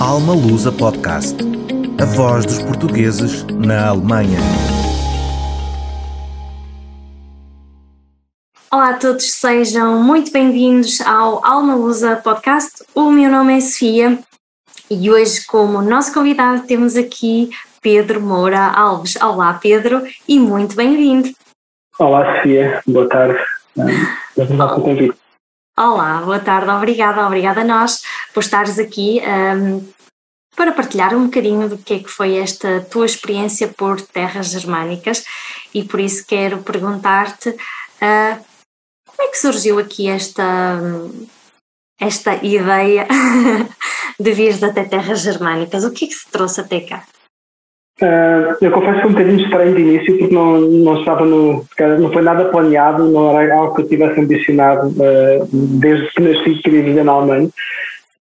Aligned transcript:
Alma 0.00 0.34
Lusa 0.34 0.70
Podcast. 0.70 1.38
A 1.98 2.04
voz 2.04 2.44
dos 2.44 2.62
portugueses 2.62 3.44
na 3.44 3.88
Alemanha. 3.88 4.38
Olá 8.70 8.90
a 8.90 8.94
todos, 8.98 9.32
sejam 9.32 10.02
muito 10.02 10.30
bem-vindos 10.30 11.00
ao 11.00 11.42
Alma 11.42 11.74
Lusa 11.74 12.16
Podcast. 12.16 12.84
O 12.94 13.10
meu 13.10 13.30
nome 13.30 13.56
é 13.56 13.60
Sofia 13.60 14.18
e 14.90 15.10
hoje, 15.10 15.46
como 15.46 15.80
nosso 15.80 16.12
convidado, 16.12 16.66
temos 16.66 16.94
aqui 16.94 17.48
Pedro 17.80 18.20
Moura 18.20 18.66
Alves. 18.66 19.16
Olá, 19.16 19.54
Pedro, 19.54 20.02
e 20.28 20.38
muito 20.38 20.76
bem-vindo. 20.76 21.30
Olá, 21.98 22.36
Sofia, 22.36 22.82
boa 22.86 23.08
tarde. 23.08 23.38
Obrigado 24.36 24.74
pelo 24.74 24.82
convite. 24.82 25.25
Olá, 25.78 26.22
boa 26.22 26.40
tarde, 26.40 26.70
obrigada, 26.70 27.26
obrigada 27.26 27.60
a 27.60 27.64
nós 27.64 28.00
por 28.32 28.42
estares 28.42 28.78
aqui 28.78 29.20
um, 29.20 29.86
para 30.56 30.72
partilhar 30.72 31.14
um 31.14 31.26
bocadinho 31.26 31.68
do 31.68 31.76
que 31.76 31.92
é 31.92 31.98
que 31.98 32.08
foi 32.08 32.38
esta 32.38 32.80
tua 32.90 33.04
experiência 33.04 33.68
por 33.68 34.00
terras 34.00 34.46
germânicas 34.46 35.22
e 35.74 35.84
por 35.84 36.00
isso 36.00 36.24
quero 36.26 36.62
perguntar-te 36.62 37.50
uh, 37.50 38.44
como 39.06 39.28
é 39.28 39.30
que 39.30 39.36
surgiu 39.36 39.78
aqui 39.78 40.08
esta, 40.08 40.80
esta 42.00 42.36
ideia 42.36 43.06
de 44.18 44.32
vires 44.32 44.62
até 44.62 44.82
terras 44.82 45.20
germânicas? 45.20 45.84
O 45.84 45.90
que 45.90 46.06
é 46.06 46.08
que 46.08 46.14
se 46.14 46.26
trouxe 46.30 46.62
até 46.62 46.80
cá? 46.80 47.06
Uh, 48.02 48.52
eu 48.60 48.70
confesso 48.70 48.96
que 48.96 49.00
foi 49.02 49.10
um 49.10 49.14
bocadinho 49.14 49.40
estranho 49.40 49.74
de 49.74 49.80
início 49.80 50.18
porque 50.18 50.34
não, 50.34 50.60
não 50.60 50.98
estava 50.98 51.24
no. 51.24 51.64
não 51.98 52.12
foi 52.12 52.22
nada 52.22 52.44
planeado, 52.46 53.08
não 53.08 53.40
era 53.40 53.56
algo 53.56 53.74
que 53.74 53.82
eu 53.82 53.88
tivesse 53.88 54.20
ambicionado 54.20 54.88
uh, 54.88 55.48
desde 55.50 56.06
que 56.10 56.22
nasci 56.22 56.54
queria 56.56 56.82
viver 56.82 57.04
na 57.04 57.12
Alemanha. 57.12 57.48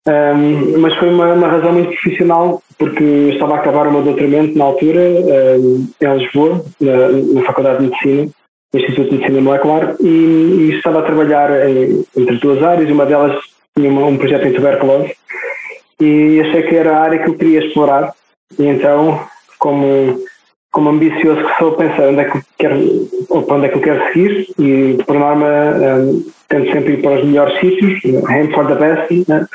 Um, 0.07 0.79
mas 0.79 0.95
foi 0.95 1.09
uma, 1.09 1.33
uma, 1.33 1.47
razão 1.47 1.73
muito 1.73 1.89
profissional 1.89 2.61
porque 2.77 3.03
eu 3.03 3.29
estava 3.31 3.55
a 3.55 3.57
acabar 3.57 3.87
o 3.87 3.91
meu 3.91 4.03
doutoramento 4.03 4.55
na 4.55 4.65
altura 4.65 5.01
um, 5.01 5.87
em 5.99 6.17
Lisboa, 6.17 6.63
na, 6.79 7.09
na, 7.09 7.41
Faculdade 7.41 7.79
de 7.79 7.89
Medicina, 7.89 8.31
Instituto 8.73 9.09
de 9.09 9.15
Medicina 9.15 9.41
Molecular, 9.41 9.95
e, 9.99 10.07
e 10.07 10.75
estava 10.77 10.99
a 10.99 11.03
trabalhar 11.03 11.67
em, 11.67 12.05
entre 12.15 12.37
duas 12.37 12.61
áreas, 12.61 12.91
uma 12.91 13.05
delas 13.05 13.35
tinha 13.75 13.89
uma, 13.89 14.05
um 14.05 14.17
projeto 14.17 14.45
em 14.45 14.53
tuberculose, 14.53 15.15
e 15.99 16.39
achei 16.41 16.63
que 16.63 16.75
era 16.75 16.97
a 16.97 17.01
área 17.01 17.19
que 17.19 17.29
eu 17.29 17.35
queria 17.35 17.65
explorar, 17.65 18.13
e 18.59 18.63
então 18.63 19.25
como, 19.59 20.19
como 20.71 20.89
ambicioso 20.89 21.43
que 21.45 21.57
sou, 21.57 21.71
pensar 21.73 22.09
onde 22.09 22.21
é 22.21 22.25
que 22.25 22.39
quero, 22.57 23.07
ou 23.29 23.43
para 23.43 23.55
onde 23.55 23.65
é 23.65 23.69
que 23.69 23.77
eu 23.77 23.81
quero 23.81 24.05
seguir 24.07 24.47
e, 24.59 25.03
por 25.05 25.17
norma, 25.17 25.47
um, 25.47 26.25
tento 26.47 26.71
sempre 26.71 26.93
ir 26.93 27.01
para 27.01 27.19
os 27.19 27.25
melhores 27.25 27.59
sítios, 27.59 28.01
aim 28.27 28.51
for 28.51 28.67
the 28.67 28.75
best, 28.75 29.29
né? 29.29 29.47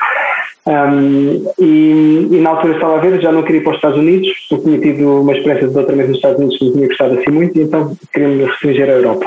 Um, 0.65 1.51
e, 1.59 2.27
e, 2.31 2.39
na 2.39 2.51
altura 2.51 2.75
estava 2.75 2.97
a 2.97 3.01
ver, 3.01 3.19
já 3.19 3.31
não 3.31 3.41
queria 3.41 3.61
ir 3.61 3.63
para 3.63 3.71
os 3.71 3.77
Estados 3.77 3.97
Unidos, 3.97 4.29
porque 4.49 4.65
tinha 4.65 4.79
tido 4.79 5.21
uma 5.21 5.33
experiência 5.33 5.67
de 5.67 5.73
doutoramento 5.73 6.09
nos 6.09 6.17
Estados 6.17 6.37
Unidos 6.39 6.57
que 6.57 6.65
me 6.65 6.71
tinha 6.73 6.87
gostado 6.87 7.19
assim 7.19 7.31
muito, 7.31 7.57
e 7.57 7.61
então 7.63 7.97
queria 8.13 8.27
me 8.27 8.45
restringir 8.45 8.89
à 8.89 8.93
Europa. 8.93 9.25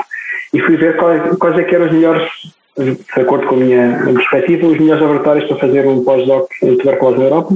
E 0.53 0.59
fui 0.61 0.77
ver 0.77 0.95
quais, 0.95 1.37
quais 1.37 1.59
é 1.59 1.63
que 1.63 1.75
eram 1.75 1.87
os 1.87 1.91
melhores, 1.91 2.29
de 2.77 3.21
acordo 3.21 3.47
com 3.47 3.55
a 3.55 3.57
minha 3.57 4.01
perspectiva, 4.13 4.67
os 4.67 4.77
melhores 4.79 5.01
laboratórios 5.01 5.47
para 5.47 5.57
fazer 5.57 5.85
um 5.85 6.03
pós-doc 6.03 6.49
em 6.63 6.77
tuberculose 6.77 7.17
na 7.17 7.25
Europa 7.25 7.55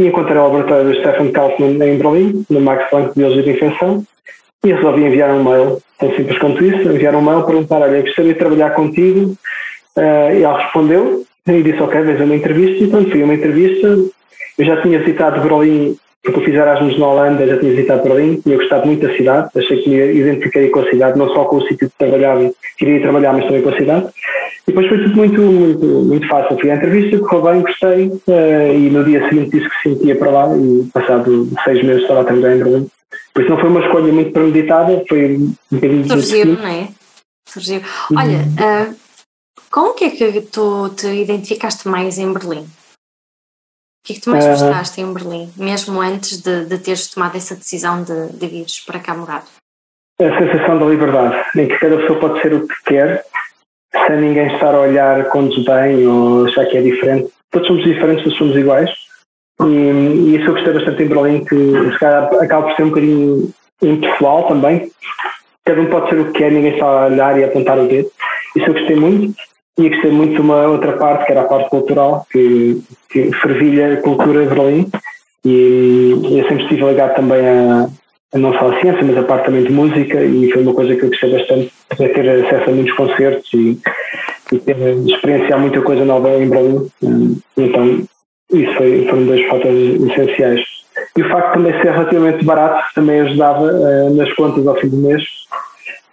e 0.00 0.06
encontrei 0.06 0.38
o 0.38 0.42
laboratório 0.44 0.90
do 0.90 0.98
Stefan 0.98 1.30
Kaufmann 1.30 1.72
em 1.82 1.98
Berlim, 1.98 2.44
no 2.48 2.60
Max 2.60 2.88
Planck 2.88 3.10
de 3.10 3.16
Biologia 3.16 3.42
de 3.42 3.50
Infecção, 3.50 4.02
e 4.64 4.72
resolvi 4.72 5.04
enviar 5.04 5.30
um 5.30 5.44
mail, 5.44 5.78
tão 5.98 6.10
simples 6.14 6.38
quanto 6.38 6.64
isso, 6.64 6.88
enviar 6.88 7.14
um 7.14 7.20
mail, 7.20 7.44
perguntar, 7.44 7.82
olha, 7.82 8.00
gostaria 8.00 8.32
de 8.32 8.38
trabalhar 8.38 8.70
contigo, 8.70 9.36
uh, 9.96 10.32
e 10.32 10.42
ele 10.42 10.62
respondeu, 10.62 11.24
e 11.46 11.62
disse, 11.62 11.82
ok, 11.82 12.00
vens 12.00 12.20
a 12.20 12.24
uma 12.24 12.34
entrevista, 12.34 12.84
e 12.84 12.88
pronto, 12.88 13.10
fui 13.10 13.22
uma 13.22 13.34
entrevista, 13.34 13.88
eu 14.58 14.64
já 14.64 14.80
tinha 14.80 14.98
visitado 14.98 15.40
Berlim, 15.42 15.96
porque 16.22 16.38
eu 16.38 16.44
fiz 16.44 16.54
Erasmus 16.54 16.98
na 16.98 17.06
Holanda, 17.06 17.46
já 17.46 17.58
tinha 17.58 17.72
visitado 17.72 18.02
Berlim, 18.02 18.40
tinha 18.40 18.56
gostado 18.56 18.86
muito 18.86 19.06
da 19.06 19.14
cidade, 19.14 19.50
achei 19.56 19.82
que 19.82 19.90
me 19.90 19.96
identifiquei 19.96 20.68
com 20.68 20.80
a 20.80 20.90
cidade, 20.90 21.18
não 21.18 21.28
só 21.34 21.44
com 21.44 21.56
o 21.56 21.62
sítio 21.62 21.88
que 21.88 21.98
trabalhava, 21.98 22.50
queria 22.78 23.00
trabalhar, 23.00 23.32
mas 23.32 23.44
também 23.44 23.62
com 23.62 23.70
a 23.70 23.76
cidade, 23.76 24.06
depois 24.70 24.88
foi 24.88 25.02
tudo 25.02 25.16
muito, 25.16 25.40
muito, 25.40 25.86
muito 25.86 26.28
fácil. 26.28 26.58
Fui 26.58 26.70
à 26.70 26.76
entrevista, 26.76 27.18
correu 27.18 27.42
bem, 27.42 27.62
gostei, 27.62 28.06
uh, 28.08 28.74
e 28.74 28.90
no 28.90 29.04
dia 29.04 29.28
seguinte 29.28 29.58
disse 29.58 29.68
que 29.68 29.88
sentia 29.88 30.16
para 30.16 30.30
lá, 30.30 30.56
e 30.56 30.88
passado 30.92 31.48
seis 31.64 31.84
meses 31.84 32.02
estava 32.02 32.24
trabalhar 32.24 32.56
em 32.56 32.58
Berlim. 32.58 32.90
Por 33.34 33.42
isso 33.42 33.50
não 33.50 33.60
foi 33.60 33.68
uma 33.70 33.84
escolha 33.84 34.12
muito 34.12 34.32
premeditada, 34.32 35.04
foi 35.08 35.36
um 35.36 35.54
bocadinho 35.70 36.08
Surgiu, 36.08 36.46
não 36.46 36.66
é? 36.66 36.88
Surgiu. 37.48 37.80
Olha, 38.16 38.38
uh, 38.38 38.96
como 39.70 39.94
que 39.94 40.04
é 40.04 40.10
que 40.10 40.40
tu 40.42 40.88
te 40.90 41.06
identificaste 41.06 41.88
mais 41.88 42.18
em 42.18 42.32
Berlim? 42.32 42.62
O 42.62 44.06
que 44.06 44.12
é 44.12 44.16
que 44.16 44.22
tu 44.22 44.30
mais 44.30 44.44
uh, 44.44 44.48
gostaste 44.48 45.00
em 45.00 45.12
Berlim, 45.12 45.52
mesmo 45.56 46.00
antes 46.00 46.40
de, 46.40 46.64
de 46.64 46.78
teres 46.78 47.08
tomado 47.08 47.36
essa 47.36 47.54
decisão 47.54 48.02
de, 48.02 48.32
de 48.32 48.46
vires 48.46 48.80
para 48.80 48.98
cá 48.98 49.14
morar? 49.14 49.44
A 50.20 50.38
sensação 50.38 50.78
da 50.78 50.84
liberdade, 50.84 51.34
em 51.56 51.66
que 51.66 51.78
cada 51.78 51.96
pessoa 51.96 52.20
pode 52.20 52.42
ser 52.42 52.52
o 52.52 52.68
que 52.68 52.74
quer 52.84 53.24
sem 54.06 54.20
ninguém 54.20 54.52
estar 54.54 54.74
a 54.74 54.80
olhar 54.80 55.24
com 55.30 55.48
desdém 55.48 56.06
ou 56.06 56.46
achar 56.46 56.66
que 56.66 56.76
é 56.76 56.82
diferente. 56.82 57.30
Todos 57.50 57.66
somos 57.66 57.84
diferentes, 57.84 58.24
todos 58.24 58.38
somos 58.38 58.56
iguais. 58.56 58.90
E, 59.62 59.64
e 59.64 60.36
isso 60.36 60.46
eu 60.48 60.54
gostei 60.54 60.72
bastante 60.72 61.02
em 61.02 61.08
Berlim, 61.08 61.44
que 61.44 61.92
se 61.92 61.98
calhar 61.98 62.32
acaba 62.34 62.68
por 62.68 62.76
ser 62.76 62.82
um 62.84 62.88
bocadinho 62.88 63.50
impessoal 63.82 64.44
também. 64.44 64.90
Cada 65.64 65.80
um 65.80 65.86
pode 65.86 66.08
ser 66.08 66.20
o 66.20 66.32
que 66.32 66.38
quer, 66.38 66.52
ninguém 66.52 66.72
está 66.72 66.86
a 66.86 67.06
olhar 67.06 67.38
e 67.38 67.44
a 67.44 67.46
apontar 67.48 67.78
o 67.78 67.86
dedo. 67.86 68.10
Isso 68.56 68.66
eu 68.66 68.74
gostei 68.74 68.96
muito. 68.96 69.34
E 69.78 69.88
gostei 69.88 70.10
muito 70.10 70.34
de 70.34 70.40
uma 70.40 70.66
outra 70.66 70.92
parte, 70.92 71.26
que 71.26 71.32
era 71.32 71.42
a 71.42 71.46
parte 71.46 71.70
cultural, 71.70 72.26
que, 72.30 72.82
que 73.08 73.32
fervilha 73.36 73.94
a 73.94 73.96
cultura 74.02 74.46
de 74.46 74.54
Berlim. 74.54 74.90
E 75.44 76.10
eu 76.38 76.48
sempre 76.48 76.64
estive 76.64 76.84
ligado 76.84 77.14
também 77.14 77.46
a, 77.46 77.88
não 78.38 78.52
só 78.52 78.70
a 78.70 78.80
ciência, 78.80 79.02
mas 79.02 79.16
a 79.16 79.22
parte 79.24 79.46
também 79.46 79.64
de 79.64 79.72
música, 79.72 80.22
e 80.22 80.50
foi 80.52 80.62
uma 80.62 80.74
coisa 80.74 80.94
que 80.94 81.04
eu 81.04 81.08
gostei 81.08 81.32
bastante, 81.32 81.72
de 81.98 82.08
ter 82.08 82.28
acesso 82.28 82.70
a 82.70 82.72
muitos 82.72 82.94
concertos 82.94 83.50
e, 83.54 83.78
e 84.52 84.58
ter, 84.58 84.76
experienciar 85.06 85.58
muita 85.58 85.82
coisa 85.82 86.04
nova 86.04 86.30
em 86.36 86.48
Berlim. 86.48 86.90
Então, 87.56 88.02
isso 88.52 88.74
foi, 88.74 89.06
foram 89.08 89.26
dois 89.26 89.46
fatores 89.48 90.00
essenciais. 90.00 90.60
E 91.16 91.22
o 91.22 91.28
facto 91.28 91.48
de 91.48 91.52
também 91.54 91.82
ser 91.82 91.92
relativamente 91.92 92.44
barato 92.44 92.84
também 92.94 93.20
ajudava 93.20 93.64
uh, 93.64 94.14
nas 94.14 94.32
contas 94.34 94.66
ao 94.66 94.76
fim 94.76 94.88
do 94.88 94.96
mês. 94.96 95.24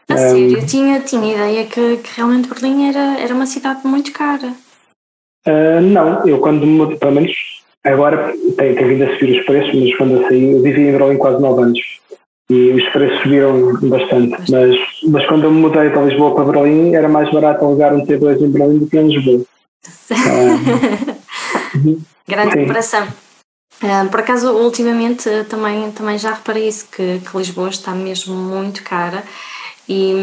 A 0.09 0.13
um, 0.13 0.17
sério, 0.17 0.57
eu 0.57 0.65
tinha, 0.65 0.99
tinha 1.01 1.33
ideia 1.33 1.65
que, 1.65 1.97
que, 1.97 2.15
realmente 2.15 2.49
Berlim 2.49 2.89
era, 2.89 3.19
era 3.19 3.33
uma 3.33 3.45
cidade 3.45 3.85
muito 3.85 4.11
cara. 4.11 4.53
Uh, 5.47 5.81
não, 5.81 6.25
eu 6.27 6.39
quando 6.39 6.65
mudei, 6.65 6.97
pelo 6.97 7.11
menos 7.11 7.31
agora 7.83 8.33
tem, 8.57 8.75
tem 8.75 8.87
vindo 8.87 9.03
a 9.03 9.13
subir 9.13 9.39
os 9.39 9.45
preços, 9.45 9.79
mas 9.79 9.95
quando 9.97 10.15
eu 10.15 10.27
saí, 10.27 10.51
eu 10.51 10.61
vivi 10.63 10.81
em 10.81 10.97
Berlim 10.97 11.17
quase 11.17 11.41
9 11.41 11.61
anos 11.61 11.79
e 12.49 12.71
os 12.71 12.89
preços 12.89 13.21
subiram 13.21 13.73
bastante. 13.81 14.51
Mas, 14.51 14.75
mas 15.03 15.25
quando 15.27 15.43
eu 15.45 15.51
me 15.51 15.59
mudei 15.59 15.89
para 15.89 16.05
Lisboa 16.05 16.33
para 16.33 16.45
Berlim, 16.45 16.93
era 16.93 17.09
mais 17.09 17.29
barato 17.31 17.65
alugar 17.65 17.93
um 17.93 18.05
T2 18.05 18.41
em 18.41 18.51
Berlim 18.51 18.79
do 18.79 18.87
que 18.87 18.97
em 18.97 19.07
Lisboa. 19.07 19.41
Grande 22.27 22.53
sim. 22.53 22.59
comparação. 22.61 23.07
Uh, 23.83 24.09
por 24.09 24.21
acaso, 24.21 24.51
ultimamente 24.53 25.29
uh, 25.29 25.45
também, 25.45 25.91
também 25.91 26.17
já 26.17 26.33
reparei 26.33 26.67
isso, 26.67 26.87
que, 26.91 27.19
que 27.19 27.37
Lisboa 27.37 27.69
está 27.69 27.93
mesmo 27.93 28.33
muito 28.33 28.83
cara 28.83 29.23
e, 29.87 30.13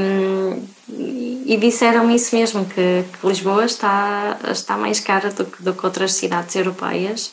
e 1.47 1.57
disseram 1.57 2.11
isso 2.11 2.35
mesmo, 2.37 2.65
que, 2.67 3.05
que, 3.05 3.27
Lisboa 3.27 3.65
está, 3.65 4.37
está 4.51 4.77
mais 4.77 4.99
cara 5.01 5.31
do 5.31 5.45
que, 5.45 5.63
do 5.63 5.73
que 5.73 5.87
outras 5.87 6.13
cidades 6.15 6.55
europeias 6.57 7.33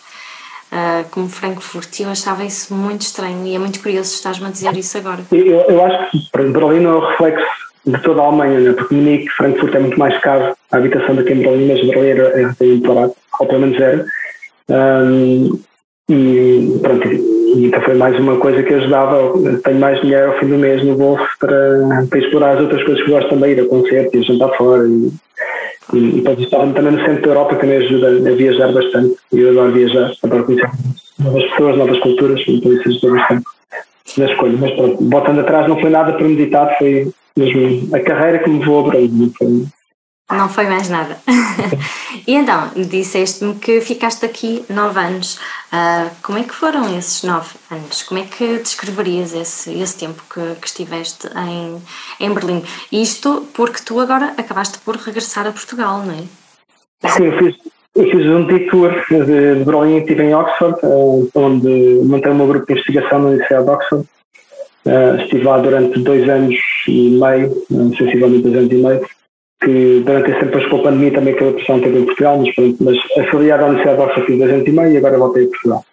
uh, 0.71 1.07
como 1.11 1.29
Frankfurt, 1.29 1.99
e 1.99 2.03
eu 2.03 2.09
achava 2.09 2.43
isso 2.43 2.73
muito 2.73 3.01
estranho 3.01 3.45
e 3.45 3.55
é 3.55 3.59
muito 3.59 3.81
curioso 3.81 4.13
estás-me 4.13 4.47
a 4.47 4.49
dizer 4.49 4.75
isso 4.75 4.97
agora. 4.97 5.21
Eu, 5.31 5.61
eu 5.61 5.85
acho 5.85 6.11
que 6.11 6.29
Berlim 6.37 6.85
é 6.85 6.89
o 6.89 6.99
reflexo 6.99 7.45
de 7.85 7.97
toda 8.01 8.21
a 8.21 8.25
Alemanha, 8.25 8.59
né? 8.59 8.73
porque 8.73 8.93
Munique, 8.93 9.29
Frankfurt 9.29 9.75
é 9.75 9.79
muito 9.79 9.99
mais 9.99 10.17
caro 10.21 10.55
a 10.71 10.77
habitação 10.77 11.15
do 11.15 11.23
que 11.23 11.33
em 11.33 11.41
Berlim, 11.41 11.67
mas 11.67 11.81
Berlim 11.81 12.09
é, 12.09 12.65
muito 12.65 12.93
barato, 12.93 13.15
ou 13.39 13.47
pelo 13.47 13.61
menos 13.61 13.79
era. 13.79 14.05
Um, 14.69 15.59
e 16.11 16.79
pronto, 16.79 17.07
então 17.07 17.81
foi 17.81 17.95
mais 17.95 18.19
uma 18.19 18.37
coisa 18.37 18.61
que 18.63 18.73
ajudava. 18.73 19.33
Tenho 19.63 19.79
mais 19.79 20.01
dinheiro 20.01 20.31
ao 20.31 20.39
fim 20.39 20.47
do 20.47 20.57
mês 20.57 20.83
no 20.83 20.95
bolso 20.95 21.25
para, 21.39 22.05
para 22.09 22.19
explorar 22.19 22.55
as 22.55 22.61
outras 22.61 22.83
coisas 22.83 23.03
que 23.03 23.11
gosto 23.11 23.29
também, 23.29 23.51
ir 23.51 23.61
a 23.61 23.65
concertos, 23.65 24.13
ir 24.13 24.23
jantar 24.23 24.57
fora 24.57 24.87
e, 24.87 25.11
e, 25.93 25.97
e 25.97 26.43
estar 26.43 26.59
também 26.73 26.91
no 26.91 27.05
centro 27.05 27.21
da 27.21 27.29
Europa, 27.29 27.55
também 27.55 27.77
ajuda 27.77 28.07
a 28.07 28.35
viajar 28.35 28.71
bastante. 28.73 29.15
Eu 29.31 29.51
adoro 29.51 29.71
viajar, 29.71 30.11
adoro 30.23 30.43
conhecer 30.43 30.69
novas 31.19 31.43
pessoas, 31.51 31.77
novas 31.77 31.99
culturas, 31.99 32.41
então 32.47 32.73
isso 32.73 32.89
ajuda 32.89 33.13
bastante 33.13 33.45
na 34.17 34.25
escolha. 34.25 34.57
Mas 34.59 34.71
pronto, 34.71 35.03
botando 35.03 35.39
atrás 35.39 35.67
não 35.69 35.79
foi 35.79 35.89
nada 35.89 36.13
premeditado, 36.13 36.71
foi 36.77 37.09
mesmo 37.37 37.95
a 37.95 37.99
carreira 37.99 38.39
que 38.39 38.49
me 38.49 38.59
levou 38.59 38.85
a 38.85 38.89
Brasil. 38.89 39.31
Foi, 39.37 39.63
não 40.33 40.49
foi 40.49 40.65
mais 40.65 40.89
nada. 40.89 41.17
e 42.27 42.35
então, 42.35 42.69
disseste-me 42.75 43.55
que 43.55 43.81
ficaste 43.81 44.25
aqui 44.25 44.63
nove 44.69 44.99
anos. 44.99 45.35
Uh, 45.71 46.09
como 46.21 46.37
é 46.37 46.43
que 46.43 46.53
foram 46.53 46.97
esses 46.97 47.23
nove 47.23 47.49
anos? 47.69 48.03
Como 48.03 48.19
é 48.19 48.23
que 48.23 48.57
descreverias 48.57 49.33
esse, 49.33 49.71
esse 49.73 49.97
tempo 49.97 50.21
que, 50.33 50.55
que 50.59 50.67
estiveste 50.67 51.27
em, 51.35 51.81
em 52.19 52.33
Berlim? 52.33 52.63
Isto 52.91 53.47
porque 53.53 53.81
tu 53.83 53.99
agora 53.99 54.33
acabaste 54.37 54.79
por 54.79 54.95
regressar 54.95 55.47
a 55.47 55.51
Portugal, 55.51 56.03
não 56.05 56.13
é? 56.13 57.09
Sim, 57.09 57.25
eu 57.25 57.37
fiz, 57.37 57.55
eu 57.95 58.03
fiz 58.09 58.25
um 58.27 58.45
detour 58.45 58.91
de, 59.09 59.55
de 59.55 59.63
Berlim, 59.65 59.97
estive 59.97 60.23
em 60.23 60.35
Oxford, 60.35 60.77
uh, 60.83 61.29
onde 61.35 62.01
montei 62.03 62.31
o 62.31 62.35
meu 62.35 62.47
grupo 62.47 62.65
de 62.65 62.73
investigação 62.73 63.19
na 63.19 63.27
Universidade 63.29 63.65
de 63.65 63.71
Oxford. 63.71 64.07
Uh, 64.85 65.21
estive 65.21 65.43
lá 65.43 65.59
durante 65.59 65.99
dois 65.99 66.27
anos 66.27 66.55
e 66.87 67.11
meio, 67.11 67.53
sensivelmente 67.97 68.43
dois 68.43 68.55
anos 68.55 68.71
e 68.71 68.75
meio, 68.75 69.05
que 69.61 70.01
durante 70.03 70.31
esse 70.31 70.39
tempo, 70.39 70.51
depois 70.51 70.69
com 70.69 70.77
a 70.77 70.83
pandemia, 70.83 71.13
também 71.13 71.33
aquela 71.33 71.53
pressão 71.53 71.79
teve 71.79 71.99
em 71.99 72.05
Portugal, 72.05 72.39
mas, 72.39 72.55
pronto, 72.55 72.77
mas 72.83 72.97
afiliado 73.25 73.63
à 73.63 73.67
Universidade 73.67 73.97
de 73.97 74.03
Oxford 74.03 74.27
fiz 74.27 74.39
dois 74.39 74.51
anos 74.51 74.67
meio 74.67 74.91
e 74.91 74.97
agora 74.97 75.17
voltei 75.17 75.45
a 75.45 75.49
Portugal, 75.49 75.85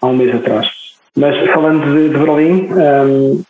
há 0.00 0.06
um 0.06 0.16
mês 0.16 0.34
atrás. 0.34 0.68
Mas 1.16 1.50
falando 1.50 1.84
de, 1.84 2.08
de 2.08 2.18
Berlim, 2.18 2.68
um, 2.72 3.42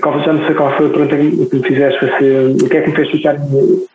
qual, 0.00 0.20
já 0.20 0.32
não 0.32 0.46
sei 0.46 0.54
qual 0.54 0.76
foi 0.76 0.86
a 0.86 0.90
pergunta 0.90 1.16
que 1.16 1.56
me 1.56 1.66
fizeste, 1.66 2.00
se, 2.00 2.64
o 2.64 2.68
que 2.68 2.76
é 2.76 2.82
que 2.82 2.90
me 2.90 2.96
fez 2.96 3.10
ficar. 3.10 3.36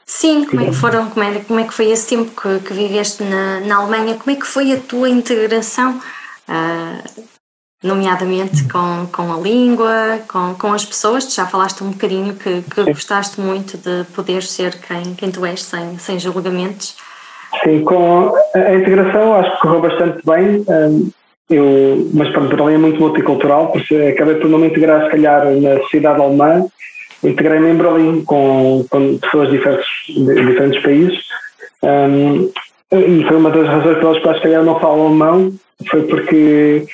Sim, 0.05 0.45
como 0.45 0.61
é 0.61 0.65
que 0.65 0.75
foram, 0.75 1.09
como 1.09 1.23
é, 1.23 1.39
como 1.39 1.59
é 1.59 1.63
que 1.63 1.73
foi 1.73 1.91
esse 1.91 2.07
tempo 2.07 2.31
que, 2.41 2.59
que 2.67 2.73
viveste 2.73 3.23
na, 3.23 3.61
na 3.61 3.77
Alemanha? 3.77 4.15
Como 4.15 4.35
é 4.35 4.39
que 4.39 4.47
foi 4.47 4.73
a 4.73 4.77
tua 4.77 5.09
integração, 5.09 5.99
uh, 6.49 7.23
nomeadamente 7.83 8.67
com, 8.67 9.07
com 9.11 9.33
a 9.33 9.37
língua, 9.37 10.19
com, 10.27 10.53
com 10.55 10.73
as 10.73 10.85
pessoas? 10.85 11.25
Tu 11.25 11.35
já 11.35 11.45
falaste 11.45 11.83
um 11.83 11.91
bocadinho 11.91 12.33
que, 12.35 12.61
que 12.61 12.83
gostaste 12.83 13.39
muito 13.39 13.77
de 13.77 14.03
poder 14.13 14.43
ser 14.43 14.75
quem, 14.79 15.13
quem 15.15 15.31
tu 15.31 15.45
és, 15.45 15.61
sem, 15.63 15.97
sem 15.97 16.19
julgamentos. 16.19 16.95
Sim, 17.63 17.83
com 17.83 18.33
a 18.53 18.75
integração 18.75 19.35
acho 19.35 19.51
que 19.55 19.61
correu 19.61 19.81
bastante 19.81 20.21
bem. 20.25 20.65
Um, 20.67 21.11
eu, 21.49 22.09
mas 22.13 22.29
pronto, 22.31 22.55
Berlim 22.55 22.75
é 22.75 22.77
muito 22.77 22.99
multicultural, 22.99 23.71
por 23.71 23.81
isso 23.81 23.95
acabei 23.95 24.35
por 24.35 24.49
não 24.49 24.59
me 24.59 24.67
integrar, 24.67 25.05
se 25.05 25.11
calhar, 25.11 25.45
na 25.55 25.79
sociedade 25.79 26.21
alemã. 26.21 26.65
Integrei-me 27.23 27.71
em 27.71 27.75
Berlim 27.75 28.23
com, 28.23 28.85
com 28.89 29.17
pessoas 29.17 29.49
diferentes, 29.49 29.87
de 30.07 30.45
diferentes 30.45 30.81
países. 30.83 31.19
Um, 31.81 32.51
e 32.91 33.23
foi 33.27 33.37
uma 33.37 33.49
das 33.49 33.67
razões 33.67 33.97
pelas 33.97 34.19
quais, 34.19 34.37
se 34.37 34.43
calhar, 34.43 34.63
não 34.63 34.79
falo 34.79 35.07
alemão, 35.07 35.53
foi 35.89 36.03
porque 36.03 36.85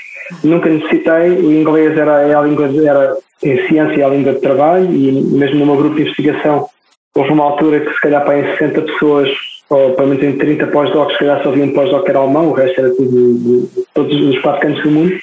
nunca 0.43 0.69
necessitei, 0.69 1.31
o 1.31 1.51
inglês 1.51 1.97
era, 1.97 2.21
era 2.21 2.39
a 2.39 2.41
língua, 2.43 2.69
era 2.83 3.17
em 3.43 3.67
ciência 3.67 4.05
a 4.05 4.09
língua 4.09 4.33
de 4.33 4.41
trabalho, 4.41 4.91
e 4.93 5.11
mesmo 5.11 5.59
no 5.59 5.65
meu 5.65 5.77
grupo 5.77 5.95
de 5.95 6.03
investigação 6.03 6.67
houve 7.13 7.31
uma 7.31 7.45
altura 7.45 7.79
que, 7.79 7.93
se 7.93 8.01
calhar, 8.01 8.23
para 8.23 8.39
em 8.39 8.57
60 8.57 8.81
pessoas 8.81 9.29
ou 9.69 9.93
pelo 9.93 10.09
menos 10.09 10.23
em 10.23 10.37
30 10.37 10.67
pós-docs, 10.67 11.13
se 11.13 11.19
calhar 11.19 11.41
só 11.41 11.49
havia 11.49 11.63
um 11.63 11.73
pós-doc 11.73 12.03
que 12.03 12.09
era 12.09 12.19
alemão, 12.19 12.49
o 12.49 12.53
resto 12.53 12.79
era 12.79 12.89
tudo 12.91 13.09
de, 13.09 13.67
de 13.67 13.85
todos 13.93 14.21
os 14.21 14.39
quatro 14.39 14.61
cantos 14.61 14.83
do 14.83 14.91
mundo. 14.91 15.17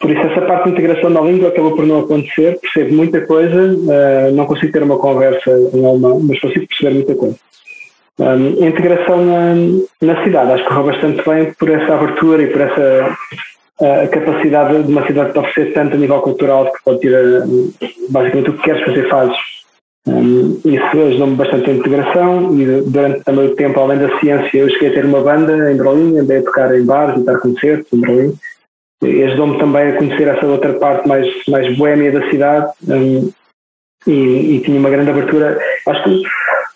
Por 0.00 0.10
isso, 0.10 0.20
essa 0.20 0.42
parte 0.42 0.64
de 0.64 0.70
integração 0.70 1.10
na 1.10 1.20
língua 1.20 1.48
acabou 1.48 1.74
por 1.74 1.86
não 1.86 2.00
acontecer. 2.00 2.58
Percebo 2.60 2.94
muita 2.94 3.20
coisa, 3.22 3.74
uh, 3.74 4.32
não 4.34 4.46
consigo 4.46 4.72
ter 4.72 4.82
uma 4.82 4.98
conversa 4.98 5.50
em 5.72 5.84
alemão, 5.84 6.20
mas 6.20 6.40
consigo 6.40 6.66
perceber 6.66 6.94
muita 6.94 7.14
coisa. 7.14 7.36
Um, 8.18 8.64
a 8.64 8.68
integração 8.68 9.24
na, 9.24 9.54
na, 10.00 10.24
cidade, 10.24 10.52
acho 10.52 10.62
que 10.62 10.68
correu 10.68 10.84
bastante 10.84 11.28
bem 11.28 11.52
por 11.58 11.70
essa 11.70 11.94
abertura 11.94 12.42
e 12.42 12.46
por 12.46 12.60
essa 12.62 13.16
uh, 13.80 14.08
capacidade 14.10 14.82
de 14.82 14.92
uma 14.92 15.06
cidade 15.06 15.32
de 15.32 15.38
oferecer 15.38 15.72
tanto 15.72 15.94
a 15.94 15.98
nível 15.98 16.20
cultural 16.20 16.72
que 16.72 16.84
pode 16.84 17.00
tirar 17.00 17.22
basicamente 18.10 18.50
o 18.50 18.56
que 18.56 18.62
queres 18.62 18.84
fazer, 18.84 19.08
fazes 19.08 19.56
um, 20.06 20.60
isso 20.64 21.00
ajudou-me 21.08 21.34
bastante 21.34 21.68
a 21.68 21.74
integração 21.74 22.56
e 22.58 22.80
durante 22.82 23.24
também 23.24 23.46
o 23.46 23.56
tempo, 23.56 23.80
além 23.80 23.98
da 23.98 24.18
ciência, 24.20 24.58
eu 24.58 24.70
cheguei 24.70 24.90
a 24.90 24.92
ter 24.92 25.04
uma 25.04 25.20
banda 25.20 25.72
em 25.72 25.76
Berlim, 25.76 26.18
andei 26.18 26.38
a 26.38 26.42
tocar 26.44 26.72
em 26.78 26.84
bares 26.84 27.20
e 27.20 27.24
dar 27.24 27.40
concertos 27.40 27.92
em 27.92 28.00
Berlim. 28.00 28.38
Ajudou-me 29.02 29.58
também 29.58 29.88
a 29.88 29.96
conhecer 29.96 30.28
essa 30.28 30.46
outra 30.46 30.74
parte 30.74 31.08
mais, 31.08 31.26
mais 31.48 31.76
boémia 31.76 32.12
da 32.12 32.30
cidade 32.30 32.72
um, 32.88 33.30
e, 34.06 34.12
e, 34.56 34.60
tinha 34.60 34.78
uma 34.78 34.90
grande 34.90 35.10
abertura. 35.10 35.58
Acho 35.88 36.04
que 36.04 36.22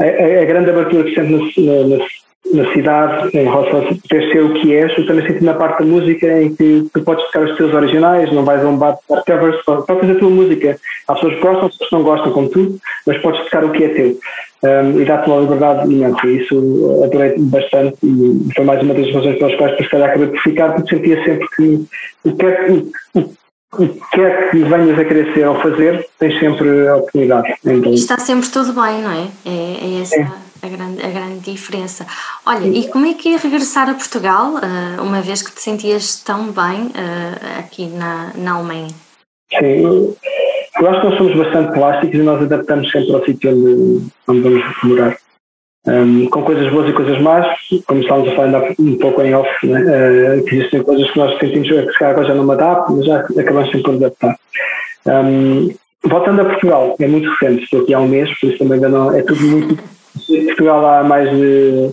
a, 0.00 0.42
a 0.42 0.44
grande 0.44 0.70
abertura 0.70 1.04
que 1.04 1.14
sempre 1.14 1.52
na, 1.64 1.96
na, 1.96 2.04
na 2.52 2.72
cidade, 2.72 3.36
em 3.36 3.44
relação 3.44 3.80
a 3.80 3.82
poder 3.82 4.32
ser 4.32 4.42
o 4.42 4.54
que 4.54 4.74
és, 4.74 4.96
eu 4.98 5.06
também 5.06 5.26
senti 5.26 5.44
na 5.44 5.54
parte 5.54 5.80
da 5.80 5.84
música 5.84 6.42
em 6.42 6.54
que 6.54 6.88
tu 6.92 7.02
podes 7.02 7.24
tocar 7.26 7.44
os 7.44 7.56
teus 7.56 7.72
originais, 7.72 8.32
não 8.32 8.44
vais 8.44 8.64
a 8.64 8.68
um 8.68 8.76
bar 8.76 8.92
de 8.92 9.24
covers, 9.24 9.64
tocas 9.64 10.10
a 10.10 10.14
tua 10.16 10.30
música. 10.30 10.78
Há 11.06 11.14
pessoas 11.14 11.34
que 11.34 11.40
gostam, 11.40 11.68
pessoas 11.68 11.88
que 11.88 11.96
não 11.96 12.02
gostam, 12.02 12.32
como 12.32 12.48
tu, 12.48 12.78
mas 13.06 13.18
podes 13.18 13.44
tocar 13.44 13.64
o 13.64 13.70
que 13.70 13.84
é 13.84 13.88
teu. 13.90 14.18
Um, 14.62 15.00
e 15.00 15.04
dá-te 15.04 15.30
uma 15.30 15.40
liberdade 15.40 15.92
imensa. 15.92 16.26
E 16.26 16.42
isso 16.42 17.02
adorei 17.04 17.34
bastante 17.38 17.96
e 18.02 18.54
foi 18.54 18.64
mais 18.64 18.82
uma 18.82 18.94
das 18.94 19.12
razões 19.14 19.38
pelas 19.38 19.56
quais, 19.56 19.70
depois, 19.70 19.86
se 19.86 19.90
calhar, 19.90 20.08
acabei 20.10 20.28
por 20.28 20.40
ficar, 20.40 20.74
porque 20.74 20.96
sentia 20.96 21.24
sempre 21.24 21.48
que 21.56 21.86
o 22.24 22.36
que 22.36 22.46
é 22.46 22.64
que, 22.64 22.72
o, 23.78 23.88
que, 23.88 24.20
é 24.20 24.50
que 24.50 24.58
venhas 24.58 24.98
a 24.98 25.04
querer 25.04 25.32
ser 25.32 25.46
ou 25.46 25.54
fazer, 25.60 26.06
tens 26.18 26.38
sempre 26.40 26.88
a 26.88 26.96
oportunidade. 26.96 27.54
Então, 27.64 27.92
está 27.94 28.18
sempre 28.18 28.48
tudo 28.48 28.72
bem, 28.72 29.02
não 29.02 29.12
é? 29.12 29.28
É, 29.46 29.98
é 29.98 30.02
essa. 30.02 30.20
É 30.20 30.49
a 30.62 30.68
grande, 30.68 31.02
a 31.02 31.08
grande 31.08 31.52
diferença. 31.52 32.06
Olha, 32.44 32.66
e 32.66 32.88
como 32.88 33.06
é 33.06 33.14
que 33.14 33.34
é 33.34 33.36
regressar 33.36 33.88
a 33.88 33.94
Portugal, 33.94 34.54
uh, 34.54 35.02
uma 35.02 35.20
vez 35.20 35.42
que 35.42 35.52
te 35.52 35.60
sentias 35.60 36.22
tão 36.22 36.46
bem 36.52 36.86
uh, 36.86 37.58
aqui 37.58 37.86
na, 37.86 38.32
na 38.34 38.54
Alemanha? 38.54 38.88
Sim, 39.58 40.14
eu 40.80 40.88
acho 40.88 41.00
que 41.00 41.06
nós 41.08 41.18
somos 41.18 41.36
bastante 41.36 41.72
plásticos 41.72 42.14
e 42.18 42.22
nós 42.22 42.42
adaptamos 42.42 42.90
sempre 42.90 43.12
ao 43.12 43.24
sítio 43.24 43.50
onde, 43.50 44.06
onde 44.28 44.40
vamos 44.40 44.64
morar. 44.84 45.16
Um, 45.86 46.28
com 46.28 46.42
coisas 46.42 46.70
boas 46.70 46.90
e 46.90 46.92
coisas 46.92 47.20
más, 47.22 47.46
como 47.86 48.02
estávamos 48.02 48.28
a 48.28 48.36
falar 48.36 48.74
um 48.78 48.98
pouco 48.98 49.22
em 49.22 49.34
off, 49.34 49.66
né? 49.66 49.80
uh, 49.80 50.44
que 50.44 50.56
existem 50.56 50.82
coisas 50.82 51.10
que 51.10 51.18
nós 51.18 51.38
sentimos 51.38 51.68
que 51.68 51.92
se 51.92 51.98
calhar 51.98 52.22
já 52.24 52.34
não 52.34 52.44
me 52.44 52.52
adapto, 52.52 52.92
mas 52.92 53.06
já 53.06 53.20
acabamos 53.20 53.70
sempre 53.70 53.82
por 53.82 53.94
adaptar. 53.94 54.36
Um, 55.06 55.70
voltando 56.04 56.42
a 56.42 56.44
Portugal, 56.44 56.96
é 57.00 57.06
muito 57.06 57.30
recente, 57.30 57.64
estou 57.64 57.80
aqui 57.80 57.94
há 57.94 57.98
um 57.98 58.08
mês, 58.08 58.30
por 58.38 58.50
isso 58.50 58.58
também 58.58 58.74
ainda 58.74 58.88
não, 58.90 59.16
é 59.16 59.22
tudo 59.22 59.40
muito 59.40 59.82
Portugal 60.46 60.84
há 60.86 61.04
mais 61.04 61.30
de. 61.30 61.90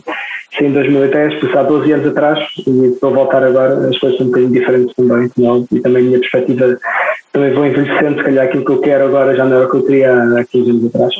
Em 0.59 0.71
2010, 0.71 1.39
por 1.39 1.55
há 1.55 1.61
12 1.61 1.91
anos 1.91 2.07
atrás, 2.07 2.39
e 2.65 2.85
estou 2.87 3.11
a 3.11 3.13
voltar 3.13 3.43
agora, 3.43 3.89
as 3.89 3.97
coisas 3.99 4.17
são 4.17 4.25
um 4.25 4.29
bocadinho 4.31 4.53
diferentes 4.53 4.95
também, 4.95 5.29
não? 5.37 5.67
e 5.71 5.79
também 5.81 6.01
a 6.01 6.05
minha 6.05 6.19
perspectiva, 6.19 6.79
também 7.31 7.53
vou 7.53 7.63
envelhecendo, 7.63 8.17
se 8.17 8.23
calhar 8.23 8.45
aquilo 8.47 8.65
que 8.65 8.71
eu 8.71 8.81
quero 8.81 9.05
agora 9.05 9.35
já 9.35 9.45
não 9.45 9.57
era 9.57 9.67
o 9.67 9.69
que 9.69 9.77
eu 9.77 9.83
queria 9.83 10.15
há 10.15 10.43
15 10.45 10.69
anos 10.71 10.85
atrás. 10.87 11.13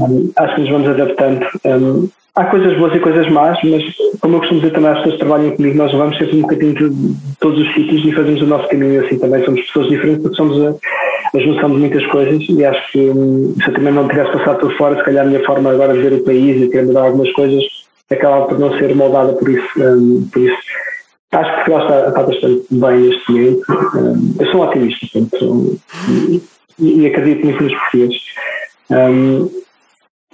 Um, 0.00 0.32
acho 0.36 0.54
que 0.56 0.60
nos 0.62 0.70
vamos 0.70 0.88
adaptando. 0.88 1.46
Um, 1.64 2.08
há 2.36 2.44
coisas 2.44 2.76
boas 2.78 2.94
e 2.94 3.00
coisas 3.00 3.28
más, 3.30 3.58
mas 3.64 3.82
como 4.20 4.36
eu 4.36 4.40
costumo 4.40 4.60
dizer 4.60 4.72
também 4.72 4.90
às 4.90 4.98
pessoas 4.98 5.14
que 5.14 5.20
trabalham 5.20 5.56
comigo, 5.56 5.76
nós 5.78 5.92
vamos 5.92 6.18
sempre 6.18 6.36
um 6.36 6.42
bocadinho 6.42 6.74
de 6.74 7.16
todos 7.40 7.60
os 7.60 7.74
sítios 7.74 8.04
e 8.04 8.12
fazemos 8.12 8.42
o 8.42 8.46
nosso 8.46 8.68
caminho 8.68 9.04
assim 9.04 9.18
também. 9.18 9.44
Somos 9.44 9.62
pessoas 9.62 9.88
diferentes 9.88 10.22
porque 10.22 10.36
somos 10.36 10.60
a, 10.62 10.74
a 11.34 11.40
junção 11.40 11.70
de 11.70 11.76
muitas 11.76 12.06
coisas 12.06 12.44
e 12.48 12.64
acho 12.64 12.92
que 12.92 12.98
hum, 12.98 13.54
se 13.56 13.68
eu 13.68 13.74
também 13.74 13.92
não 13.92 14.06
tivesse 14.06 14.32
passado 14.32 14.58
por 14.60 14.76
fora, 14.76 14.96
se 14.96 15.04
calhar 15.04 15.24
a 15.24 15.28
minha 15.28 15.44
forma 15.44 15.70
agora 15.70 15.94
de 15.94 16.00
ver 16.00 16.12
o 16.12 16.24
país 16.24 16.62
e 16.62 16.68
querer 16.68 16.86
mudar 16.86 17.02
algumas 17.02 17.32
coisas 17.32 17.62
acaba 18.10 18.46
por 18.46 18.58
não 18.58 18.76
ser 18.78 18.94
moldada 18.94 19.32
por 19.32 19.48
isso. 19.48 19.68
Um, 19.78 20.28
por 20.32 20.42
isso. 20.42 20.58
Acho 21.32 21.50
que 21.50 21.70
Portugal 21.70 21.82
está, 21.82 22.08
está 22.08 22.22
bastante 22.22 22.66
bem 22.70 23.00
neste 23.00 23.32
momento. 23.32 23.64
Um, 23.96 24.34
eu 24.38 24.46
sou 24.52 24.60
um 24.60 24.64
otimista, 24.64 25.06
portanto, 25.10 25.80
e, 26.78 27.00
e 27.00 27.06
acredito 27.06 27.44
muito 27.44 27.64
nos 27.64 27.74
portugueses. 27.74 28.22
Um, 28.90 29.65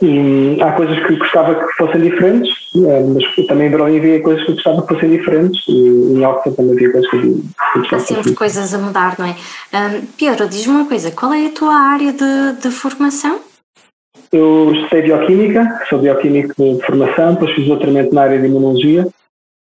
e 0.01 0.61
há 0.61 0.73
coisas 0.73 0.99
que 1.07 1.17
gostava 1.17 1.55
que 1.55 1.73
fossem 1.75 2.01
diferentes, 2.01 2.53
eh, 2.75 3.05
mas 3.15 3.47
também 3.47 3.69
em 3.69 3.71
Berlim 3.71 3.99
havia 3.99 4.23
coisas 4.23 4.45
que 4.45 4.53
gostava 4.53 4.83
que 4.83 4.95
fossem 4.95 5.11
diferentes 5.11 5.63
e 5.69 6.15
em 6.15 6.25
Oxford 6.25 6.57
também 6.57 6.73
havia 6.73 6.93
coisas 6.93 7.11
que 7.11 7.43
gostava 7.77 8.03
Há 8.03 8.07
sempre 8.07 8.35
coisas 8.35 8.75
a 8.75 8.79
mudar, 8.79 9.17
não 9.19 9.27
é? 9.27 9.37
Um, 9.75 10.07
Pedro, 10.19 10.49
diz-me 10.49 10.75
uma 10.75 10.89
coisa, 10.89 11.11
qual 11.11 11.33
é 11.33 11.47
a 11.47 11.53
tua 11.53 11.75
área 11.75 12.13
de, 12.13 12.61
de 12.61 12.71
formação? 12.71 13.41
Eu 14.33 14.73
estudei 14.75 15.03
bioquímica, 15.03 15.85
sou 15.89 15.99
bioquímico 15.99 16.55
de 16.57 16.85
formação, 16.87 17.35
depois 17.35 17.55
fiz 17.55 17.67
doutoramento 17.67 18.15
na 18.15 18.23
área 18.23 18.41
de 18.41 18.47
imunologia 18.47 19.07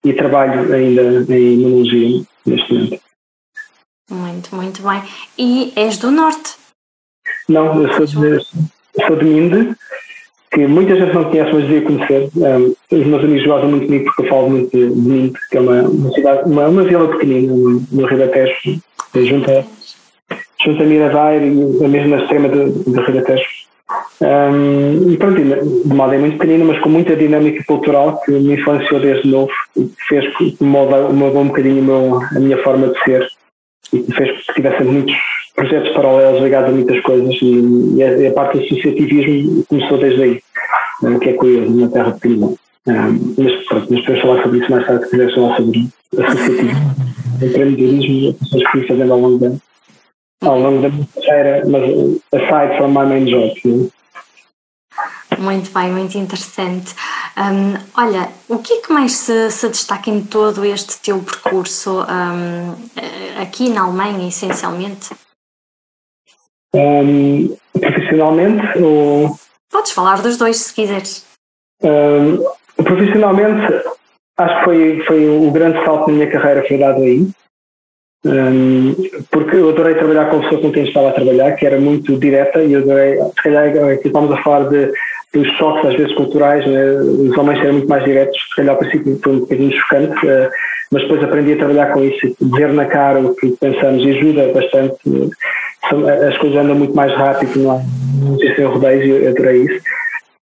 e 0.04 0.12
trabalho 0.12 0.72
ainda 0.72 1.02
em 1.34 1.54
imunologia 1.54 2.22
neste 2.46 2.72
momento. 2.72 3.00
Muito, 4.10 4.54
muito 4.54 4.82
bem. 4.82 5.02
E 5.36 5.72
és 5.74 5.98
do 5.98 6.10
Norte? 6.10 6.54
Não, 7.48 7.82
eu 7.82 7.92
sou 7.94 8.06
de, 8.06 8.44
sou 9.06 9.16
de 9.16 9.24
Minde, 9.24 9.76
que 10.54 10.66
muita 10.68 10.94
gente 10.94 11.12
não 11.12 11.24
conhece, 11.24 11.52
mas 11.52 11.66
devia 11.66 11.82
conhecer. 11.82 12.30
Um, 12.36 12.74
os 12.92 13.06
meus 13.06 13.24
amigos 13.24 13.46
gostam 13.46 13.70
muito 13.70 13.86
comigo 13.86 14.04
porque 14.04 14.22
eu 14.22 14.28
falo 14.28 14.50
muito 14.50 14.70
de, 14.70 15.30
de 15.30 15.32
que 15.50 15.56
é 15.56 15.60
uma, 15.60 15.82
uma 15.82 16.12
cidade, 16.12 16.48
uma, 16.48 16.68
uma 16.68 16.82
vila 16.84 17.08
pequenina 17.08 17.52
no, 17.52 18.06
Rio 18.06 18.18
da 18.18 18.28
Tejo, 18.28 18.80
junto 19.16 19.50
a, 19.50 19.64
junto 20.64 20.82
a 20.82 20.86
Miradair 20.86 21.42
e 21.42 21.84
a 21.84 21.88
mesma 21.88 22.18
extrema 22.18 22.48
do, 22.48 23.00
Rio 23.00 23.14
da 23.14 23.22
Tejo. 23.22 23.64
Um, 24.20 25.10
e 25.10 25.16
pronto, 25.16 25.42
de 25.42 25.94
modo 25.94 26.14
é 26.14 26.18
muito 26.18 26.38
pequenina, 26.38 26.64
mas 26.64 26.80
com 26.80 26.88
muita 26.88 27.16
dinâmica 27.16 27.62
cultural 27.64 28.20
que 28.24 28.30
me 28.30 28.54
influenciou 28.54 29.00
desde 29.00 29.28
novo 29.28 29.50
e 29.76 29.90
fez 30.08 30.36
que 30.36 30.56
moldou 30.60 31.42
um 31.42 31.48
bocadinho 31.48 32.20
a 32.34 32.40
minha 32.40 32.62
forma 32.62 32.88
de 32.88 32.98
ser 33.02 33.28
e 33.92 34.12
fez 34.12 34.46
que 34.46 34.54
tivesse 34.54 34.84
muitos 34.84 35.14
projetos 35.54 35.92
paralelos 35.92 36.42
ligados 36.42 36.70
a 36.70 36.72
muitas 36.72 37.00
coisas 37.02 37.34
e, 37.40 37.96
e, 37.96 38.02
a, 38.02 38.30
a, 38.30 38.32
parte 38.32 38.58
do 38.58 38.64
associativismo 38.64 39.64
começou 39.68 39.98
desde 39.98 40.22
aí, 40.22 40.42
o 41.02 41.18
que 41.18 41.28
é 41.30 41.32
curioso 41.34 41.70
na 41.74 41.88
Terra 41.88 42.12
Pequenina. 42.12 42.54
Um, 42.86 43.34
mas 43.38 43.64
pronto, 43.66 43.86
mas 43.90 44.00
podemos 44.04 44.22
falar 44.22 44.42
sobre 44.42 44.58
isso 44.58 44.70
mais 44.70 44.86
tarde, 44.86 45.04
se 45.04 45.10
quiseres 45.10 45.34
falar 45.34 45.56
sobre 45.56 45.88
associativismo, 46.18 46.94
empreendedorismo, 47.42 48.28
as 48.30 48.36
pessoas 48.36 48.62
que 48.62 48.70
fui 48.70 48.86
fazendo 48.86 49.12
ao 49.12 49.20
longo 49.20 49.38
da, 49.38 49.52
ao 50.42 50.60
longo 50.60 50.82
da 50.82 50.88
minha 50.90 51.08
carreira, 51.14 51.62
mas 51.66 51.82
aside 52.32 52.76
from 52.76 52.88
my 52.88 53.06
main 53.06 53.24
job. 53.24 53.90
Muito 55.38 55.70
bem, 55.72 55.90
muito 55.90 56.16
interessante. 56.18 56.94
Um, 57.36 57.74
olha, 58.00 58.28
o 58.48 58.58
que 58.58 58.74
é 58.74 58.80
que 58.80 58.92
mais 58.92 59.12
se, 59.12 59.50
se, 59.50 59.68
destaca 59.68 60.08
em 60.08 60.22
todo 60.22 60.64
este 60.64 61.00
teu 61.00 61.20
percurso 61.20 62.02
um, 62.02 63.42
aqui 63.42 63.68
na 63.68 63.82
Alemanha, 63.82 64.28
essencialmente? 64.28 65.10
Um, 66.72 67.56
profissionalmente 67.78 68.78
ou... 68.78 69.36
Podes 69.70 69.90
falar 69.90 70.22
dos 70.22 70.36
dois 70.36 70.58
se 70.58 70.72
quiseres. 70.72 71.26
profissionalmente, 72.76 73.84
acho 74.38 74.58
que 74.58 74.64
foi, 74.64 75.02
foi 75.04 75.28
o 75.28 75.50
grande 75.50 75.84
salto 75.84 76.08
na 76.08 76.14
minha 76.14 76.30
carreira 76.30 76.64
foi 76.66 76.78
dado 76.78 77.02
aí. 77.02 77.28
Um, 78.26 78.94
porque 79.30 79.56
eu 79.56 79.68
adorei 79.68 79.96
trabalhar 79.96 80.30
com 80.30 80.38
a 80.38 80.40
pessoa 80.40 80.62
com 80.62 80.72
quem 80.72 80.84
estava 80.84 81.10
a 81.10 81.12
trabalhar, 81.12 81.52
que 81.56 81.66
era 81.66 81.78
muito 81.78 82.16
direta, 82.18 82.62
e 82.62 82.72
eu 82.72 82.80
adorei, 82.80 83.16
se 83.18 83.42
calhar 83.42 83.64
aqui 83.92 84.06
estamos 84.06 84.32
a 84.32 84.42
falar 84.42 84.68
de, 84.68 84.90
dos 85.34 85.48
choques 85.58 85.90
às 85.90 85.96
vezes 85.96 86.14
culturais, 86.14 86.64
né? 86.66 86.94
os 86.94 87.36
homens 87.36 87.60
eram 87.60 87.74
muito 87.74 87.88
mais 87.88 88.04
diretos, 88.04 88.38
se 88.38 88.56
calhar 88.56 88.74
ao 88.74 88.78
princípio 88.78 89.18
foi 89.22 89.32
um 89.32 89.40
bocadinho 89.40 89.72
chocante, 89.72 90.26
uh, 90.26 90.48
mas 90.92 91.02
depois 91.02 91.24
aprendi 91.24 91.52
a 91.52 91.56
trabalhar 91.56 91.92
com 91.92 92.04
isso, 92.04 92.36
dizer 92.40 92.72
na 92.72 92.86
cara 92.86 93.18
o 93.18 93.34
que 93.34 93.50
pensamos 93.50 94.04
e 94.04 94.10
ajuda 94.10 94.52
bastante, 94.52 94.96
as 96.28 96.38
coisas 96.38 96.58
andam 96.58 96.76
muito 96.76 96.94
mais 96.94 97.12
rápido, 97.12 97.58
não, 97.58 97.82
não 98.22 98.40
existem 98.40 98.64
rodeios 98.64 99.04
e 99.04 99.10
eu 99.10 99.30
adorei 99.30 99.62
isso. 99.62 99.82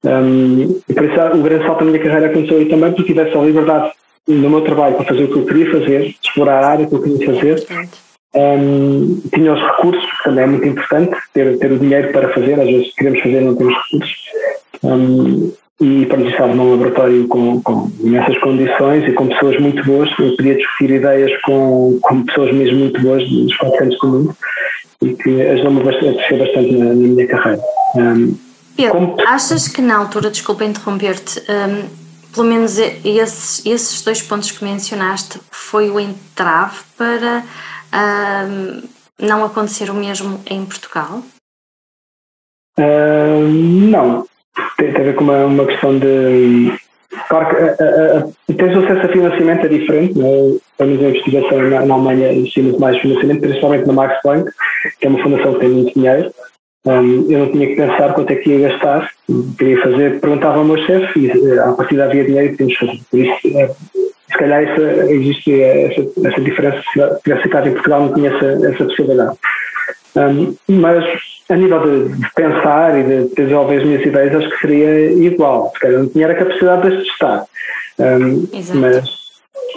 Um, 0.03 0.81
e 0.89 0.93
por 0.93 1.03
isso 1.03 1.21
o 1.21 1.43
grande 1.43 1.65
salto 1.65 1.79
da 1.79 1.91
minha 1.91 2.03
carreira 2.03 2.27
aconteceu 2.27 2.57
aí 2.57 2.65
também, 2.65 2.91
porque 2.91 3.13
tivesse 3.13 3.37
a 3.37 3.41
liberdade 3.41 3.91
no 4.27 4.49
meu 4.49 4.61
trabalho 4.61 4.95
para 4.95 5.05
fazer 5.05 5.23
o 5.23 5.27
que 5.27 5.39
eu 5.39 5.45
queria 5.45 5.71
fazer, 5.71 6.15
explorar 6.23 6.63
a 6.63 6.67
área 6.69 6.87
que 6.87 6.93
eu 6.93 7.01
queria 7.01 7.33
fazer. 7.33 7.67
Um, 8.33 9.21
tinha 9.33 9.53
os 9.53 9.61
recursos, 9.61 10.05
que 10.05 10.23
também 10.23 10.43
é 10.43 10.47
muito 10.47 10.67
importante, 10.67 11.17
ter, 11.33 11.57
ter 11.57 11.71
o 11.71 11.79
dinheiro 11.79 12.11
para 12.11 12.29
fazer, 12.29 12.59
às 12.59 12.67
vezes 12.67 12.93
queremos 12.95 13.21
fazer 13.21 13.41
não 13.41 13.55
temos 13.55 13.73
recursos. 13.73 14.15
Um, 14.83 15.51
e 15.79 16.05
pronto, 16.05 16.29
estava 16.29 16.53
num 16.53 16.71
laboratório 16.71 17.27
com, 17.27 17.59
com 17.61 17.91
imensas 17.99 18.37
condições 18.39 19.03
e 19.07 19.13
com 19.13 19.27
pessoas 19.27 19.59
muito 19.59 19.83
boas. 19.83 20.09
Eu 20.19 20.35
podia 20.35 20.55
discutir 20.55 20.91
ideias 20.91 21.41
com, 21.41 21.97
com 22.01 22.23
pessoas 22.23 22.53
mesmo 22.53 22.79
muito 22.79 23.01
boas 23.01 23.27
dos 23.27 23.57
quatro 23.57 23.77
cantos 23.79 23.99
do 23.99 24.07
mundo 24.07 24.37
e 25.01 25.15
que 25.15 25.41
ajudou-me 25.41 25.81
a 25.81 25.99
crescer 25.99 26.37
bastante 26.37 26.71
na, 26.73 26.85
na 26.85 26.93
minha 26.93 27.27
carreira. 27.27 27.61
Um, 27.95 28.37
Pedro, 28.75 28.91
como... 28.91 29.15
achas 29.27 29.67
que 29.67 29.81
na 29.81 29.97
altura, 29.97 30.29
desculpa 30.29 30.63
interromper-te, 30.63 31.39
um, 31.39 31.89
pelo 32.33 32.47
menos 32.47 32.77
esses, 32.77 33.65
esses 33.65 34.01
dois 34.03 34.21
pontos 34.21 34.51
que 34.51 34.63
mencionaste 34.63 35.39
foi 35.49 35.89
o 35.89 35.99
entrave 35.99 36.77
para 36.95 37.43
uh, 37.91 38.87
não 39.19 39.43
acontecer 39.43 39.89
o 39.89 39.95
mesmo 39.95 40.39
em 40.45 40.63
Portugal? 40.65 41.23
Uh, 42.77 43.47
não. 43.89 44.25
Tem, 44.77 44.91
tem, 44.91 45.01
a 45.01 45.05
ver 45.05 45.15
com 45.15 45.23
uma, 45.23 45.45
uma 45.45 45.65
questão 45.65 45.97
de. 45.97 46.73
Claro 47.27 47.49
que 47.49 47.55
uh, 47.55 48.27
uh, 48.27 48.53
tens 48.55 48.77
acesso 48.77 49.05
a 49.05 49.09
financiamento 49.09 49.65
é 49.65 49.69
diferente, 49.69 50.17
né? 50.17 50.57
pelo 50.77 50.89
menos 50.89 51.05
a 51.05 51.09
investigação 51.09 51.57
na, 51.69 51.85
na 51.85 51.93
Alemanha 51.93 52.31
existe 52.31 52.61
mais 52.79 52.97
financiamento, 52.99 53.41
principalmente 53.41 53.85
na 53.85 53.93
Max 53.93 54.21
Planck, 54.21 54.49
que 54.99 55.05
é 55.05 55.09
uma 55.09 55.21
fundação 55.21 55.53
que 55.53 55.59
tem 55.59 55.69
muito 55.69 55.93
dinheiro. 55.93 56.31
Um, 56.85 57.31
eu 57.31 57.39
não 57.39 57.51
tinha 57.51 57.67
que 57.67 57.75
pensar 57.75 58.13
quanto 58.13 58.31
é 58.31 58.35
que 58.35 58.49
ia 58.49 58.69
gastar, 58.69 59.11
queria 59.57 59.81
fazer, 59.83 60.19
perguntava 60.19 60.57
ao 60.57 60.65
meu 60.65 60.77
chefe 60.77 61.19
e 61.19 61.29
eh, 61.29 61.59
a 61.59 61.73
partir 61.73 61.95
da 61.95 62.05
havia 62.05 62.23
dinheiro 62.23 62.47
e 62.47 62.51
podíamos 62.57 62.77
fazer. 62.77 62.99
Por 63.11 63.19
isso, 63.19 63.57
é, 63.57 63.67
se 64.31 64.37
calhar 64.37 64.63
existe 64.63 65.61
essa, 65.61 66.27
essa 66.27 66.41
diferença, 66.41 66.81
se 66.91 67.21
tivesse 67.23 67.43
ficado 67.43 67.69
em 67.69 67.73
Portugal 67.73 68.01
não 68.01 68.13
tinha 68.13 68.31
essa, 68.31 68.67
essa 68.67 68.85
possibilidade. 68.85 69.37
Um, 70.15 70.55
mas 70.67 71.05
a 71.49 71.55
nível 71.55 71.79
de, 71.79 72.15
de, 72.15 72.33
pensar 72.33 72.99
e 72.99 73.03
de 73.03 73.35
desenvolver 73.35 73.77
as 73.77 73.85
minhas 73.85 74.05
ideias, 74.05 74.35
acho 74.35 74.49
que 74.49 74.59
seria 74.59 75.11
igual, 75.11 75.69
porque 75.69 75.87
eu 75.87 75.99
não 75.99 76.09
tinha 76.09 76.27
a 76.27 76.35
capacidade 76.35 76.89
de 76.89 77.03
testar. 77.05 77.45
Um, 77.99 78.47
mas 78.75 79.21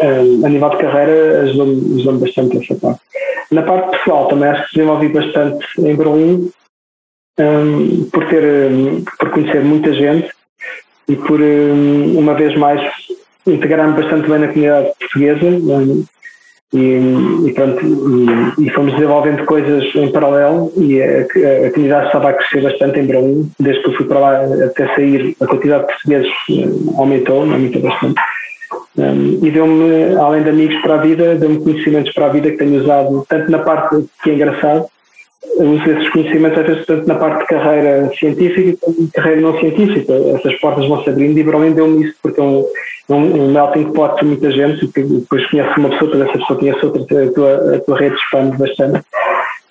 um, 0.00 0.46
a 0.46 0.48
nível 0.48 0.70
de 0.70 0.78
carreira 0.78 1.42
ajudou-me 1.42 2.00
ajudou 2.00 2.18
bastante 2.18 2.58
essa 2.58 2.74
parte. 2.80 3.00
Na 3.50 3.62
parte 3.62 3.98
pessoal 3.98 4.28
também 4.28 4.48
acho 4.48 4.68
que 4.68 4.76
desenvolvi 4.76 5.08
bastante 5.08 5.66
em 5.78 5.94
Berlim 5.94 6.50
por 8.12 8.28
ter 8.28 8.70
por 9.18 9.30
conhecer 9.30 9.64
muita 9.64 9.92
gente 9.92 10.30
e 11.08 11.16
por 11.16 11.40
um, 11.40 12.18
uma 12.18 12.34
vez 12.34 12.56
mais 12.56 12.80
integrar-me 13.46 14.00
bastante 14.00 14.28
bem 14.28 14.38
na 14.38 14.48
comunidade 14.48 14.92
portuguesa 14.98 15.46
e, 16.72 17.46
e, 17.46 17.52
pronto, 17.52 17.84
e, 17.84 18.66
e, 18.66 18.70
fomos 18.70 18.94
desenvolvendo 18.94 19.44
coisas 19.44 19.94
em 19.94 20.10
paralelo 20.10 20.72
e 20.76 21.00
a, 21.00 21.66
a, 21.66 21.70
comunidade 21.70 22.06
estava 22.06 22.30
a 22.30 22.32
crescer 22.32 22.62
bastante 22.62 22.98
em 22.98 23.06
Berlim, 23.06 23.50
desde 23.60 23.82
que 23.82 23.88
eu 23.88 23.94
fui 23.94 24.06
para 24.06 24.18
lá 24.18 24.40
até 24.64 24.92
sair 24.94 25.36
a 25.40 25.46
quantidade 25.46 25.82
de 25.82 25.92
portugueses 25.92 26.32
hum, 26.50 26.94
aumentou, 26.96 27.42
aumentou 27.42 27.82
bastante. 27.82 28.20
Um, 28.96 29.44
e 29.44 29.50
deu-me, 29.50 30.16
além 30.16 30.42
de 30.42 30.50
amigos 30.50 30.80
para 30.82 30.94
a 30.94 30.98
vida, 30.98 31.34
deu-me 31.36 31.60
conhecimentos 31.60 32.12
para 32.12 32.26
a 32.26 32.30
vida 32.30 32.50
que 32.50 32.56
tenho 32.56 32.80
usado 32.80 33.24
tanto 33.28 33.50
na 33.50 33.58
parte 33.58 34.04
que 34.22 34.30
é 34.30 34.34
engraçado 34.34 34.86
uso 35.56 35.90
esses 35.90 36.08
conhecimentos 36.10 36.58
às 36.58 36.66
vezes 36.66 36.86
tanto 36.86 37.06
na 37.06 37.14
parte 37.14 37.40
de 37.40 37.46
carreira 37.46 38.10
científica 38.18 38.78
como 38.80 39.06
de 39.06 39.12
carreira 39.12 39.40
não 39.40 39.58
científica. 39.58 40.12
Essas 40.12 40.54
portas 40.60 40.86
vão 40.86 41.02
se 41.02 41.10
abrindo 41.10 41.38
e 41.38 41.42
Berlim 41.42 41.72
deu-me 41.72 42.04
isso 42.04 42.14
porque 42.22 42.40
é 42.40 42.42
um, 42.42 42.66
é 43.08 43.14
um, 43.14 43.52
melting 43.52 43.92
pot 43.92 44.18
de 44.20 44.26
muita 44.26 44.50
gente 44.50 44.86
depois 45.02 45.46
conhece 45.50 45.78
uma 45.78 45.90
pessoa, 45.90 46.10
depois 46.10 46.28
essa 46.28 46.38
pessoa 46.38 46.58
conhece 46.58 46.86
outra, 46.86 47.24
a 47.24 47.32
tua, 47.32 47.76
a 47.76 47.80
tua 47.80 47.98
rede 47.98 48.16
expande 48.16 48.56
bastante. 48.56 49.04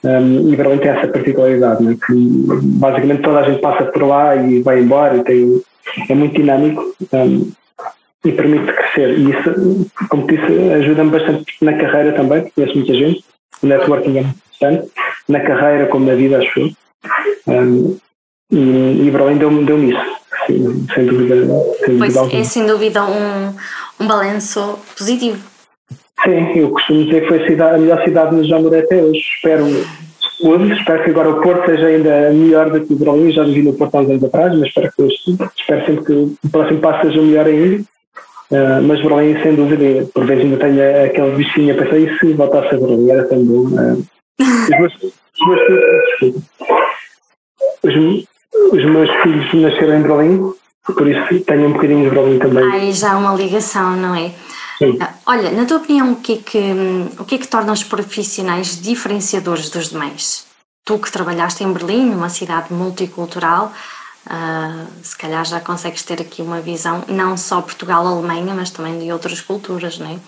Um, 0.03 0.51
e 0.51 0.55
Berlim 0.55 0.77
tem 0.79 0.89
essa 0.89 1.07
particularidade, 1.07 1.81
né? 1.81 1.95
que 2.05 2.13
basicamente 2.63 3.21
toda 3.21 3.39
a 3.39 3.49
gente 3.49 3.61
passa 3.61 3.85
por 3.85 4.03
lá 4.03 4.35
e 4.35 4.61
vai 4.61 4.81
embora 4.81 5.17
e 5.17 5.23
tem, 5.23 5.61
é 6.09 6.13
muito 6.13 6.35
dinâmico 6.35 6.93
um, 7.13 7.51
e 8.25 8.31
permite 8.31 8.71
crescer. 8.71 9.17
E 9.17 9.29
isso, 9.31 9.87
como 10.09 10.27
disse, 10.27 10.71
ajuda-me 10.73 11.11
bastante 11.11 11.45
na 11.61 11.73
carreira 11.73 12.13
também, 12.13 12.41
porque 12.41 12.61
conheço 12.61 12.77
muita 12.77 12.93
gente, 12.93 13.23
o 13.61 13.67
networking 13.67 14.17
é 14.19 14.25
importante 14.63 14.91
na 15.27 15.39
carreira 15.39 15.87
como 15.87 16.05
na 16.05 16.15
vida, 16.15 16.39
acho 16.39 16.59
eu. 16.59 16.71
Um, 17.47 17.97
e, 18.51 19.07
e 19.07 19.11
Berlim 19.11 19.37
deu-me 19.37 19.65
deu 19.65 19.83
isso, 19.83 20.17
Sim, 20.47 20.85
sem 20.93 21.05
dúvida. 21.05 21.35
Sem 21.85 21.97
pois 21.97 22.13
dúvida 22.13 22.37
é 22.37 22.43
sem 22.43 22.65
dúvida 22.65 23.03
um, 23.03 23.53
um 23.99 24.07
balanço 24.07 24.79
positivo. 24.97 25.41
Sim, 26.23 26.57
eu 26.57 26.69
costumo 26.69 27.03
dizer 27.05 27.21
que 27.21 27.27
foi 27.27 27.43
a, 27.43 27.47
cidade, 27.47 27.75
a 27.75 27.79
melhor 27.79 28.03
cidade 28.03 28.47
já 28.47 28.59
morei 28.59 28.81
até 28.81 29.03
hoje. 29.03 29.19
Espero, 29.19 29.65
hoje, 29.65 30.73
espero 30.73 31.03
que 31.03 31.09
agora 31.09 31.29
o 31.29 31.41
Porto 31.41 31.65
seja 31.65 31.87
ainda 31.87 32.31
melhor 32.31 32.69
do 32.69 32.79
que 32.85 32.93
o 32.93 32.97
Berlim. 32.97 33.31
Já 33.31 33.43
vivi 33.43 33.63
no 33.63 33.73
Porto 33.73 33.95
há 33.95 34.01
uns 34.01 34.09
anos 34.09 34.23
atrás, 34.23 34.57
mas 34.57 34.67
espero, 34.67 34.91
que 34.95 35.01
hoje, 35.01 35.15
espero 35.57 35.85
sempre 35.85 36.05
que 36.05 36.13
o 36.13 36.49
próximo 36.51 36.79
passo 36.79 37.07
seja 37.07 37.21
melhor 37.21 37.47
ainda. 37.47 37.83
Uh, 38.51 38.83
mas 38.83 39.01
Berlim, 39.01 39.41
sem 39.41 39.55
dúvida, 39.55 40.07
por 40.13 40.25
vezes 40.25 40.45
ainda 40.45 40.57
tenho 40.57 41.05
aquele 41.05 41.31
bichinho 41.31 41.73
a 41.73 41.77
pensar, 41.77 41.97
e 41.97 42.19
se 42.19 42.33
voltasse 42.33 42.75
a 42.75 42.77
Berlim, 42.77 43.09
era 43.09 43.27
tão 43.27 43.43
bom. 43.43 43.63
Uh, 43.69 44.03
os 44.39 44.69
meus, 44.69 44.93
os, 47.83 48.25
os 48.71 48.85
meus 48.85 49.09
filhos 49.21 49.53
nasceram 49.53 49.99
em 49.99 50.01
Berlim, 50.03 50.53
por 50.85 51.07
isso 51.07 51.39
tenho 51.45 51.67
um 51.67 51.73
bocadinho 51.73 52.09
de 52.09 52.15
Berlim 52.15 52.39
também. 52.39 52.71
Aí 52.71 52.91
já 52.91 53.13
há 53.13 53.17
uma 53.17 53.33
ligação, 53.33 53.95
não 53.95 54.15
é? 54.15 54.33
Sim. 54.77 54.97
Ah, 54.99 55.13
olha, 55.25 55.51
na 55.51 55.65
tua 55.65 55.77
opinião, 55.77 56.13
o 56.13 56.15
que, 56.17 56.33
é 56.33 56.37
que, 56.37 56.73
o 57.19 57.25
que 57.25 57.35
é 57.35 57.37
que 57.37 57.47
torna 57.47 57.71
os 57.71 57.83
profissionais 57.83 58.81
diferenciadores 58.81 59.69
dos 59.69 59.89
demais? 59.89 60.45
Tu 60.85 60.99
que 60.99 61.11
trabalhaste 61.11 61.63
em 61.63 61.71
Berlim, 61.71 62.07
numa 62.07 62.27
cidade 62.27 62.73
multicultural, 62.73 63.71
uh, 64.27 64.87
se 65.01 65.17
calhar 65.17 65.45
já 65.45 65.61
consegues 65.61 66.03
ter 66.03 66.21
aqui 66.21 66.41
uma 66.41 66.59
visão 66.59 67.03
não 67.07 67.37
só 67.37 67.61
Portugal-Alemanha, 67.61 68.53
mas 68.53 68.71
também 68.71 68.99
de 68.99 69.11
outras 69.11 69.39
culturas, 69.39 69.97
não 69.97 70.07
é? 70.07 70.19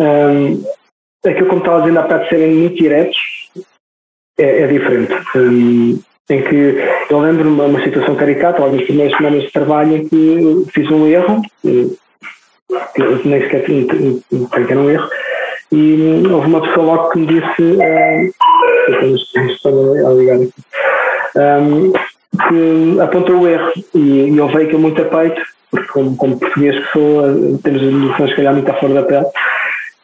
Um, 0.00 0.64
aquilo 1.24 1.46
como 1.48 1.60
estava 1.60 1.80
dizendo 1.82 2.02
bocado 2.02 2.24
de 2.24 2.28
serem 2.30 2.54
muito 2.54 2.76
diretos. 2.76 3.18
É, 4.38 4.62
é 4.62 4.66
diferente. 4.66 5.14
Um, 5.36 6.00
em 6.30 6.42
que 6.42 6.78
eu 7.10 7.20
lembro 7.20 7.48
uma, 7.50 7.82
situação 7.82 8.14
caricata, 8.14 8.66
nas 8.66 8.82
primeiras 8.82 9.16
semanas 9.16 9.42
de 9.42 9.52
trabalho, 9.52 9.96
em 9.96 10.08
que 10.08 10.66
fiz 10.72 10.90
um 10.90 11.06
erro, 11.06 11.42
que 11.62 11.98
eu 12.96 13.20
nem 13.24 13.42
sequer 13.42 13.64
tinha 13.64 13.86
que 13.86 14.22
era 14.72 14.80
um 14.80 14.90
erro, 14.90 15.08
e 15.72 16.22
houve 16.30 16.46
uma 16.46 16.60
pessoa 16.62 16.86
logo 16.86 17.10
que 17.10 17.18
me 17.18 17.26
disse, 17.26 17.62
uh, 17.62 18.32
a 20.06 20.12
ligar 20.12 20.36
aqui, 20.36 20.52
um, 21.36 21.92
que 22.48 23.00
apontou 23.00 23.40
o 23.40 23.48
erro. 23.48 23.72
E, 23.94 24.36
eu 24.36 24.48
veio 24.48 24.68
que 24.68 24.76
muito 24.76 25.02
a 25.02 25.04
peito, 25.04 25.42
porque 25.70 25.88
como, 25.88 26.16
como 26.16 26.38
português 26.38 26.78
que 26.78 26.92
sou, 26.92 27.58
temos 27.62 27.82
as 27.82 27.92
noções 27.92 28.30
se 28.30 28.36
calhar 28.36 28.52
muito 28.52 28.70
à 28.70 28.74
fora 28.74 28.94
da 28.94 29.02
pele, 29.02 29.26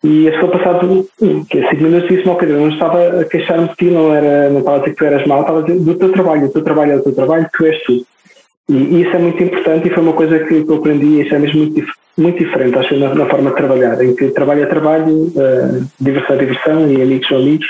e 0.04 0.28
a 0.28 0.32
pessoa 0.32 0.52
passado 0.52 1.08
que 1.50 1.58
é 1.58 1.70
cinco 1.70 1.82
minutos 1.82 2.08
disse-me, 2.08 2.30
ok, 2.30 2.50
eu 2.50 2.60
não 2.60 2.68
estava 2.68 3.20
a 3.20 3.24
queixar-me 3.24 3.68
de 3.68 3.74
ti, 3.74 3.84
não, 3.86 4.14
era, 4.14 4.48
não 4.48 4.60
estava 4.60 4.76
a 4.76 4.80
dizer 4.80 4.90
que 4.92 4.96
tu 4.96 5.04
eras 5.04 5.26
mal, 5.26 5.40
estava 5.40 5.58
a 5.58 5.62
dizer 5.62 5.80
do 5.80 5.94
teu 5.94 6.12
trabalho, 6.12 6.46
o 6.46 6.48
teu 6.50 6.62
trabalho 6.62 6.92
é 6.92 6.96
o 6.96 7.02
teu 7.02 7.14
trabalho, 7.14 7.48
tu 7.52 7.66
és 7.66 7.82
tu. 7.82 8.06
E, 8.68 9.02
isso 9.02 9.16
é 9.16 9.18
muito 9.18 9.42
importante 9.42 9.88
e 9.88 9.90
foi 9.90 10.02
uma 10.02 10.12
coisa 10.12 10.38
que, 10.38 10.64
que 10.64 10.70
eu 10.70 10.76
aprendi 10.76 11.06
e 11.06 11.20
isso 11.22 11.34
é 11.34 11.38
mesmo 11.38 11.60
muito, 11.60 11.92
muito 12.16 12.38
diferente, 12.38 12.78
acho, 12.78 12.96
na, 12.96 13.14
na 13.14 13.26
forma 13.26 13.50
de 13.50 13.56
trabalhar, 13.56 14.04
em 14.04 14.14
que 14.14 14.28
trabalho 14.28 14.62
é 14.62 14.66
trabalho, 14.66 15.14
uh, 15.14 15.86
diversão 16.00 16.36
é 16.36 16.38
diversão 16.38 16.92
e 16.92 17.02
amigos 17.02 17.28
são 17.28 17.38
amigos. 17.38 17.66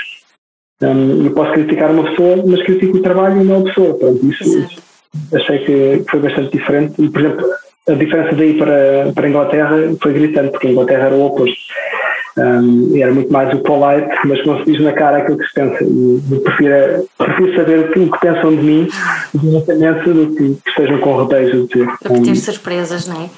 Um, 0.81 1.25
eu 1.25 1.31
posso 1.31 1.51
criticar 1.53 1.91
uma 1.91 2.09
pessoa, 2.09 2.43
mas 2.45 2.63
critico 2.63 2.97
o 2.97 3.01
trabalho 3.01 3.41
e 3.41 3.43
não 3.43 3.61
a 3.61 3.63
pessoa. 3.63 3.97
Pronto, 3.97 4.25
isso, 4.25 4.43
isso 4.43 4.89
achei 5.33 5.59
que 5.59 6.05
foi 6.09 6.19
bastante 6.19 6.55
diferente. 6.57 7.01
E, 7.01 7.09
por 7.09 7.21
exemplo, 7.21 7.45
a 7.87 7.93
diferença 7.93 8.35
daí 8.35 8.57
para, 8.57 9.11
para 9.13 9.25
a 9.25 9.29
Inglaterra 9.29 9.75
foi 10.01 10.13
gritante, 10.13 10.51
porque 10.51 10.67
a 10.67 10.71
Inglaterra 10.71 11.07
era 11.07 11.15
o 11.15 11.25
oposto. 11.25 11.57
Um, 12.39 12.95
era 12.95 13.13
muito 13.13 13.31
mais 13.33 13.53
o 13.53 13.59
polite, 13.59 14.09
mas 14.23 14.45
não 14.45 14.59
se 14.59 14.71
diz 14.71 14.81
na 14.81 14.93
cara 14.93 15.17
aquilo 15.17 15.37
que 15.37 15.45
se 15.45 15.53
pensa. 15.53 15.83
Eu 15.83 16.41
prefiro, 16.41 17.09
prefiro 17.17 17.55
saber 17.55 17.79
o 17.79 17.91
que, 17.91 17.99
o 17.99 18.11
que 18.11 18.19
pensam 18.19 18.55
de 18.55 18.63
mim 18.63 18.87
diretamente 19.33 20.09
do 20.09 20.35
que, 20.35 20.55
que 20.63 20.69
estejam 20.69 20.99
com 20.99 21.11
rodeios 21.13 21.49
a 21.49 21.67
dizer. 21.67 21.87
Para 22.01 22.21
ter 22.21 22.35
surpresas, 22.37 23.07
não 23.07 23.23
é? 23.23 23.29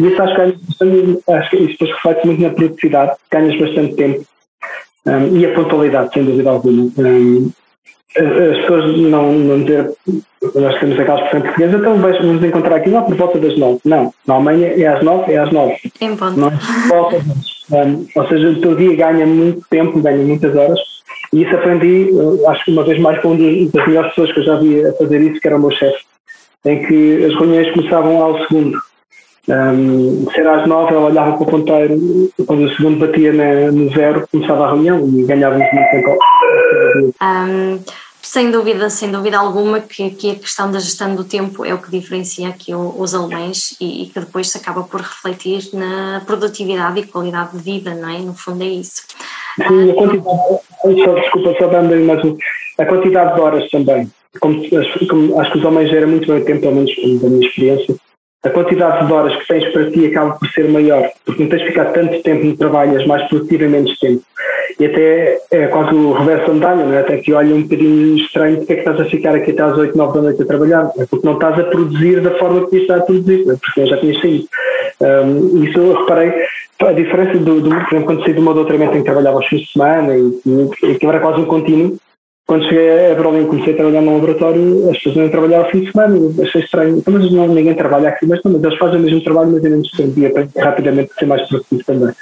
E 0.00 0.06
isso 0.08 0.22
acho 0.22 0.34
que, 0.34 1.32
acho 1.32 1.50
que 1.50 1.56
isso 1.56 1.72
depois 1.72 1.90
reflete 1.90 2.26
muito 2.26 2.42
na 2.42 2.50
produtividade, 2.50 3.12
ganhas 3.30 3.60
bastante 3.60 3.94
tempo 3.94 4.24
um, 5.06 5.36
e 5.36 5.46
a 5.46 5.54
pontualidade, 5.54 6.12
sem 6.12 6.24
dúvida 6.24 6.50
alguma. 6.50 6.90
Um, 6.98 7.50
as 8.16 8.58
pessoas 8.58 8.98
não, 8.98 9.32
não 9.32 9.62
dizer, 9.62 9.90
nós 10.54 10.80
temos 10.80 10.98
aquelas 10.98 11.24
pessoas 11.24 11.42
portuguesas, 11.42 11.80
então 11.80 11.98
vamos 11.98 12.44
encontrar 12.44 12.76
aqui 12.76 12.90
lá 12.90 13.02
por 13.02 13.14
volta 13.14 13.38
das 13.38 13.56
nove. 13.58 13.80
Não, 13.84 14.12
na 14.26 14.34
Alemanha 14.34 14.68
é 14.68 14.86
às 14.86 15.02
nove, 15.02 15.32
é 15.32 15.38
às 15.38 15.50
nove. 15.50 15.76
Em 16.00 16.16
ponto. 16.16 16.40
Não 16.40 16.48
é 16.48 16.58
volta 16.88 17.22
um, 17.70 18.06
ou 18.14 18.28
seja, 18.28 18.48
o 18.48 18.60
teu 18.60 18.74
dia 18.74 18.96
ganha 18.96 19.26
muito 19.26 19.62
tempo, 19.68 20.00
ganha 20.00 20.24
muitas 20.24 20.54
horas. 20.56 20.80
E 21.32 21.42
isso 21.42 21.54
aprendi, 21.54 22.08
acho 22.46 22.64
que 22.64 22.70
uma 22.70 22.84
vez 22.84 22.98
mais 22.98 23.20
com 23.20 23.32
uma 23.32 23.70
das 23.70 23.86
melhores 23.86 24.10
pessoas 24.10 24.32
que 24.32 24.40
eu 24.40 24.44
já 24.44 24.56
vi 24.56 24.86
a 24.86 24.92
fazer 24.94 25.20
isso, 25.20 25.40
que 25.40 25.46
era 25.46 25.56
o 25.56 25.60
meu 25.60 25.70
chefe, 25.70 25.98
em 26.64 26.86
que 26.86 27.24
as 27.26 27.34
reuniões 27.34 27.70
começavam 27.72 28.22
ao 28.22 28.46
segundo. 28.46 28.78
Um, 29.48 30.26
ser 30.34 30.46
às 30.46 30.66
nove, 30.66 30.94
ela 30.94 31.06
olhava 31.06 31.32
para 31.32 31.42
o 31.42 31.46
ponteiro, 31.46 31.98
quando 32.46 32.64
o 32.64 32.76
segundo 32.76 32.98
batia 32.98 33.32
na, 33.32 33.72
no 33.72 33.90
zero, 33.90 34.26
começava 34.30 34.66
a 34.66 34.72
reunião 34.72 35.06
e 35.08 35.24
ganhávamos 35.24 35.66
muito 35.72 35.90
tempo. 35.90 36.18
Um, 37.22 37.80
sem 38.22 38.50
dúvida, 38.50 38.90
sem 38.90 39.10
dúvida 39.10 39.38
alguma, 39.38 39.80
que, 39.80 40.10
que 40.10 40.30
a 40.32 40.34
questão 40.34 40.70
da 40.70 40.78
gestão 40.78 41.14
do 41.14 41.24
tempo 41.24 41.64
é 41.64 41.72
o 41.72 41.78
que 41.78 41.90
diferencia 41.90 42.48
aqui 42.48 42.74
os 42.74 43.14
alemães 43.14 43.76
e, 43.80 44.02
e, 44.02 44.06
que 44.06 44.20
depois 44.20 44.50
se 44.50 44.58
acaba 44.58 44.82
por 44.82 45.00
refletir 45.00 45.70
na 45.72 46.22
produtividade 46.26 47.00
e 47.00 47.06
qualidade 47.06 47.56
de 47.56 47.62
vida, 47.62 47.94
não 47.94 48.08
é? 48.08 48.18
No 48.18 48.34
fundo 48.34 48.62
é 48.62 48.66
isso. 48.66 49.02
Sim, 49.56 49.90
a 49.90 49.94
quantidade, 49.94 51.20
desculpa, 51.22 51.54
só 51.58 51.68
dando 51.68 52.04
mais 52.04 52.22
um, 52.24 52.36
a 52.78 52.84
quantidade 52.84 53.34
de 53.34 53.40
horas 53.40 53.70
também. 53.70 54.10
Como, 54.40 54.62
como, 55.08 55.40
acho 55.40 55.52
que 55.52 55.58
os 55.58 55.64
homens 55.64 55.90
geram 55.90 56.08
muito 56.08 56.28
bem 56.28 56.42
o 56.42 56.44
tempo, 56.44 56.60
pelo 56.60 56.74
menos 56.74 56.94
da 57.20 57.28
minha 57.28 57.48
experiência, 57.48 57.96
a 58.48 58.50
quantidade 58.50 59.06
de 59.06 59.12
horas 59.12 59.36
que 59.36 59.46
tens 59.46 59.72
para 59.72 59.90
ti 59.90 60.06
acaba 60.06 60.34
por 60.34 60.48
ser 60.48 60.68
maior, 60.68 61.08
porque 61.24 61.42
não 61.42 61.50
tens 61.50 61.62
de 61.62 61.68
ficar 61.68 61.86
tanto 61.86 62.22
tempo 62.22 62.46
no 62.46 62.56
trabalho, 62.56 62.98
és 62.98 63.06
mais 63.06 63.26
produtivo 63.28 63.64
em 63.64 63.68
menos 63.68 63.98
tempo. 63.98 64.22
E 64.80 64.86
até 64.86 65.40
é 65.50 65.66
quase 65.66 65.94
o 65.94 66.12
reverso 66.12 66.46
da 66.46 66.54
medalha, 66.54 66.84
não 66.84 66.94
é? 66.94 67.00
até 67.00 67.16
que 67.18 67.32
olha 67.32 67.54
um 67.54 67.62
bocadinho 67.62 68.16
estranho 68.16 68.58
porque 68.58 68.72
é 68.72 68.76
que 68.76 68.82
estás 68.82 69.00
a 69.00 69.04
ficar 69.06 69.34
aqui 69.34 69.50
até 69.50 69.62
às 69.62 69.76
8, 69.76 69.96
9 69.96 70.14
da 70.14 70.22
noite 70.22 70.42
a 70.42 70.46
trabalhar. 70.46 70.90
É 70.98 71.06
porque 71.06 71.26
não 71.26 71.34
estás 71.34 71.58
a 71.58 71.64
produzir 71.64 72.20
da 72.20 72.30
forma 72.38 72.68
que 72.68 72.76
estás 72.76 73.00
a 73.00 73.04
produzir, 73.04 73.42
é? 73.50 73.56
porque 73.56 73.86
já 73.86 73.96
tinhas 73.98 74.20
saído. 74.20 74.48
Um, 75.00 75.64
isso 75.64 75.78
eu 75.78 75.94
reparei, 75.94 76.32
a 76.80 76.92
diferença 76.92 77.38
do, 77.38 77.60
do, 77.60 77.70
por 77.70 77.88
exemplo, 77.88 78.04
quando 78.04 78.22
saí 78.24 78.34
do 78.34 78.42
meu 78.42 78.54
doutoramento 78.54 78.94
em 78.94 78.98
que 78.98 79.04
trabalhava 79.04 79.36
aos 79.36 79.46
fins 79.46 79.62
de 79.62 79.72
semana 79.72 80.16
e, 80.16 80.40
e, 80.46 80.86
e 80.90 80.94
que 80.94 81.06
era 81.06 81.20
quase 81.20 81.40
um 81.40 81.44
contínuo, 81.44 81.98
quando 82.48 82.64
cheguei 82.64 83.12
a 83.12 83.14
Berlim 83.14 83.46
comecei 83.46 83.74
a 83.74 83.76
trabalhar 83.76 84.00
no 84.00 84.14
laboratório, 84.14 84.90
as 84.90 84.96
pessoas 84.96 85.16
não 85.16 85.30
trabalhar 85.30 85.58
ao 85.58 85.70
fim 85.70 85.80
de 85.80 85.92
semana, 85.92 86.16
eu 86.16 86.34
achei 86.42 86.62
estranho. 86.62 86.96
Então, 86.96 87.12
mas 87.12 87.30
não, 87.30 87.46
ninguém 87.46 87.74
trabalha 87.74 88.08
aqui, 88.08 88.26
mas, 88.26 88.42
não, 88.42 88.52
mas 88.52 88.64
eles 88.64 88.78
fazem 88.78 88.98
o 88.98 89.02
mesmo 89.02 89.22
trabalho, 89.22 89.50
mas 89.50 89.62
em 89.62 89.68
menos 89.68 89.90
tempo 89.90 90.18
e 90.18 90.26
aprendem 90.26 90.64
rapidamente 90.64 91.12
a 91.14 91.18
ser 91.18 91.26
mais 91.26 91.46
produtivo 91.46 91.84
também. 91.84 92.14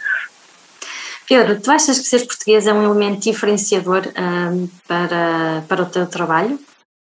Pedro, 1.29 1.61
tu 1.61 1.71
achas 1.71 2.01
que 2.01 2.07
ser 2.07 2.27
português 2.27 2.67
é 2.67 2.73
um 2.73 2.83
elemento 2.83 3.21
diferenciador 3.21 4.03
um, 4.19 4.69
para, 4.89 5.63
para 5.69 5.83
o 5.83 5.87
teu 5.87 6.07
trabalho? 6.07 6.59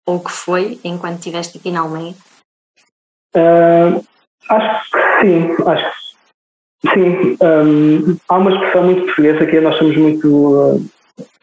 Ou 0.06 0.20
que 0.20 0.30
foi 0.30 0.78
enquanto 0.84 1.16
estiveste 1.16 1.56
aqui 1.56 1.70
na 1.70 1.80
Alemanha? 1.80 2.14
Uh, 3.34 4.04
acho 4.50 4.90
que 4.90 5.20
sim, 5.20 5.56
acho 5.66 5.92
que 6.82 6.90
sim. 6.92 7.36
Um, 7.40 8.18
há 8.28 8.36
uma 8.36 8.52
expressão 8.52 8.84
muito 8.84 9.06
portuguesa 9.06 9.46
que 9.46 9.56
é 9.56 9.60
nós 9.62 9.78
somos 9.78 9.96
muito. 9.96 10.28
Uh, 10.28 10.84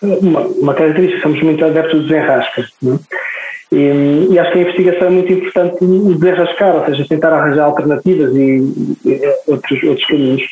uma, 0.02 0.42
uma 0.42 0.74
característica, 0.74 1.22
somos 1.22 1.42
muito 1.42 1.64
adeptos 1.64 2.02
do 2.02 2.08
desenrasca. 2.08 2.62
É? 2.62 3.22
E, 3.74 4.28
e, 4.32 4.40
acho 4.40 4.52
que 4.52 4.60
a 4.60 4.62
investigação 4.62 5.08
é 5.08 5.12
muito 5.12 5.32
importante 5.32 5.78
desenrascar, 5.80 6.76
ou 6.76 6.86
seja, 6.86 7.06
tentar 7.08 7.34
arranjar 7.34 7.66
alternativas 7.66 8.36
e, 8.36 8.98
e 9.06 9.22
outros, 9.48 9.84
outros 9.84 10.08
caminhos. 10.08 10.44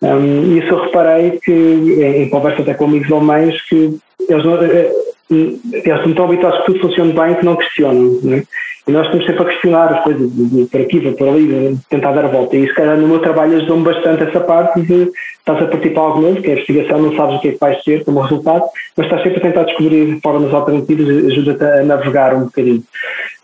Um, 0.00 0.58
isso 0.58 0.68
eu 0.68 0.84
reparei 0.84 1.40
que, 1.42 1.52
em, 1.52 2.22
em 2.22 2.28
conversa 2.28 2.62
até 2.62 2.74
com 2.74 2.84
amigos 2.84 3.10
alemães, 3.10 3.60
que 3.62 3.98
eles 4.28 4.44
não, 4.44 4.62
eh, 4.62 4.92
eles 5.30 6.06
estão 6.06 6.24
habituados 6.24 6.60
que 6.60 6.66
tudo 6.66 6.80
funcione 6.80 7.12
bem 7.12 7.34
que 7.34 7.44
não 7.44 7.56
questionam. 7.56 8.18
Não 8.22 8.34
é? 8.34 8.42
E 8.86 8.90
nós 8.90 9.06
estamos 9.06 9.26
sempre 9.26 9.42
a 9.42 9.46
questionar 9.46 9.94
as 9.94 10.02
coisas, 10.02 10.28
por 10.70 10.80
aqui, 10.80 11.12
por 11.12 11.28
ali, 11.28 11.78
tentar 11.88 12.12
dar 12.12 12.24
a 12.24 12.28
volta. 12.28 12.56
E 12.56 12.66
se 12.66 12.74
calhar 12.74 12.96
no 12.96 13.06
meu 13.06 13.20
trabalho 13.20 13.56
ajudou-me 13.56 13.84
bastante 13.84 14.24
essa 14.24 14.40
parte 14.40 14.82
de 14.82 15.08
estás 15.38 15.62
a 15.62 15.66
partir 15.66 15.90
para 15.90 16.02
algo 16.02 16.20
novo, 16.20 16.42
que 16.42 16.48
é 16.48 16.50
a 16.50 16.52
investigação, 16.54 17.00
não 17.00 17.14
sabes 17.14 17.36
o 17.36 17.40
que 17.40 17.48
é 17.48 17.52
que 17.52 17.60
vais 17.60 17.82
ter 17.84 18.04
como 18.04 18.20
resultado, 18.20 18.64
mas 18.96 19.06
estás 19.06 19.22
sempre 19.22 19.38
a 19.38 19.42
tentar 19.42 19.64
descobrir 19.64 20.20
formas 20.20 20.52
alternativas 20.52 21.08
ajuda-te 21.26 21.64
a 21.64 21.84
navegar 21.84 22.34
um 22.34 22.44
bocadinho. 22.44 22.82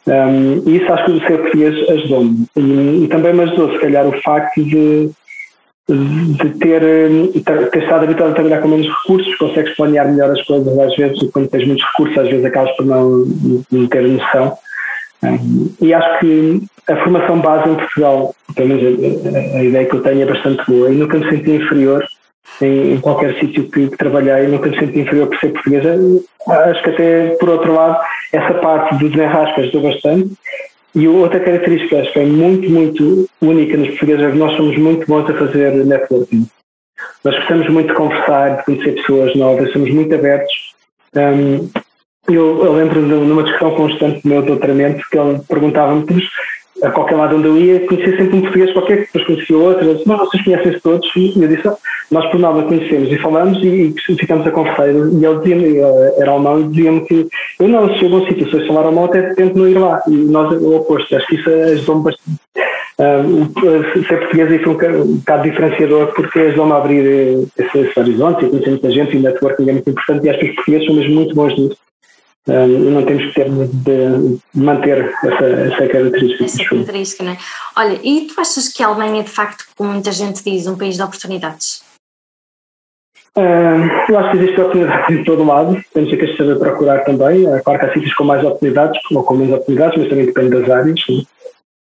Um, 0.08 0.62
e 0.66 0.76
isso 0.78 0.92
acho 0.92 1.04
que 1.04 1.10
o 1.12 1.20
ser 1.20 1.38
português 1.38 1.90
ajudou-me. 1.90 2.46
E, 2.56 3.04
e, 3.04 3.08
também 3.08 3.32
me 3.32 3.42
ajudou, 3.42 3.72
se 3.72 3.78
calhar, 3.78 4.06
o 4.08 4.22
facto 4.22 4.64
de, 4.64 5.10
de 5.88 6.50
ter, 6.58 6.82
ter 7.70 7.82
estado 7.82 8.04
habituado 8.04 8.30
a 8.30 8.34
trabalhar 8.34 8.60
com 8.60 8.68
menos 8.68 8.88
recursos, 8.88 9.36
consegues 9.36 9.76
planear 9.76 10.10
melhor 10.10 10.30
as 10.30 10.42
coisas 10.46 10.78
às 10.78 10.96
vezes, 10.96 11.22
e 11.22 11.28
quando 11.28 11.48
tens 11.48 11.66
muitos 11.66 11.84
recursos, 11.86 12.18
às 12.18 12.28
vezes 12.28 12.44
acabas 12.44 12.74
por 12.76 12.86
não, 12.86 13.24
não 13.70 13.86
ter 13.86 14.02
noção. 14.02 14.56
Um, 15.22 15.74
e 15.80 15.92
acho 15.92 16.20
que 16.20 16.62
a 16.88 16.96
formação 17.02 17.40
base 17.40 17.68
em 17.68 17.74
Portugal, 17.74 18.34
pelo 18.54 18.68
menos 18.68 18.84
a, 18.84 19.58
a, 19.58 19.64
ideia 19.64 19.86
que 19.86 19.96
eu 19.96 20.02
tenho 20.02 20.22
é 20.22 20.26
bastante 20.26 20.64
boa 20.68 20.90
e 20.90 20.96
nunca 20.96 21.18
me 21.18 21.28
senti 21.28 21.50
inferior 21.50 22.06
em, 22.62 22.94
em 22.94 23.00
qualquer 23.00 23.38
sítio 23.40 23.68
que, 23.68 23.88
que, 23.88 23.96
trabalhei, 23.96 24.46
nunca 24.46 24.68
me 24.70 24.78
senti 24.78 25.00
inferior 25.00 25.26
por 25.28 25.38
ser 25.38 25.52
portuguesa. 25.52 25.96
Acho 26.48 26.82
que 26.82 26.90
até, 26.90 27.28
por 27.40 27.48
outro 27.48 27.74
lado, 27.74 27.98
essa 28.32 28.54
parte 28.54 28.94
do 28.96 29.08
desenrasca 29.08 29.60
ajudou 29.60 29.82
bastante. 29.82 30.30
E 30.94 31.06
outra 31.06 31.40
característica, 31.40 32.00
acho 32.00 32.12
que 32.12 32.20
é 32.20 32.24
muito, 32.24 32.70
muito 32.70 33.28
única 33.42 33.76
nos 33.76 33.88
portugueses, 33.90 34.24
é 34.24 34.30
que 34.30 34.38
nós 34.38 34.56
somos 34.56 34.76
muito 34.78 35.06
bons 35.06 35.28
a 35.28 35.34
fazer 35.34 35.84
networking. 35.84 36.48
Nós 37.24 37.36
gostamos 37.36 37.68
muito 37.68 37.88
de 37.88 37.94
conversar, 37.94 38.56
de 38.56 38.64
conhecer 38.64 38.92
pessoas 38.94 39.34
novas, 39.36 39.72
somos 39.72 39.90
muito 39.90 40.14
abertos. 40.14 40.74
Um, 41.14 41.68
eu, 42.34 42.64
eu 42.64 42.72
lembro 42.72 43.00
numa 43.00 43.42
discussão 43.42 43.74
constante 43.74 44.22
do 44.22 44.28
meu 44.28 44.42
doutoramento 44.42 45.04
que 45.10 45.18
ele 45.18 45.40
perguntava-me 45.48 46.04
a 46.82 46.90
qualquer 46.90 47.16
lado 47.16 47.36
onde 47.36 47.48
eu 47.48 47.58
ia, 47.58 47.86
conhecia 47.86 48.16
sempre 48.16 48.36
um 48.36 48.42
português 48.42 48.72
qualquer, 48.72 48.96
que 48.98 49.06
depois 49.06 49.24
conhecia 49.26 49.58
outro, 49.58 49.94
disse, 49.94 50.08
mas 50.08 50.18
vocês 50.18 50.44
conhecem-se 50.44 50.80
todos? 50.80 51.16
E 51.16 51.32
eu 51.36 51.48
disse, 51.48 51.70
nós 52.10 52.30
por 52.30 52.38
nada 52.38 52.62
conhecemos 52.62 53.10
e 53.10 53.18
falamos 53.18 53.62
e, 53.62 53.94
e 54.08 54.16
ficamos 54.16 54.46
a 54.46 54.50
conversar. 54.50 54.88
E 54.88 54.92
ele 54.92 55.38
dizia-me, 55.40 55.78
era 56.18 56.30
alemão, 56.30 56.60
e 56.60 56.68
dizia-me 56.68 57.00
que 57.02 57.28
eu 57.58 57.68
não, 57.68 57.88
se 57.92 57.98
chego 57.98 58.16
a 58.16 58.20
um 58.20 58.26
sítio, 58.26 58.48
se 58.48 58.56
eu 58.56 58.66
falar 58.66 58.82
alemão, 58.82 59.04
até 59.06 59.34
tento 59.34 59.58
não 59.58 59.68
ir 59.68 59.78
lá. 59.78 60.02
E 60.06 60.12
nós, 60.12 60.52
o 60.60 60.76
oposto, 60.76 61.16
acho 61.16 61.26
que 61.26 61.36
isso 61.36 61.50
ajudou-me 61.50 62.04
bastante. 62.04 62.38
Uh, 63.00 64.02
ser 64.08 64.18
português 64.18 64.50
aí 64.50 64.66
um, 64.66 65.02
um 65.02 65.16
bocado 65.18 65.42
diferenciador 65.44 66.12
porque 66.16 66.40
ajudou-me 66.40 66.72
a 66.72 66.76
abrir 66.78 67.06
eh, 67.06 67.46
esse, 67.56 67.78
esse 67.78 68.00
horizonte 68.00 68.44
e 68.44 68.48
conhecer 68.48 68.70
muita 68.70 68.90
gente 68.90 69.14
e 69.14 69.20
o 69.20 69.22
networking 69.22 69.68
é 69.68 69.72
muito 69.72 69.90
importante 69.90 70.26
e 70.26 70.30
acho 70.30 70.40
que 70.40 70.48
os 70.48 70.54
portugueses 70.56 70.86
são 70.88 70.96
mesmo 70.96 71.14
muito 71.14 71.32
bons 71.32 71.56
nisso 71.56 71.78
não 72.48 73.04
temos 73.04 73.26
que 73.26 73.34
ter 73.34 73.50
de 73.50 74.38
manter 74.54 75.14
essa, 75.22 75.44
essa 75.44 75.88
característica. 75.88 76.44
Essa 76.44 76.64
característica, 76.64 77.24
não 77.24 77.32
é? 77.32 77.38
Olha, 77.76 78.00
e 78.02 78.26
tu 78.26 78.40
achas 78.40 78.68
que 78.68 78.82
a 78.82 78.86
Alemanha 78.86 79.20
é 79.20 79.24
de 79.24 79.30
facto, 79.30 79.64
como 79.76 79.92
muita 79.92 80.10
gente 80.12 80.42
diz, 80.42 80.66
um 80.66 80.76
país 80.76 80.96
de 80.96 81.02
oportunidades? 81.02 81.82
Uh, 83.36 84.10
eu 84.10 84.18
acho 84.18 84.30
que 84.30 84.36
existe 84.38 84.60
oportunidades 84.60 85.10
em 85.14 85.24
todo 85.24 85.44
lado, 85.44 85.84
temos 85.92 86.10
que 86.10 86.36
saber 86.36 86.58
procurar 86.58 87.04
também. 87.04 87.46
É 87.46 87.60
claro 87.60 87.78
que 87.78 87.86
há 87.86 87.92
sítios 87.92 88.14
com 88.14 88.24
mais 88.24 88.42
oportunidades, 88.42 89.00
ou 89.12 89.22
com 89.22 89.34
menos 89.34 89.54
oportunidades, 89.54 89.98
mas 89.98 90.08
também 90.08 90.26
depende 90.26 90.50
das 90.50 90.70
áreas. 90.70 91.00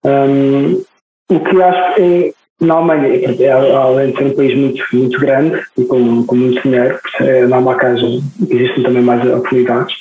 Um, 0.05 0.83
o 1.31 1.41
que 1.41 1.63
acho 1.63 2.01
é, 2.01 2.33
na 2.61 2.75
Alemanha, 2.75 3.37
é, 3.41 3.51
além 3.51 4.11
de 4.11 4.19
ser 4.19 4.25
um 4.25 4.37
país 4.37 4.57
muito, 4.57 4.85
muito 4.93 5.19
grande 5.19 5.63
e 5.79 5.85
com, 5.85 6.25
com 6.25 6.37
muito 6.37 6.63
dinheiro, 6.63 7.01
é 7.21 7.47
normal 7.47 7.79
que 7.79 8.55
existem 8.55 8.83
também 8.83 9.03
mais 9.03 9.25
oportunidades. 9.27 9.95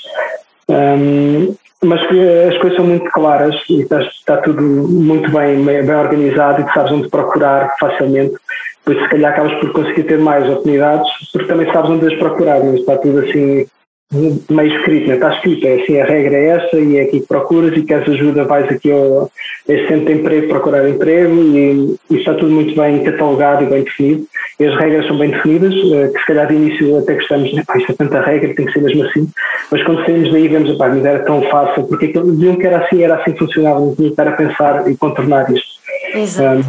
Um, 0.70 1.56
mas 1.84 2.02
as 2.04 2.58
coisas 2.58 2.76
são 2.76 2.86
muito 2.86 3.10
claras 3.12 3.56
e 3.70 3.82
está, 3.82 4.02
está 4.02 4.38
tudo 4.38 4.62
muito 4.62 5.32
bem, 5.32 5.64
bem 5.64 5.96
organizado 5.96 6.62
e 6.62 6.66
tu 6.66 6.74
sabes 6.74 6.92
onde 6.92 7.10
procurar 7.10 7.74
facilmente. 7.80 8.36
Por 8.84 8.96
isso, 8.96 9.04
se 9.04 9.10
calhar, 9.10 9.32
acabas 9.32 9.54
por 9.60 9.72
conseguir 9.72 10.04
ter 10.04 10.20
mais 10.20 10.48
oportunidades, 10.50 11.10
porque 11.32 11.48
também 11.48 11.72
sabes 11.72 11.90
onde 11.90 12.14
as 12.14 12.20
procurar, 12.20 12.64
mas 12.64 12.82
está 12.82 12.98
tudo 12.98 13.20
assim 13.20 13.66
meio 14.12 14.76
escrito, 14.76 15.08
né? 15.08 15.16
está 15.16 15.36
escrito, 15.36 15.68
é 15.68 15.82
assim, 15.82 16.00
a 16.00 16.06
regra 16.06 16.36
é 16.36 16.46
essa 16.48 16.78
e 16.78 16.98
é 16.98 17.04
aqui 17.04 17.20
que 17.20 17.28
procuras 17.28 17.78
e 17.78 17.84
queres 17.84 18.10
ajuda, 18.10 18.44
vais 18.44 18.68
aqui 18.68 18.92
ao 18.92 19.32
esse 19.68 19.88
centro 19.88 20.06
de 20.08 20.14
emprego 20.14 20.48
procurar 20.48 20.90
emprego 20.90 21.36
e, 21.36 21.96
e, 22.10 22.18
está 22.18 22.34
tudo 22.34 22.52
muito 22.52 22.76
bem 22.76 23.04
catalogado 23.04 23.64
e 23.64 23.68
bem 23.68 23.84
definido 23.84 24.26
e 24.60 24.66
as 24.66 24.78
regras 24.78 25.08
são 25.08 25.18
bem 25.18 25.32
definidas, 25.32 25.74
eh, 25.74 26.08
que 26.10 26.20
se 26.20 26.26
calhar 26.26 26.48
de 26.48 26.56
início 26.56 26.98
até 26.98 27.14
gostamos, 27.16 27.54
né? 27.54 27.64
isto 27.76 27.92
é 27.92 27.96
tanta 27.96 28.22
regra, 28.22 28.54
tem 28.54 28.66
que 28.66 28.74
ser 28.74 28.82
mesmo 28.82 29.06
assim, 29.06 29.30
mas 29.72 29.84
quando 29.84 30.06
saímos 30.06 30.32
daí 30.32 30.48
vemos, 30.50 30.78
pá, 30.78 30.90
mas 30.90 31.06
era 31.06 31.24
tão 31.24 31.42
fácil, 31.44 31.84
porque 31.84 32.08
diziam 32.08 32.58
que 32.58 32.68
era 32.68 32.86
assim, 32.86 33.02
era 33.02 33.16
assim 33.16 33.32
que 33.32 33.40
funcionava, 33.40 33.80
não 33.80 33.96
tinha 33.96 34.10
que 34.10 34.14
estar 34.14 34.28
a 34.28 34.32
pensar 34.34 34.90
e 34.90 34.98
contornar 34.98 35.50
isto. 35.52 35.80
Exato. 36.14 36.66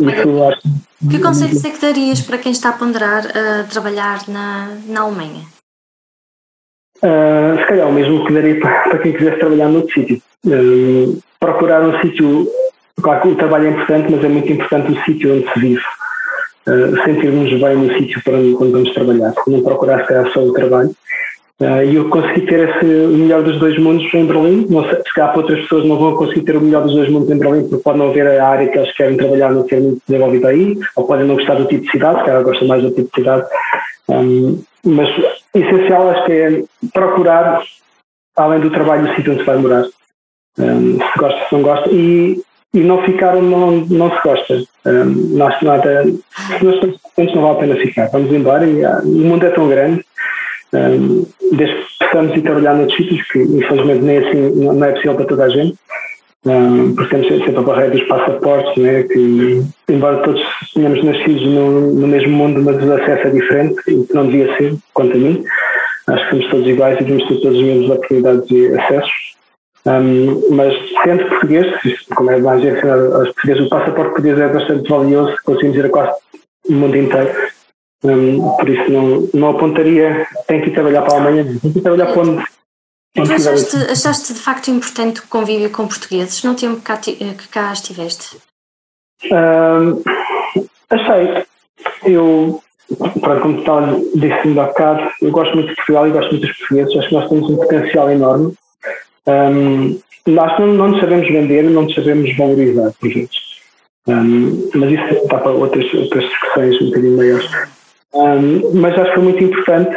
Um, 0.00 0.08
isso 0.08 0.44
acho 0.44 0.60
que 1.10 1.18
conselhos 1.18 1.64
é 1.64 1.70
que 1.70 1.80
darias 1.80 2.20
para 2.20 2.38
quem 2.38 2.52
está 2.52 2.70
a 2.70 2.72
ponderar 2.74 3.24
a 3.26 3.64
trabalhar 3.64 4.20
na, 4.28 4.76
na 4.86 5.00
Alemanha? 5.00 5.44
Uh, 7.02 7.58
se 7.58 7.66
calhar 7.66 7.88
o 7.88 7.92
mesmo 7.92 8.26
que 8.26 8.32
daria 8.32 8.60
para, 8.60 8.82
para 8.82 8.98
quem 8.98 9.12
quisesse 9.14 9.38
trabalhar 9.38 9.68
noutro 9.68 9.92
sítio. 9.94 10.22
Uh, 10.46 11.18
procurar 11.38 11.82
um 11.82 11.98
sítio, 12.00 12.46
claro 13.02 13.22
que 13.22 13.28
o 13.28 13.36
trabalho 13.36 13.68
é 13.68 13.70
importante, 13.70 14.12
mas 14.12 14.24
é 14.24 14.28
muito 14.28 14.52
importante 14.52 14.92
o 14.92 15.04
sítio 15.04 15.34
onde 15.34 15.52
se 15.52 15.60
vive. 15.60 15.82
Uh, 16.66 16.94
sentirmos 17.04 17.50
bem 17.50 17.76
no 17.76 17.92
sítio 17.94 18.22
para 18.22 18.34
onde 18.34 18.72
vamos 18.72 18.92
trabalhar, 18.92 19.32
não 19.46 19.62
procurar 19.62 20.06
se 20.06 20.32
só 20.32 20.40
o 20.40 20.52
trabalho. 20.52 20.94
E 21.60 21.94
eu 21.94 22.08
consegui 22.08 22.46
ter 22.46 22.70
esse, 22.70 22.86
o 22.86 23.18
melhor 23.18 23.42
dos 23.42 23.58
dois 23.58 23.78
mundos 23.78 24.12
em 24.14 24.24
Berlim. 24.24 24.66
Não 24.70 24.82
sei, 24.88 24.96
se 24.96 25.12
calhar 25.12 25.30
para 25.30 25.42
outras 25.42 25.60
pessoas 25.60 25.84
não 25.84 25.98
vão 25.98 26.14
conseguir 26.16 26.40
ter 26.40 26.56
o 26.56 26.60
melhor 26.60 26.82
dos 26.84 26.94
dois 26.94 27.10
mundos 27.10 27.30
em 27.30 27.38
Berlim, 27.38 27.68
porque 27.68 27.82
pode 27.84 27.98
não 27.98 28.08
haver 28.08 28.40
a 28.40 28.48
área 28.48 28.68
que 28.68 28.78
eles 28.78 28.96
querem 28.96 29.18
trabalhar, 29.18 29.52
não 29.52 29.64
ter 29.64 29.78
muito 29.78 30.00
desenvolvida 30.08 30.48
aí, 30.48 30.78
ou 30.96 31.06
podem 31.06 31.26
não 31.26 31.34
gostar 31.34 31.56
do 31.56 31.66
tipo 31.66 31.84
de 31.84 31.90
cidade, 31.90 32.20
se 32.20 32.24
calhar 32.24 32.42
gostam 32.42 32.66
mais 32.66 32.82
do 32.82 32.90
tipo 32.90 33.10
de 33.10 33.14
cidade. 33.14 33.46
Um, 34.08 34.62
mas 34.86 35.08
essencial 35.54 36.10
acho 36.10 36.24
que 36.24 36.32
é 36.32 36.62
procurar, 36.94 37.62
além 38.36 38.60
do 38.60 38.70
trabalho, 38.70 39.10
o 39.10 39.14
sítio 39.14 39.32
onde 39.32 39.40
se 39.40 39.46
vai 39.46 39.58
morar. 39.58 39.84
Um, 40.58 40.98
se 40.98 41.18
gosta, 41.18 41.46
se 41.46 41.54
não 41.54 41.62
gosta, 41.62 41.90
e, 41.90 42.42
e 42.72 42.80
não 42.80 43.02
ficar 43.02 43.36
onde 43.36 43.48
não, 43.48 43.70
não 43.86 44.10
se 44.10 44.22
gosta. 44.22 44.62
Um, 44.86 45.36
nós, 45.36 45.60
nada, 45.62 46.04
se 46.04 46.64
nós 46.64 46.74
estamos 46.74 46.96
contentes, 47.02 47.34
não 47.34 47.42
vale 47.42 47.56
a 47.56 47.60
pena 47.60 47.76
ficar. 47.76 48.08
Vamos 48.10 48.32
embora 48.32 48.66
e 48.66 48.84
ah, 48.84 49.00
o 49.02 49.08
mundo 49.08 49.46
é 49.46 49.50
tão 49.50 49.68
grande. 49.68 50.04
Um, 50.72 51.26
desde 51.52 51.74
que 51.74 51.84
possamos 51.98 52.36
ir 52.36 52.42
trabalhar 52.42 52.74
noutros 52.74 52.96
sítios, 52.96 53.26
que 53.28 53.40
infelizmente 53.40 54.02
nem 54.02 54.18
assim 54.18 54.50
não 54.54 54.84
é 54.84 54.92
possível 54.92 55.16
para 55.16 55.24
toda 55.24 55.44
a 55.44 55.48
gente, 55.48 55.76
um, 56.46 56.94
porque 56.94 57.10
temos 57.10 57.26
sempre 57.26 57.56
a 57.56 57.62
barreira 57.62 57.90
dos 57.90 58.02
passaportes, 58.04 58.76
né, 58.82 59.02
que 59.02 59.62
embora 59.88 60.18
todos 60.18 60.40
tenhamos 60.72 61.04
nascido 61.04 61.40
no, 61.40 61.92
no 61.92 62.06
mesmo 62.06 62.32
mundo, 62.32 62.62
mas 62.62 62.82
o 62.82 62.92
acesso 62.92 63.26
é 63.26 63.30
diferente, 63.30 63.80
e 63.88 64.04
que 64.04 64.14
não 64.14 64.26
devia 64.26 64.56
ser, 64.56 64.74
quanto 64.94 65.16
a 65.16 65.20
mim. 65.20 65.44
Acho 66.06 66.24
que 66.24 66.30
somos 66.30 66.50
todos 66.50 66.66
iguais 66.68 67.00
e 67.00 67.04
devemos 67.04 67.28
ter 67.28 67.48
as 67.48 67.56
mesmas 67.56 67.90
oportunidades 67.90 68.50
e 68.50 68.74
acessos. 68.78 69.39
Um, 69.86 70.54
mas 70.54 70.74
sendo 71.02 71.28
português, 71.28 71.66
como 72.14 72.30
é 72.30 72.38
mais 72.38 72.62
ensinado 72.62 73.14
aos 73.14 73.28
portugueses, 73.32 73.66
o 73.66 73.68
passaporte 73.70 74.10
português 74.10 74.38
é 74.38 74.48
bastante 74.48 74.88
valioso, 74.88 75.36
conseguimos 75.44 75.76
ir 75.76 75.86
a 75.86 75.88
quase 75.88 76.12
o 76.68 76.72
mundo 76.72 76.96
inteiro. 76.96 77.50
Um, 78.04 78.56
por 78.56 78.68
isso 78.68 78.90
não, 78.90 79.28
não 79.34 79.50
apontaria, 79.50 80.26
tem 80.46 80.60
que 80.62 80.70
ir 80.70 80.74
trabalhar 80.74 81.02
para 81.02 81.14
a 81.14 81.16
Alemanha, 81.20 81.44
tem 81.44 81.72
que 81.72 81.78
ir 81.78 81.82
trabalhar 81.82 82.12
para 82.12 82.22
onde 82.22 82.44
e 83.16 83.22
tu 83.22 83.32
achaste, 83.32 83.76
achaste 83.76 84.34
de 84.34 84.38
facto 84.38 84.70
importante 84.70 85.20
o 85.20 85.26
convívio 85.26 85.70
com 85.70 85.88
portugueses 85.88 86.44
no 86.44 86.54
tempo 86.54 86.76
que 86.76 86.82
cá, 86.82 86.96
que 86.96 87.48
cá 87.48 87.72
estiveste? 87.72 88.36
Um, 89.24 90.02
achei. 90.88 91.44
Eu, 92.04 92.62
pronto, 93.20 93.42
como 93.42 93.58
estava 93.58 94.00
disse 94.14 94.58
há 94.58 94.64
bocado, 94.64 95.10
eu 95.20 95.30
gosto 95.32 95.54
muito 95.54 95.70
de 95.70 95.76
Portugal 95.76 96.06
e 96.06 96.12
gosto 96.12 96.30
muito 96.30 96.46
dos 96.46 96.56
portugueses. 96.58 96.96
Acho 96.96 97.08
que 97.08 97.14
nós 97.14 97.28
temos 97.28 97.50
um 97.50 97.56
potencial 97.56 98.10
enorme. 98.10 98.54
Um, 99.30 100.00
nós 100.26 100.58
não, 100.58 100.66
não 100.66 100.88
nos 100.88 101.00
sabemos 101.00 101.28
vender, 101.28 101.62
não 101.64 101.82
nos 101.82 101.94
sabemos 101.94 102.36
valorizar, 102.36 102.92
por 103.00 103.08
vezes. 103.08 103.50
Um, 104.08 104.70
mas 104.74 104.92
isso 104.92 105.24
está 105.24 105.38
para 105.38 105.52
outras, 105.52 105.94
outras 105.94 106.24
discussões 106.24 106.80
um 106.80 106.86
bocadinho 106.86 107.16
maiores. 107.16 107.50
Um, 108.14 108.80
mas 108.80 108.94
acho 108.94 109.10
que 109.10 109.14
foi 109.14 109.22
muito 109.22 109.44
importante 109.44 109.96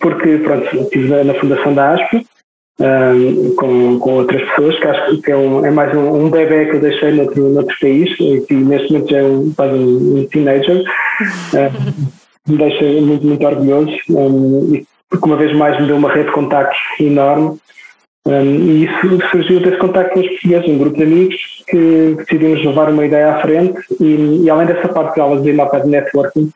porque, 0.00 0.38
pronto, 0.38 0.76
estive 0.76 1.24
na 1.24 1.34
fundação 1.34 1.74
da 1.74 1.94
ASPA 1.94 2.22
um, 2.80 3.54
com, 3.54 3.98
com 3.98 4.14
outras 4.14 4.42
pessoas, 4.48 4.78
que 4.78 4.86
acho 4.86 5.22
que 5.22 5.30
é, 5.30 5.36
um, 5.36 5.64
é 5.64 5.70
mais 5.70 5.94
um, 5.94 6.24
um 6.24 6.30
bebê 6.30 6.66
que 6.66 6.76
eu 6.76 6.80
deixei 6.80 7.12
noutro, 7.12 7.48
noutro 7.48 7.76
país, 7.80 8.10
e 8.18 8.54
neste 8.54 8.92
momento 8.92 9.10
já 9.10 9.18
é 9.18 9.22
um, 9.22 9.52
quase 9.52 9.74
um, 9.74 10.26
teenager. 10.26 10.82
me 12.48 12.56
deixa 12.56 12.84
muito, 12.84 13.26
muito 13.26 13.46
orgulhoso 13.46 13.92
e 14.74 14.84
porque 15.08 15.26
uma 15.26 15.36
vez 15.36 15.54
mais 15.54 15.78
me 15.80 15.86
deu 15.86 15.96
uma 15.96 16.12
rede 16.12 16.26
de 16.26 16.32
contactos 16.32 16.78
enorme 16.98 17.58
um, 18.24 18.42
e 18.42 18.84
isso 18.84 19.18
surgiu 19.30 19.60
desse 19.60 19.78
contacto 19.78 20.14
com 20.14 20.20
os 20.20 20.28
portugueses, 20.28 20.68
um 20.68 20.78
grupo 20.78 20.96
de 20.96 21.02
amigos 21.02 21.64
que, 21.68 22.14
decidimos 22.18 22.64
levar 22.64 22.88
uma 22.90 23.04
ideia 23.04 23.34
à 23.34 23.40
frente 23.40 23.80
e, 24.00 24.44
e 24.44 24.50
além 24.50 24.66
dessa 24.66 24.88
parte 24.88 25.14
que 25.14 25.20
ela 25.20 25.36
dizia 25.36 25.52
de 25.52 25.88
networking, 25.88 26.52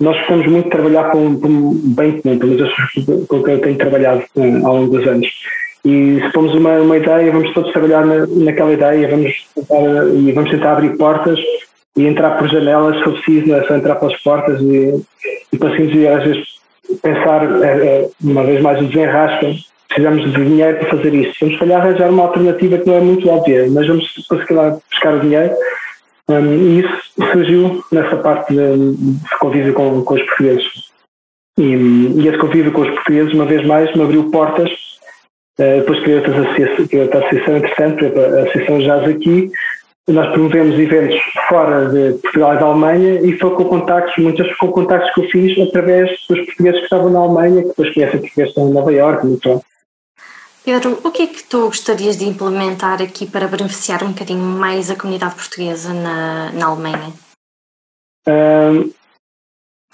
nós 0.00 0.16
gostamos 0.18 0.46
muito 0.48 0.64
de 0.64 0.70
trabalhar 0.70 1.10
com, 1.10 1.38
com 1.38 1.72
bem 1.94 2.20
comum, 2.20 2.38
pelo 2.38 2.54
menos 2.54 2.74
com 3.28 3.42
que 3.42 3.50
eu 3.50 3.60
tenho 3.60 3.78
trabalhado 3.78 4.24
um, 4.34 4.66
ao 4.66 4.76
longo 4.76 4.98
dos 4.98 5.06
anos. 5.06 5.28
E 5.84 6.20
se 6.20 6.32
pomos 6.32 6.54
uma, 6.54 6.78
uma 6.80 6.96
ideia, 6.96 7.30
vamos 7.30 7.52
todos 7.52 7.70
trabalhar 7.72 8.04
na, 8.04 8.26
naquela 8.26 8.72
ideia, 8.72 9.08
vamos 9.08 9.32
tentar, 9.54 10.08
e 10.14 10.32
vamos 10.32 10.50
tentar 10.50 10.72
abrir 10.72 10.96
portas 10.96 11.38
e 11.96 12.06
entrar 12.06 12.38
por 12.38 12.48
janelas, 12.48 12.96
se 12.96 13.04
for 13.04 13.12
preciso, 13.12 13.46
não 13.46 13.56
é 13.56 13.66
só 13.66 13.76
entrar 13.76 13.94
pelas 13.96 14.20
portas 14.22 14.60
e, 14.60 15.00
e 15.52 15.58
conseguimos, 15.58 16.08
às 16.08 16.24
vezes, 16.24 16.48
pensar, 17.00 17.62
é, 17.62 17.86
é, 17.86 18.08
uma 18.22 18.42
vez 18.42 18.60
mais, 18.60 18.80
o 18.80 18.86
desenrasca, 18.86 19.54
precisamos 19.94 20.32
de 20.32 20.44
dinheiro 20.44 20.78
para 20.78 20.90
fazer 20.90 21.14
isso. 21.14 21.34
Vamos, 21.40 21.58
calhar, 21.58 21.80
arranjar 21.80 22.10
uma 22.10 22.24
alternativa 22.24 22.78
que 22.78 22.86
não 22.86 22.94
é 22.94 23.00
muito 23.00 23.28
óbvia, 23.28 23.66
mas 23.70 23.86
vamos 23.86 24.26
conseguir 24.28 24.54
lá 24.54 24.76
buscar 24.90 25.14
o 25.14 25.20
dinheiro. 25.20 25.54
Um, 26.28 26.54
e 26.54 26.80
isso 26.80 27.02
surgiu 27.32 27.84
nessa 27.92 28.16
parte 28.16 28.54
de, 28.54 28.96
de 28.96 29.38
convívio 29.38 29.74
com, 29.74 30.02
com 30.02 30.14
os 30.14 30.22
portugueses. 30.22 30.66
E, 31.58 31.64
e 31.64 32.28
esse 32.28 32.38
convívio 32.38 32.72
com 32.72 32.80
os 32.80 32.90
portugueses, 32.90 33.32
uma 33.32 33.44
vez 33.44 33.64
mais, 33.64 33.94
me 33.94 34.02
abriu 34.02 34.30
portas 34.30 34.70
Uh, 35.56 35.78
depois 35.78 36.00
criei 36.00 36.18
outra 36.18 37.20
associação 37.20 37.56
interessante, 37.56 38.04
a 38.06 38.42
Associação 38.42 38.78
Jazz 38.78 39.08
aqui. 39.08 39.50
Nós 40.08 40.32
promovemos 40.32 40.78
eventos 40.78 41.16
fora 41.48 41.88
de 41.88 42.18
Portugal 42.18 42.54
e 42.54 42.58
da 42.58 42.66
Alemanha 42.66 43.20
e 43.22 43.38
foi 43.38 43.50
com 43.54 43.64
contactos, 43.64 44.22
muitos 44.22 44.54
com 44.56 44.68
contactos 44.72 45.14
que 45.14 45.20
eu 45.20 45.28
fiz 45.30 45.68
através 45.68 46.10
dos 46.28 46.40
portugueses 46.44 46.80
que 46.80 46.84
estavam 46.84 47.08
na 47.08 47.20
Alemanha, 47.20 47.62
que 47.62 47.68
depois 47.68 47.94
conhecem 47.94 48.20
portugueses 48.20 48.52
que 48.52 48.60
estão 48.60 48.68
em 48.68 48.72
Nova 48.74 48.92
Iorque 48.92 49.26
e 49.28 49.36
tal. 49.38 49.64
Pedro, 50.64 50.98
o 51.04 51.10
que 51.10 51.24
é 51.24 51.26
que 51.26 51.44
tu 51.44 51.66
gostarias 51.66 52.16
de 52.16 52.24
implementar 52.24 53.02
aqui 53.02 53.26
para 53.26 53.46
beneficiar 53.46 54.02
um 54.02 54.12
bocadinho 54.12 54.40
mais 54.40 54.90
a 54.90 54.96
comunidade 54.96 55.34
portuguesa 55.34 55.92
na, 55.92 56.50
na 56.52 56.66
Alemanha? 56.66 57.12
Um, 58.26 58.90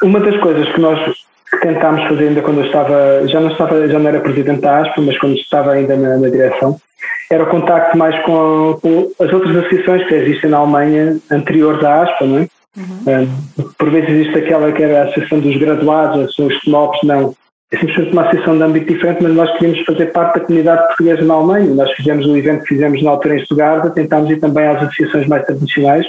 uma 0.01 0.21
das 0.21 0.41
coisas 0.41 0.73
que 0.73 0.81
nós 0.81 1.17
tentámos 1.61 2.07
fazer 2.09 2.29
ainda 2.29 2.43
quando 2.43 2.61
eu 2.61 2.67
estava, 2.67 3.27
já 3.27 3.41
não 3.41 3.51
estava, 3.51 3.89
já 3.89 3.99
não 3.99 4.09
era 4.09 4.21
presidente 4.21 4.61
da 4.61 4.83
ASPA, 4.83 5.01
mas 5.01 5.19
quando 5.19 5.37
estava 5.37 5.73
ainda 5.73 5.97
na, 5.97 6.17
na 6.17 6.29
direção, 6.29 6.81
era 7.29 7.43
o 7.43 7.51
contacto 7.51 7.99
mais 7.99 8.17
com, 8.25 8.79
com, 8.81 9.11
as 9.19 9.33
outras 9.33 9.57
associações 9.57 10.07
que 10.07 10.15
existem 10.15 10.51
naAlemanha 10.51 11.19
anterior 11.33 11.81
da 11.81 12.03
ASPA, 12.03 12.27
não 12.27 12.39
é? 12.39 12.49
Uhum. 12.77 13.73
Por 13.77 13.91
vezes 13.91 14.11
existe 14.11 14.39
aquela 14.39 14.71
que 14.71 14.83
era 14.83 15.01
a 15.01 15.05
associação 15.07 15.41
dos 15.41 15.57
graduados, 15.57 16.39
a 16.39 16.43
dos 16.43 16.61
TMOPs, 16.61 17.03
não. 17.03 17.35
É 17.73 17.79
simplesmente 17.79 18.13
uma 18.13 18.23
associação 18.23 18.57
de 18.57 18.63
âmbito 18.65 18.93
diferente, 18.93 19.23
mas 19.23 19.33
nós 19.33 19.53
queríamos 19.59 19.85
fazer 19.85 20.07
parte 20.07 20.41
da 20.41 20.45
comunidade 20.45 20.87
portuguesa 20.89 21.23
na 21.23 21.35
Alemanha. 21.35 21.75
Nós 21.75 21.93
fizemos 21.93 22.27
o 22.27 22.37
evento 22.37 22.63
que 22.63 22.69
fizemos 22.69 23.03
na 23.03 23.11
altura 23.11 23.37
em 23.37 23.45
Stuttgart, 23.45 23.95
tentámos 23.95 24.31
ir 24.31 24.41
também 24.41 24.67
às 24.67 24.83
associações 24.83 25.29
mais 25.29 25.45
tradicionais, 25.45 26.07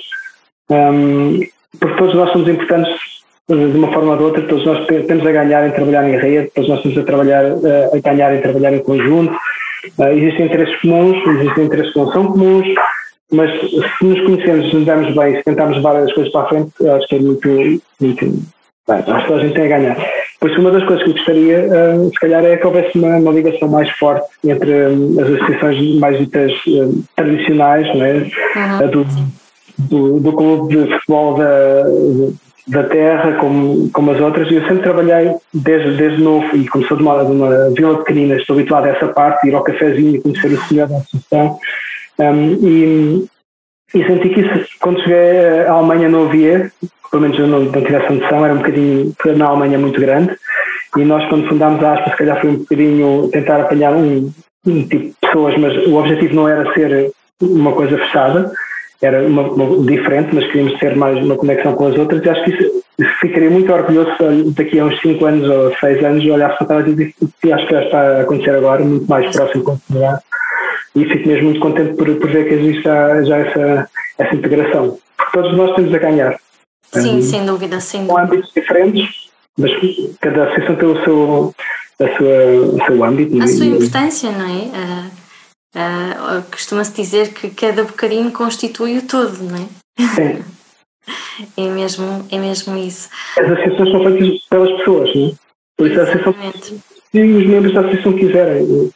um, 0.69 1.39
porque 1.80 1.97
todos 1.97 2.15
nós 2.15 2.32
somos 2.32 2.47
importantes 2.47 3.12
de 3.47 3.78
uma 3.78 3.91
forma 3.91 4.12
ou 4.12 4.17
de 4.17 4.24
outra, 4.24 4.47
todos 4.47 4.65
nós 4.65 4.88
temos 4.88 5.26
a 5.26 5.32
ganhar 5.32 5.67
em 5.67 5.71
trabalhar 5.71 6.08
em 6.10 6.17
rede, 6.17 6.52
todos 6.56 6.69
nós 6.69 6.82
temos 6.82 6.97
a, 6.97 7.04
trabalhar, 7.04 7.43
eh, 7.43 7.89
a 7.93 8.00
ganhar 8.00 8.34
em 8.34 8.41
trabalhar 8.41 8.74
em 8.74 8.80
conjunto. 8.80 9.34
Uh, 9.97 10.08
existem 10.13 10.45
interesses 10.45 10.80
comuns, 10.80 11.17
existem 11.28 11.65
interesses 11.65 11.91
que 11.91 12.00
não 12.00 12.12
são 12.12 12.28
comuns, 12.28 12.67
mas 13.32 13.52
se 13.60 14.06
nos 14.06 14.21
conhecemos, 14.21 14.69
se 14.69 14.76
nos 14.76 14.86
damos 14.86 15.15
bem, 15.15 15.36
se 15.36 15.43
tentarmos 15.43 15.78
levar 15.78 15.97
as 15.97 16.13
coisas 16.13 16.32
para 16.32 16.41
a 16.41 16.50
frente, 16.50 16.71
acho 16.88 17.08
que 17.08 17.15
é 17.15 17.19
muito. 17.19 17.50
muito 18.00 18.26
bem, 18.88 19.04
acho 19.08 19.28
que 19.28 19.34
a 19.34 19.39
gente 19.39 19.54
tem 19.54 19.65
a 19.65 19.78
ganhar. 19.78 19.97
Por 20.41 20.49
isso, 20.49 20.60
uma 20.60 20.71
das 20.71 20.84
coisas 20.86 21.04
que 21.04 21.12
eu 21.12 21.13
gostaria, 21.13 21.67
uh, 21.67 22.10
se 22.10 22.19
calhar, 22.19 22.43
é 22.43 22.58
que 22.58 22.65
houvesse 22.65 22.97
uma, 22.97 23.15
uma 23.17 23.32
ligação 23.32 23.69
mais 23.69 23.88
forte 23.91 24.27
entre 24.43 24.88
um, 24.88 25.21
as 25.21 25.30
associações 25.30 25.99
mais 25.99 26.17
ditas 26.17 26.51
uh, 26.65 27.04
tradicionais, 27.15 27.88
não 27.95 28.04
é? 28.04 28.13
Uhum. 28.13 28.89
do, 28.89 29.06
do, 29.77 30.19
do 30.19 30.34
clube 30.34 30.75
de 30.75 30.93
futebol 30.93 31.36
da, 31.36 31.84
da 32.67 32.84
terra 32.86 33.34
como, 33.34 33.88
como 33.91 34.12
as 34.12 34.19
outras 34.19 34.49
e 34.49 34.56
eu 34.56 34.62
sempre 34.62 34.84
trabalhei 34.84 35.32
desde, 35.54 35.95
desde 35.95 36.21
novo 36.21 36.56
e 36.56 36.67
como 36.67 36.86
sou 36.88 36.97
de 36.97 37.04
uma, 37.04 37.23
de 37.23 37.32
uma 37.32 37.69
vila 37.69 37.97
pequenina 37.99 38.36
estou 38.36 38.56
habituado 38.56 38.86
a 38.86 38.89
essa 38.89 39.08
parte, 39.10 39.47
ir 39.47 39.54
ao 39.54 39.63
cafezinho 39.63 40.15
e 40.15 40.21
conhecer 40.21 40.54
o 40.54 40.62
senhor 40.63 40.88
da 40.88 40.97
associação 40.97 41.60
um, 42.19 42.67
e, 42.67 43.25
e 43.93 44.06
senti 44.06 44.30
que 44.30 44.41
isso 44.41 44.65
quando 44.80 45.01
cheguei 45.01 45.65
à 45.67 45.71
Alemanha 45.71 46.10
não 46.10 46.27
havia 46.27 46.71
pelo 47.12 47.23
menos 47.23 47.38
eu 47.38 47.47
não, 47.47 47.60
não 47.60 47.71
tive 47.71 47.95
essa 47.95 48.13
noção 48.13 48.45
era 48.45 48.54
um 48.54 48.58
bocadinho, 48.58 49.13
na 49.36 49.47
Alemanha 49.47 49.77
muito 49.77 49.99
grande. 49.99 50.36
E 50.97 51.04
nós 51.04 51.27
quando 51.27 51.47
fundámos 51.47 51.84
a 51.84 51.93
ASPA 51.93 52.12
se 52.12 52.17
calhar 52.17 52.39
foi 52.39 52.49
um 52.49 52.56
bocadinho 52.56 53.30
tentar 53.32 53.62
apanhar 53.62 53.93
um, 53.93 54.32
um 54.65 54.88
tipo 54.88 55.06
de 55.06 55.15
pessoas 55.21 55.58
mas 55.58 55.75
o 55.88 55.95
objetivo 55.95 56.36
não 56.36 56.47
era 56.47 56.73
ser 56.73 57.12
uma 57.41 57.73
coisa 57.73 57.97
fechada 57.97 58.51
era 59.01 59.25
uma, 59.25 59.41
uma, 59.41 59.84
diferente, 59.84 60.30
mas 60.34 60.45
queríamos 60.45 60.80
ter 60.80 60.95
mais 60.95 61.17
uma 61.25 61.36
conexão 61.36 61.73
com 61.73 61.88
as 61.88 61.97
outras. 61.97 62.23
E 62.23 62.30
acho 62.30 62.43
que 62.43 62.51
isso, 62.51 62.84
ficaria 63.19 63.49
muito 63.49 63.73
orgulhoso 63.73 64.51
daqui 64.56 64.80
a 64.80 64.86
uns 64.86 65.01
5 65.01 65.25
anos 65.25 65.49
ou 65.49 65.75
6 65.75 66.06
anos 66.06 66.23
olhar 66.25 66.56
para 66.56 66.67
trás 66.67 66.88
e 66.88 66.93
dizer 66.93 67.15
acho 67.51 67.65
que 67.65 67.73
já 67.73 67.84
está 67.84 67.99
a 67.99 68.21
acontecer 68.21 68.51
agora, 68.51 68.84
muito 68.84 69.10
mais 69.10 69.36
próximo 69.36 69.63
com 69.63 69.77
e 70.95 71.06
fico 71.06 71.27
mesmo 71.27 71.45
muito 71.45 71.60
contente 71.60 71.95
por, 71.95 72.13
por 72.15 72.30
ver 72.30 72.47
que 72.47 72.54
existe 72.56 72.84
já, 72.84 73.23
já 73.23 73.38
essa, 73.38 73.89
essa 74.17 74.36
integração. 74.36 74.97
todos 75.34 75.56
nós 75.56 75.75
temos 75.75 75.93
a 75.93 75.97
ganhar. 75.97 76.39
Sim, 76.93 77.17
um, 77.17 77.21
sem 77.21 77.45
dúvida, 77.45 77.80
sem 77.80 78.01
dúvida. 78.01 78.13
Com 78.13 78.25
âmbitos 78.25 78.51
diferentes, 78.54 79.30
mas 79.58 79.71
cada 80.19 80.43
associação 80.45 80.75
tem 80.75 80.88
o 80.89 81.04
seu, 81.04 81.56
a 81.99 82.17
sua, 82.17 82.75
o 82.75 82.86
seu 82.86 83.04
âmbito. 83.04 83.41
A 83.41 83.47
sua 83.47 83.65
importância, 83.65 84.32
não 84.32 84.45
é? 84.45 85.10
Uh, 85.77 86.39
uh, 86.39 86.43
Costuma-se 86.51 86.93
dizer 86.93 87.34
que 87.34 87.49
cada 87.51 87.84
bocadinho 87.84 88.32
constitui 88.32 88.97
o 88.97 89.08
todo, 89.08 89.38
não 89.43 89.56
é? 89.56 90.06
Sim. 90.15 90.43
é, 91.58 91.69
mesmo, 91.69 92.27
é 92.30 92.38
mesmo 92.38 92.77
isso. 92.77 93.10
As 93.38 93.45
associações 93.45 93.91
são 93.91 94.04
feitas 94.04 94.43
pelas 94.49 94.77
pessoas, 94.77 95.15
não 95.15 95.27
é? 95.27 95.32
Por 95.77 95.88
isso 95.88 95.99
a 95.99 96.04
associação. 96.04 96.36
Se 97.12 97.21
os 97.21 97.47
membros 97.47 97.73
da 97.73 97.80
associação 97.82 98.13
quiserem. 98.13 98.91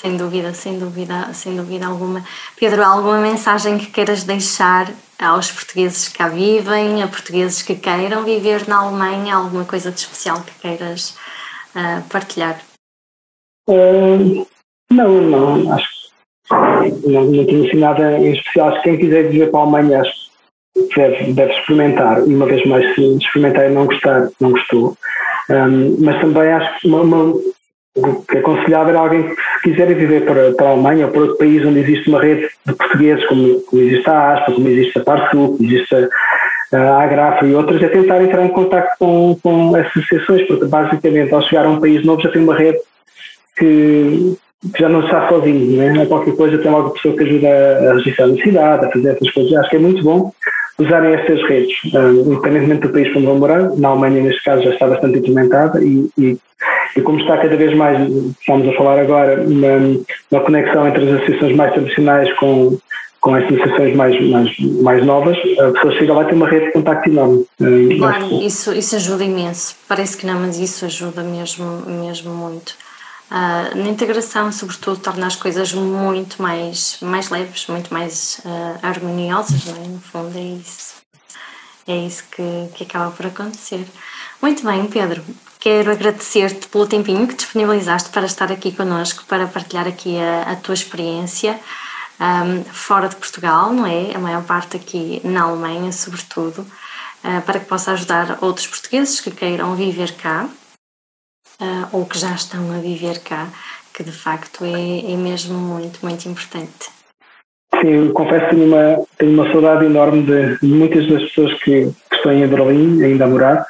Sem 0.00 0.16
dúvida, 0.16 0.54
sem 0.54 0.78
dúvida, 0.78 1.34
sem 1.34 1.56
dúvida 1.56 1.86
alguma. 1.88 2.24
Pedro, 2.56 2.84
alguma 2.84 3.18
mensagem 3.18 3.78
que 3.78 3.86
queiras 3.86 4.22
deixar 4.22 4.86
aos 5.18 5.50
portugueses 5.50 6.06
que 6.06 6.18
cá 6.18 6.28
vivem, 6.28 7.02
a 7.02 7.08
portugueses 7.08 7.62
que 7.62 7.74
queiram 7.74 8.22
viver 8.22 8.68
na 8.68 8.78
Alemanha, 8.78 9.34
alguma 9.34 9.64
coisa 9.64 9.90
de 9.90 9.98
especial 9.98 10.40
que 10.42 10.52
queiras 10.60 11.16
uh, 11.74 12.08
partilhar? 12.08 12.60
Uh, 13.68 14.46
não, 14.88 15.20
não, 15.20 15.72
acho 15.72 15.88
que 15.90 17.08
não, 17.08 17.24
não 17.24 17.44
tenho 17.44 17.66
assim 17.66 17.78
nada 17.78 18.18
em 18.18 18.34
especial. 18.34 18.68
Acho 18.68 18.82
que 18.82 18.90
quem 18.90 18.98
quiser 19.00 19.28
viver 19.28 19.50
para 19.50 19.58
a 19.58 19.62
Alemanha 19.64 20.00
acho 20.02 20.30
que 20.74 20.94
deve, 20.94 21.32
deve 21.32 21.52
experimentar. 21.54 22.20
E 22.20 22.32
uma 22.32 22.46
vez 22.46 22.64
mais, 22.68 22.94
se 22.94 23.16
experimentar 23.16 23.68
e 23.68 23.74
não 23.74 23.86
gostar, 23.86 24.28
não 24.38 24.52
gostou. 24.52 24.96
Um, 25.50 25.96
mas 25.98 26.20
também 26.20 26.52
acho 26.52 26.78
que 26.78 26.86
uma, 26.86 27.00
uma, 27.00 27.34
que 27.94 28.36
é 28.36 28.40
é 28.40 28.96
alguém 28.96 29.22
que 29.22 29.34
se 29.34 29.60
quiser 29.62 29.94
viver 29.94 30.24
para, 30.24 30.52
para 30.52 30.68
a 30.68 30.70
Alemanha 30.70 31.06
ou 31.06 31.12
para 31.12 31.20
outro 31.22 31.36
país 31.36 31.64
onde 31.64 31.80
existe 31.80 32.08
uma 32.08 32.20
rede 32.20 32.48
de 32.66 32.74
portugueses, 32.74 33.26
como, 33.26 33.60
como 33.62 33.82
existe 33.82 34.08
a 34.08 34.34
ASPA, 34.34 34.52
como 34.52 34.68
existe 34.68 34.98
a 34.98 35.04
Parsul, 35.04 35.56
como 35.56 35.68
existe 35.68 35.94
a, 36.72 36.78
a 36.78 37.02
Agrafa 37.02 37.46
e 37.46 37.54
outras, 37.54 37.82
é 37.82 37.88
tentar 37.88 38.22
entrar 38.22 38.44
em 38.44 38.50
contato 38.50 38.88
com, 38.98 39.36
com 39.42 39.74
associações, 39.74 40.46
porque 40.46 40.66
basicamente 40.66 41.32
ao 41.34 41.42
chegar 41.42 41.66
a 41.66 41.70
um 41.70 41.80
país 41.80 42.04
novo 42.04 42.22
já 42.22 42.30
tem 42.30 42.42
uma 42.42 42.56
rede 42.56 42.78
que, 43.56 44.36
que 44.72 44.80
já 44.80 44.88
não 44.88 45.04
está 45.04 45.28
sozinho, 45.28 45.76
não 45.76 46.02
é? 46.02 46.06
qualquer 46.06 46.36
coisa 46.36 46.58
tem 46.58 46.70
logo 46.70 46.88
a 46.88 46.92
pessoa 46.92 47.16
que 47.16 47.24
ajuda 47.24 47.48
a 47.48 47.94
registrar 47.94 48.26
a 48.26 48.34
cidade, 48.34 48.86
a 48.86 48.90
fazer 48.90 49.08
essas 49.08 49.30
coisas. 49.30 49.54
Acho 49.54 49.70
que 49.70 49.76
é 49.76 49.80
muito 49.80 50.02
bom 50.04 50.32
usarem 50.78 51.14
estas 51.14 51.42
redes, 51.48 51.76
uh, 51.92 52.32
independentemente 52.32 52.82
do 52.82 52.92
país 52.92 53.08
onde 53.16 53.26
vão 53.26 53.38
morar. 53.38 53.70
Na 53.76 53.88
Alemanha, 53.88 54.22
neste 54.22 54.42
caso, 54.44 54.62
já 54.62 54.70
está 54.70 54.86
bastante 54.86 55.18
implementada 55.18 55.82
e, 55.82 56.08
e, 56.16 56.38
e, 56.96 57.02
como 57.02 57.20
está 57.20 57.36
cada 57.36 57.56
vez 57.56 57.76
mais, 57.76 57.98
estamos 58.40 58.68
a 58.68 58.76
falar 58.76 58.98
agora, 59.00 59.42
uma, 59.42 60.00
uma 60.30 60.40
conexão 60.40 60.86
entre 60.86 61.04
as 61.04 61.16
associações 61.16 61.56
mais 61.56 61.72
tradicionais 61.72 62.32
com, 62.34 62.78
com 63.20 63.34
as 63.34 63.44
associações 63.44 63.96
mais, 63.96 64.30
mais, 64.30 64.58
mais 64.80 65.04
novas, 65.04 65.36
a 65.58 65.72
pessoa 65.72 65.92
chega 65.98 66.14
lá 66.14 66.22
e 66.22 66.26
tem 66.26 66.34
uma 66.34 66.48
rede 66.48 66.66
de 66.66 66.72
contacto 66.72 67.10
enorme. 67.10 67.44
Uh, 67.60 67.98
claro, 67.98 68.26
isso, 68.40 68.72
isso 68.72 68.94
ajuda 68.94 69.24
imenso. 69.24 69.76
Parece 69.88 70.16
que 70.16 70.26
não, 70.26 70.40
mas 70.40 70.58
isso 70.58 70.84
ajuda 70.84 71.22
mesmo, 71.22 71.82
mesmo 71.86 72.30
muito. 72.32 72.74
Uh, 73.30 73.76
na 73.76 73.88
integração, 73.88 74.50
sobretudo, 74.50 75.00
torna 75.00 75.26
as 75.26 75.36
coisas 75.36 75.72
muito 75.74 76.40
mais, 76.40 76.98
mais 77.02 77.28
leves, 77.28 77.66
muito 77.66 77.92
mais 77.92 78.40
uh, 78.44 78.78
harmoniosas, 78.82 79.66
não 79.66 79.76
é? 79.76 79.86
no 79.86 80.00
fundo 80.00 80.36
é 80.36 80.42
isso. 80.42 80.94
É 81.86 81.96
isso 81.96 82.24
que, 82.30 82.70
que 82.74 82.84
acaba 82.84 83.10
por 83.10 83.26
acontecer. 83.26 83.86
Muito 84.40 84.64
bem, 84.64 84.86
Pedro. 84.86 85.22
Quero 85.60 85.90
agradecer-te 85.90 86.68
pelo 86.68 86.86
tempinho 86.86 87.26
que 87.26 87.34
disponibilizaste 87.34 88.10
para 88.10 88.24
estar 88.24 88.50
aqui 88.50 88.72
connosco, 88.72 89.24
para 89.26 89.46
partilhar 89.46 89.86
aqui 89.86 90.18
a, 90.18 90.52
a 90.52 90.56
tua 90.56 90.74
experiência 90.74 91.58
um, 92.20 92.64
fora 92.64 93.08
de 93.08 93.16
Portugal, 93.16 93.72
não 93.72 93.86
é? 93.86 94.14
A 94.14 94.18
maior 94.18 94.42
parte 94.44 94.76
aqui 94.76 95.20
na 95.24 95.42
Alemanha, 95.42 95.92
sobretudo, 95.92 96.60
uh, 96.60 97.42
para 97.44 97.60
que 97.60 97.66
possa 97.66 97.92
ajudar 97.92 98.38
outros 98.40 98.66
portugueses 98.66 99.20
que 99.20 99.30
queiram 99.30 99.74
viver 99.74 100.12
cá 100.12 100.48
uh, 101.60 101.88
ou 101.92 102.06
que 102.06 102.18
já 102.18 102.34
estão 102.34 102.72
a 102.72 102.80
viver 102.80 103.20
cá, 103.20 103.48
que 103.94 104.02
de 104.02 104.12
facto 104.12 104.64
é, 104.64 105.12
é 105.12 105.16
mesmo 105.16 105.58
muito, 105.58 106.00
muito 106.02 106.28
importante. 106.28 106.90
Sim, 107.80 108.12
confesso 108.12 108.46
que 108.46 108.56
tenho 108.56 108.66
uma, 108.66 109.06
tenho 109.18 109.32
uma 109.32 109.52
saudade 109.52 109.84
enorme 109.84 110.22
de, 110.22 110.66
muitas 110.66 111.06
das 111.06 111.22
pessoas 111.24 111.52
que, 111.62 111.92
que, 112.10 112.16
estão 112.16 112.32
em 112.32 112.46
Berlim, 112.46 113.02
ainda 113.04 113.24
a 113.24 113.28
morar. 113.28 113.66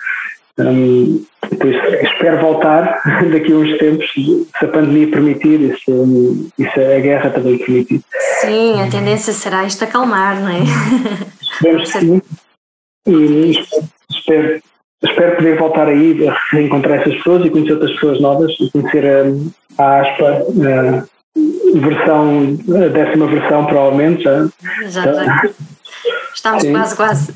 Um, 0.59 1.25
isso, 1.53 2.05
espero 2.05 2.41
voltar 2.41 3.01
daqui 3.31 3.53
a 3.53 3.57
uns 3.57 3.79
tempos, 3.79 4.11
se 4.13 4.65
a 4.65 4.69
pandemia 4.69 5.11
permitir 5.11 5.61
e 5.61 5.77
se, 5.79 6.53
e 6.59 6.71
se 6.71 6.81
a 6.81 7.01
guerra 7.01 7.31
também 7.31 7.59
permitir. 7.59 8.01
Sim, 8.41 8.81
a 8.83 8.91
tendência 8.91 9.33
será 9.33 9.65
isto 9.65 9.85
acalmar, 9.85 10.41
não 10.41 10.49
é? 10.49 10.61
Esperemos 11.41 11.93
que 11.93 11.99
sim. 12.01 12.23
E 13.07 13.51
espero, 13.53 13.89
espero 14.11 14.63
poder 15.37 15.57
voltar 15.59 15.89
aí 15.89 16.29
a 16.29 16.37
reencontrar 16.53 17.01
essas 17.01 17.15
pessoas 17.17 17.45
e 17.45 17.51
conhecer 17.51 17.73
outras 17.73 17.93
pessoas 17.93 18.21
novas 18.21 18.53
e 18.61 18.71
conhecer 18.71 19.05
a, 19.07 19.83
a 19.83 20.01
ASPA, 20.01 20.43
a 20.65 21.79
versão, 21.79 22.59
a 22.75 22.89
décima 22.89 23.27
versão, 23.27 23.67
provavelmente. 23.67 24.25
Já, 24.25 24.49
já, 24.89 25.13
já. 25.15 25.43
Estamos 26.35 26.63
Sim. 26.63 26.73
quase, 26.73 26.97
quase. 26.97 27.35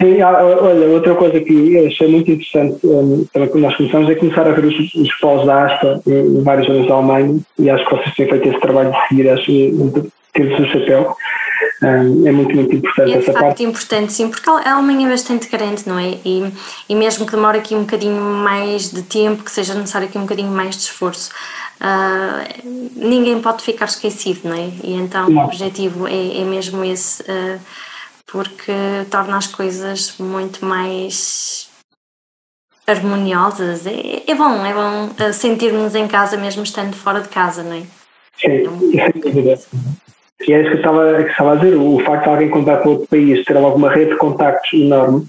Sim, 0.00 0.22
olha, 0.22 0.86
outra 0.88 1.14
coisa 1.14 1.38
que 1.40 1.86
achei 1.86 2.08
muito 2.08 2.30
interessante 2.30 2.86
um, 2.86 3.26
quando 3.34 3.58
nós 3.58 3.76
começamos 3.76 4.08
é 4.08 4.14
começar 4.14 4.48
a 4.48 4.52
ver 4.52 4.64
os, 4.64 4.94
os 4.94 5.12
polos 5.16 5.44
da 5.44 5.66
ASPA 5.66 6.00
em, 6.06 6.42
várias 6.42 6.66
zonas 6.66 6.88
da 6.88 6.94
Alemanha 6.94 7.38
e 7.58 7.68
acho 7.68 7.84
que 7.84 7.96
vocês 7.96 8.14
têm 8.14 8.28
feito 8.28 8.48
esse 8.48 8.60
trabalho 8.60 8.90
de 8.92 9.08
seguir, 9.08 9.28
acho 9.28 9.44
que 9.44 10.10
ter 10.32 10.52
o 10.52 10.56
seu 10.56 10.66
chapéu 10.68 11.14
é 11.82 12.32
muito, 12.32 12.54
muito 12.54 12.74
importante 12.74 13.12
é 13.12 13.18
essa 13.18 13.32
facto 13.32 13.46
parte. 13.46 13.62
importante, 13.62 14.12
sim, 14.12 14.28
porque 14.28 14.48
a 14.48 14.74
Alemanha 14.74 15.06
é 15.06 15.10
bastante 15.10 15.48
grande, 15.48 15.88
não 15.88 15.98
é? 15.98 16.18
E, 16.24 16.52
e 16.88 16.94
mesmo 16.94 17.24
que 17.24 17.32
demore 17.32 17.58
aqui 17.58 17.74
um 17.74 17.80
bocadinho 17.80 18.20
mais 18.20 18.90
de 18.90 19.02
tempo, 19.02 19.42
que 19.42 19.50
seja 19.50 19.74
necessário 19.74 20.08
aqui 20.08 20.18
um 20.18 20.22
bocadinho 20.22 20.50
mais 20.50 20.76
de 20.76 20.82
esforço, 20.82 21.30
uh, 21.80 22.70
ninguém 22.96 23.40
pode 23.40 23.62
ficar 23.62 23.86
esquecido, 23.86 24.48
não 24.48 24.54
é? 24.56 24.70
E 24.84 24.94
então 24.94 25.28
não. 25.28 25.42
o 25.42 25.44
objetivo 25.46 26.06
é, 26.06 26.40
é 26.40 26.44
mesmo 26.44 26.84
esse, 26.84 27.22
uh, 27.22 27.60
porque 28.26 28.72
torna 29.10 29.36
as 29.36 29.46
coisas 29.46 30.16
muito 30.18 30.64
mais 30.64 31.68
harmoniosas. 32.86 33.86
É, 33.86 34.22
é 34.26 34.34
bom, 34.34 34.64
é 34.64 34.74
bom 34.74 35.10
ah, 35.18 35.32
sentirmos 35.32 35.94
em 35.94 36.06
casa 36.06 36.36
mesmo 36.36 36.62
estando 36.62 36.94
fora 36.94 37.20
de 37.20 37.28
casa, 37.28 37.62
não 37.62 37.76
é? 37.76 37.82
Sim, 38.36 38.98
é. 38.98 39.58
E 40.46 40.52
é 40.52 40.62
isso 40.62 40.70
que 40.70 40.76
estava, 40.78 41.22
que 41.22 41.30
estava 41.30 41.52
a 41.52 41.56
dizer, 41.56 41.76
o 41.76 41.98
facto 42.00 42.24
de 42.24 42.30
alguém 42.30 42.50
contar 42.50 42.78
para 42.78 42.90
outro 42.90 43.06
país, 43.08 43.44
ter 43.44 43.56
alguma 43.56 43.90
rede 43.90 44.12
de 44.12 44.16
contactos 44.16 44.72
enorme, 44.72 45.26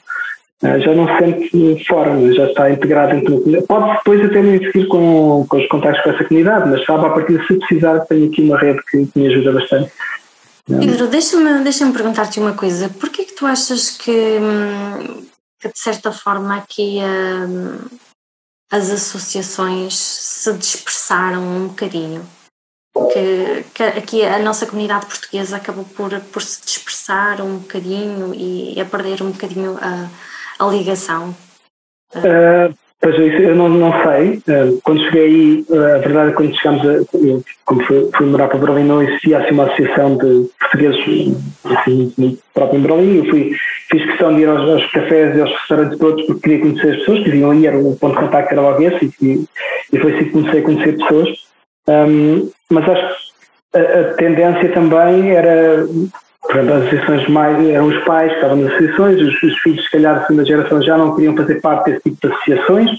eh, 0.63 0.79
já 0.79 0.93
não 0.93 1.07
se 1.07 1.51
sente 1.51 1.85
fora, 1.87 2.13
né? 2.13 2.33
já 2.33 2.45
está 2.45 2.69
integrado 2.71 3.15
da 3.15 3.25
comunidade. 3.25 3.65
Pode 3.67 3.97
depois 3.97 4.25
até 4.25 4.41
nem 4.41 4.59
seguir 4.59 4.87
com, 4.87 5.45
com 5.49 5.57
os 5.57 5.67
contactos 5.67 6.03
com 6.03 6.09
essa 6.11 6.23
comunidade, 6.23 6.69
mas 6.69 6.85
sabe, 6.85 7.05
a 7.05 7.09
partir 7.09 7.37
de 7.37 7.47
se 7.47 7.55
precisar, 7.55 7.99
tenho 8.01 8.27
aqui 8.27 8.41
uma 8.41 8.59
rede 8.59 8.79
que, 8.89 9.05
que 9.05 9.19
me 9.19 9.27
ajuda 9.27 9.53
bastante. 9.53 9.91
Pedro, 10.65 11.07
deixa-me 11.07 11.63
deixa 11.63 11.91
perguntar-te 11.91 12.39
uma 12.39 12.53
coisa. 12.53 12.89
Porquê 12.89 13.23
que 13.25 13.33
tu 13.33 13.45
achas 13.45 13.89
que, 13.89 14.39
que 15.59 15.67
de 15.67 15.79
certa 15.79 16.11
forma 16.11 16.55
aqui 16.55 16.99
hum, 17.01 17.79
as 18.71 18.89
associações 18.91 19.97
se 19.97 20.53
dispersaram 20.53 21.41
um 21.41 21.67
bocadinho? 21.67 22.21
Que, 22.93 23.65
que, 23.73 23.83
aqui 23.83 24.25
a 24.25 24.39
nossa 24.39 24.65
comunidade 24.65 25.05
portuguesa 25.05 25.57
acabou 25.57 25.85
por, 25.85 26.19
por 26.31 26.41
se 26.41 26.61
dispersar 26.65 27.41
um 27.41 27.57
bocadinho 27.57 28.33
e 28.33 28.79
a 28.79 28.85
perder 28.85 29.21
um 29.21 29.31
bocadinho 29.31 29.77
a, 29.81 30.09
a 30.59 30.69
ligação? 30.69 31.35
Uh, 32.15 32.73
pois 32.99 33.15
é, 33.15 33.49
eu 33.49 33.55
não, 33.55 33.69
não 33.69 33.91
sei. 34.03 34.43
Uh, 34.47 34.81
quando 34.83 35.03
cheguei 35.05 35.25
aí, 35.25 35.65
uh, 35.69 35.95
a 35.95 35.97
verdade 35.99 36.27
é 36.27 36.31
que 36.31 36.37
quando 36.37 36.57
chegámos 36.57 36.81
a. 36.81 36.93
Eu, 37.17 37.43
como 37.65 37.83
fui, 37.85 38.09
fui, 38.13 38.25
morar 38.27 38.49
para 38.49 38.59
Berlim, 38.59 38.83
não 38.83 39.01
existia 39.01 39.39
assim 39.39 39.51
uma 39.51 39.65
associação 39.65 40.17
de 40.17 40.49
portugueses 40.59 41.37
assim, 41.63 42.13
muito 42.17 42.43
própria 42.53 42.77
em 42.77 42.81
Berlim. 42.81 43.17
Eu 43.19 43.29
fui, 43.29 43.55
fiz 43.89 44.05
questão 44.05 44.35
de 44.35 44.41
ir 44.41 44.49
aos, 44.49 44.69
aos, 44.69 44.91
cafés 44.91 45.35
e 45.35 45.41
aos 45.41 45.51
restaurantes 45.51 45.97
todos 45.97 46.25
porque 46.25 46.41
queria 46.41 46.59
conhecer 46.59 46.91
as 46.91 46.97
pessoas 46.97 47.23
que 47.23 47.31
vinham 47.31 47.51
ali, 47.51 47.67
era 47.67 47.79
o 47.79 47.95
ponto 47.95 48.13
de 48.13 48.19
contacto 48.19 48.51
era 48.51 48.61
logo 48.61 48.81
esse 48.83 49.13
e, 49.21 49.45
e 49.93 49.99
foi 49.99 50.13
assim 50.13 50.25
que 50.25 50.31
comecei 50.31 50.59
a 50.59 50.63
conhecer 50.63 50.97
pessoas. 50.97 51.50
Um, 51.87 52.49
mas 52.69 52.87
acho 52.89 53.15
que 53.71 53.77
a, 53.77 53.81
a, 53.81 54.03
tendência 54.13 54.71
também 54.73 55.31
era, 55.31 55.85
por 56.41 56.55
exemplo, 56.55 56.75
as 56.75 56.83
associações 56.83 57.27
mais, 57.29 57.69
eram 57.69 57.87
os 57.87 58.03
pais 58.03 58.29
que 58.29 58.35
estavam 58.35 58.57
nas 58.57 58.73
associações, 58.73 59.21
os, 59.21 59.43
os 59.43 59.57
filhos, 59.59 59.83
se 59.83 59.91
calhar, 59.91 60.15
da 60.15 60.21
segunda 60.25 60.45
geração 60.45 60.81
já 60.81 60.97
não 60.97 61.15
queriam 61.15 61.35
fazer 61.35 61.61
parte 61.61 61.91
desse 61.91 62.03
tipo 62.03 62.27
de 62.27 62.33
associações, 62.33 62.91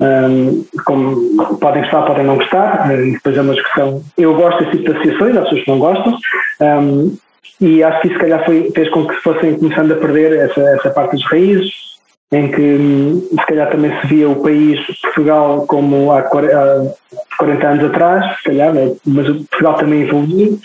um, 0.00 0.64
como 0.84 1.58
podem 1.58 1.82
gostar, 1.82 2.02
podem 2.02 2.24
não 2.24 2.36
gostar, 2.36 2.90
e 2.98 3.12
depois 3.12 3.36
é 3.36 3.40
uma 3.40 3.54
discussão. 3.54 4.02
Eu 4.18 4.34
gosto 4.34 4.58
desse 4.58 4.78
tipo 4.78 4.84
de 4.84 4.98
associações, 4.98 5.36
há 5.36 5.42
pessoas 5.42 5.64
que 5.64 5.70
não 5.70 5.78
gostam, 5.78 6.18
um, 6.60 7.16
e 7.60 7.82
acho 7.82 8.00
que 8.00 8.08
isso, 8.08 8.16
se 8.16 8.20
calhar, 8.20 8.44
foi, 8.44 8.70
fez 8.74 8.88
com 8.90 9.06
que 9.06 9.14
fossem 9.16 9.56
começando 9.56 9.92
a 9.92 9.96
perder 9.96 10.32
essa, 10.32 10.60
essa 10.60 10.90
parte 10.90 11.12
das 11.12 11.24
raízes, 11.24 11.91
em 12.32 12.50
que 12.50 13.28
se 13.30 13.46
calhar 13.46 13.70
também 13.70 14.00
se 14.00 14.06
via 14.06 14.28
o 14.28 14.42
país 14.42 14.80
Portugal 15.02 15.66
como 15.66 16.10
há 16.10 16.22
40 16.22 17.68
anos 17.68 17.84
atrás, 17.84 18.38
se 18.38 18.44
calhar, 18.44 18.72
né? 18.72 18.94
mas 19.04 19.26
Portugal 19.26 19.74
também 19.74 20.02
evoluiu. 20.02 20.58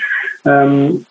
Um, 0.46 1.04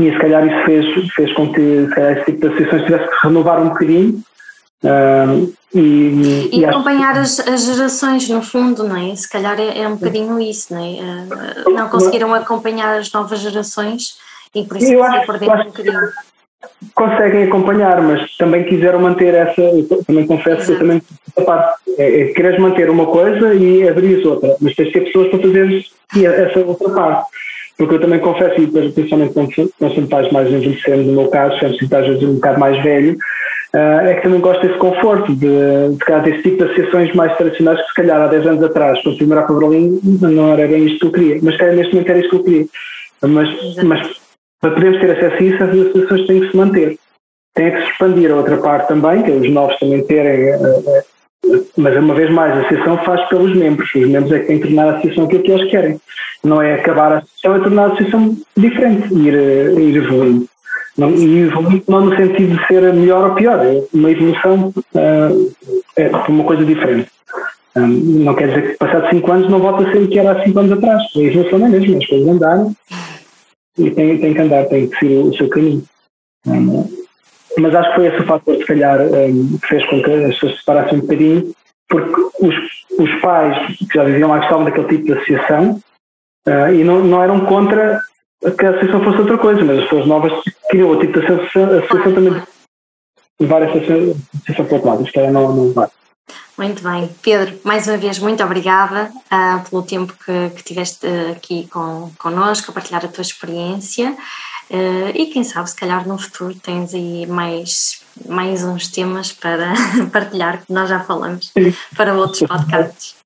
e 0.00 0.12
se 0.12 0.18
calhar 0.18 0.46
isso 0.46 0.64
fez, 0.66 1.12
fez 1.14 1.32
com 1.32 1.52
que 1.52 1.86
se 1.86 1.94
calhar, 1.94 2.12
esse 2.12 2.24
tipo 2.26 2.40
de 2.40 2.46
associações 2.48 2.84
tivesse 2.84 3.08
que 3.08 3.20
se 3.20 3.26
renovar 3.26 3.62
um 3.62 3.68
bocadinho. 3.70 4.22
Uh, 4.84 5.54
e, 5.74 5.80
e, 5.80 6.60
e, 6.60 6.64
acompanhar 6.64 7.16
as, 7.16 7.40
as, 7.40 7.64
gerações, 7.64 8.28
no 8.28 8.42
fundo, 8.42 8.84
não 8.84 8.96
é? 8.96 9.14
Se 9.16 9.28
calhar 9.28 9.58
é, 9.58 9.80
é 9.80 9.88
um 9.88 9.96
bocadinho 9.96 10.38
isso, 10.40 10.74
não 10.74 10.84
é? 10.84 11.64
Uh, 11.64 11.74
não 11.74 11.88
conseguiram 11.88 12.32
acompanhar 12.34 12.98
as 12.98 13.10
novas 13.10 13.40
gerações 13.40 14.18
e 14.54 14.64
por 14.64 14.76
isso 14.76 14.86
se 14.86 15.26
perderam 15.26 15.62
um 15.62 15.64
bocadinho. 15.64 16.00
Conseguem 16.94 17.44
acompanhar, 17.44 18.00
mas 18.02 18.36
também 18.36 18.64
quiseram 18.64 19.00
manter 19.00 19.34
essa. 19.34 19.62
também 20.06 20.26
confesso 20.26 20.72
que 20.72 20.78
também 20.78 21.02
a 21.36 21.42
parte. 21.42 21.78
É, 21.96 22.22
é, 22.22 22.24
queres 22.26 22.58
manter 22.58 22.90
uma 22.90 23.06
coisa 23.06 23.54
e 23.54 23.88
abrir 23.88 24.26
outra, 24.26 24.56
mas 24.60 24.74
tens 24.74 24.86
de 24.86 24.92
ter 24.92 25.04
pessoas 25.04 25.28
para 25.28 25.40
fazer 25.40 25.84
essa 26.14 26.58
outra 26.60 26.90
parte 26.90 27.28
porque 27.78 27.94
eu 27.94 28.00
também 28.00 28.18
confesso, 28.18 28.60
e 28.60 28.66
principalmente 28.66 29.32
quando, 29.32 29.72
quando 29.78 30.08
pais 30.08 30.32
mais 30.32 30.52
envelhecendo, 30.52 31.04
no 31.04 31.12
meu 31.12 31.28
caso, 31.28 31.56
sempre 31.60 31.76
estás 31.76 32.02
às 32.02 32.10
vezes 32.10 32.28
um 32.28 32.34
bocado 32.34 32.58
mais 32.58 32.82
velho, 32.82 33.16
uh, 33.72 34.00
é 34.04 34.14
que 34.14 34.22
também 34.22 34.40
gosto 34.40 34.66
desse 34.66 34.78
conforto, 34.80 35.32
de, 35.32 35.92
de 35.92 35.98
cá, 35.98 36.18
desse 36.18 36.42
tipo 36.42 36.56
de 36.56 36.64
associações 36.64 37.14
mais 37.14 37.36
tradicionais 37.36 37.80
que 37.80 37.86
se 37.86 37.94
calhar 37.94 38.20
há 38.20 38.26
10 38.26 38.46
anos 38.48 38.64
atrás, 38.64 39.00
quando 39.00 39.16
fui 39.16 39.26
morar 39.28 39.44
para 39.44 39.54
Berlim, 39.54 40.00
não 40.02 40.52
era 40.52 40.66
bem 40.66 40.86
isto 40.86 40.98
que 40.98 41.06
eu 41.06 41.12
queria, 41.12 41.38
mas 41.40 41.56
calhar 41.56 41.76
neste 41.76 41.92
momento 41.92 42.10
era 42.10 42.18
isto 42.18 42.30
que 42.30 42.36
eu 42.36 42.44
queria. 42.44 42.66
Mas, 43.22 43.48
mas 43.84 44.10
para 44.60 44.70
podermos 44.72 45.00
ter 45.00 45.10
acesso 45.10 45.36
a 45.36 45.46
isso, 45.46 45.62
as 45.62 45.70
associações 45.70 46.26
têm 46.26 46.40
que 46.40 46.50
se 46.50 46.56
manter. 46.56 46.98
Tem 47.54 47.70
que 47.70 47.78
se 47.78 47.90
expandir 47.90 48.30
a 48.30 48.36
outra 48.36 48.56
parte 48.58 48.88
também, 48.88 49.22
que 49.22 49.30
é 49.30 49.34
os 49.34 49.50
novos 49.50 49.78
também 49.78 50.04
terem 50.04 50.54
uh, 50.54 51.02
mas 51.76 51.96
uma 51.96 52.14
vez 52.14 52.30
mais, 52.30 52.52
a 52.52 52.60
associação 52.60 52.98
faz 52.98 53.28
pelos 53.28 53.56
membros. 53.56 53.88
Os 53.94 54.08
membros 54.08 54.32
é 54.32 54.40
que 54.40 54.46
têm 54.46 54.58
que 54.58 54.66
tornar 54.66 54.88
a 54.88 54.90
associação 54.92 55.24
aquilo 55.24 55.42
que 55.42 55.52
eles 55.52 55.70
querem. 55.70 56.00
Não 56.44 56.60
é 56.60 56.74
acabar 56.74 57.12
a 57.12 57.18
associação, 57.18 57.54
é 57.54 57.60
tornar 57.60 57.82
a 57.82 57.86
associação 57.86 58.36
diferente, 58.56 59.14
ir, 59.14 59.34
eh, 59.34 59.80
ir 59.80 59.96
evoluindo. 59.96 60.48
Não, 60.96 61.10
e 61.10 61.40
evoluindo 61.42 61.84
não 61.88 62.06
no 62.06 62.16
sentido 62.16 62.56
de 62.56 62.66
ser 62.66 62.92
melhor 62.92 63.30
ou 63.30 63.34
pior, 63.34 63.64
é 63.64 63.82
uma 63.94 64.10
evolução 64.10 64.72
uh, 64.94 65.54
é 65.96 66.10
uma 66.28 66.44
coisa 66.44 66.64
diferente. 66.64 67.08
Um, 67.76 67.86
não 68.24 68.34
quer 68.34 68.48
dizer 68.48 68.72
que 68.72 68.78
passados 68.78 69.10
5 69.10 69.32
anos 69.32 69.50
não 69.50 69.60
volta 69.60 69.88
a 69.88 69.92
ser 69.92 69.98
o 69.98 70.08
que 70.08 70.18
era 70.18 70.32
há 70.32 70.42
5 70.42 70.58
anos 70.58 70.72
atrás. 70.72 71.02
A 71.16 71.20
evolução 71.20 71.64
é 71.64 71.68
mesmo, 71.68 71.98
as 71.98 72.06
coisas 72.06 72.28
andaram 72.28 72.74
e 73.78 73.90
tem, 73.90 74.18
tem 74.18 74.34
que 74.34 74.40
andar, 74.40 74.66
tem 74.66 74.88
que 74.88 74.98
seguir 74.98 75.16
o, 75.18 75.34
seu 75.34 75.48
caminho. 75.48 75.84
Um, 76.46 76.98
mas 77.58 77.74
acho 77.74 77.88
que 77.90 77.94
foi 77.96 78.06
esse 78.06 78.20
o 78.20 78.26
fator, 78.26 78.56
se 78.56 78.64
calhar, 78.64 79.00
um, 79.00 79.58
que 79.58 79.66
fez 79.66 79.86
com 79.86 80.02
que 80.02 80.10
as 80.10 80.34
pessoas 80.34 80.52
se 80.52 80.58
separassem 80.58 80.98
um 80.98 81.00
bocadinho, 81.02 81.54
porque 81.88 82.20
os, 82.40 82.54
os 82.98 83.20
pais 83.20 83.76
que 83.78 83.94
já 83.94 84.04
viviam 84.04 84.30
lá 84.30 84.38
gostavam 84.38 84.64
daquele 84.64 84.88
tipo 84.88 85.04
de 85.04 85.12
associação 85.12 85.80
uh, 86.46 86.74
e 86.74 86.84
não, 86.84 87.02
não 87.04 87.22
eram 87.22 87.46
contra 87.46 88.02
que 88.40 88.66
a 88.66 88.70
associação 88.70 89.04
fosse 89.04 89.18
outra 89.18 89.38
coisa, 89.38 89.64
mas 89.64 89.78
as 89.78 89.84
pessoas 89.84 90.06
novas 90.06 90.32
queriam 90.70 90.90
o 90.90 91.00
tipo 91.00 91.18
de 91.18 91.26
associação, 91.26 91.78
associação 91.78 92.14
também 92.14 92.42
levar 93.40 93.62
essa 93.62 93.78
associação 93.78 94.14
para 94.54 94.64
o 94.64 94.74
outro 94.74 94.88
lado, 94.88 95.04
isto 95.04 95.18
era 95.18 95.30
não, 95.30 95.52
não. 95.52 95.90
Muito 96.58 96.82
bem. 96.82 97.08
Pedro, 97.22 97.56
mais 97.62 97.86
uma 97.86 97.96
vez, 97.96 98.18
muito 98.18 98.42
obrigada 98.42 99.12
uh, 99.32 99.70
pelo 99.70 99.80
tempo 99.84 100.12
que, 100.12 100.50
que 100.56 100.64
tiveste 100.64 101.06
aqui 101.30 101.68
com, 101.68 102.10
connosco, 102.18 102.72
a 102.72 102.74
partilhar 102.74 103.04
a 103.04 103.08
tua 103.08 103.22
experiência. 103.22 104.10
Uh, 104.68 105.08
e 105.14 105.26
quem 105.26 105.44
sabe, 105.44 105.70
se 105.70 105.76
calhar 105.76 106.06
no 106.06 106.18
futuro 106.18 106.52
tens 106.56 106.92
aí 106.92 107.28
mais, 107.28 108.00
mais 108.28 108.64
uns 108.64 108.88
temas 108.88 109.30
para 109.30 109.72
partilhar, 110.12 110.64
que 110.66 110.72
nós 110.72 110.88
já 110.88 110.98
falamos, 110.98 111.52
para 111.96 112.12
outros 112.14 112.40
podcasts. 112.40 113.17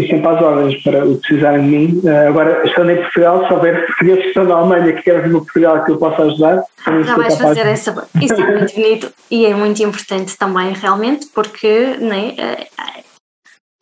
E 0.00 0.08
sempre 0.08 0.26
às 0.26 0.42
ordens 0.42 0.82
para 0.82 1.04
o 1.04 1.18
precisarem 1.18 1.62
de 1.62 1.68
mim. 1.68 2.00
Uh, 2.02 2.28
agora, 2.28 2.66
estando 2.66 2.90
em 2.90 2.96
Portugal, 3.02 3.46
se 3.46 3.52
houver 3.52 3.86
portugueses 3.86 4.22
que 4.22 4.28
estão 4.28 4.44
na 4.44 4.54
Alemanha 4.54 4.92
que 4.92 5.02
querem 5.02 5.22
vir 5.22 5.30
para 5.30 5.40
Portugal 5.40 5.84
que 5.84 5.90
eu 5.92 5.98
possa 5.98 6.22
ajudar, 6.22 6.62
já 7.04 7.16
vais 7.16 7.36
fazer 7.36 7.64
de... 7.64 7.70
essa. 7.70 8.08
Isso 8.20 8.34
é 8.34 8.58
muito 8.58 8.74
bonito 8.74 9.12
e 9.30 9.46
é 9.46 9.54
muito 9.54 9.82
importante 9.82 10.36
também, 10.38 10.72
realmente, 10.72 11.26
porque 11.34 11.96
né, 12.00 12.34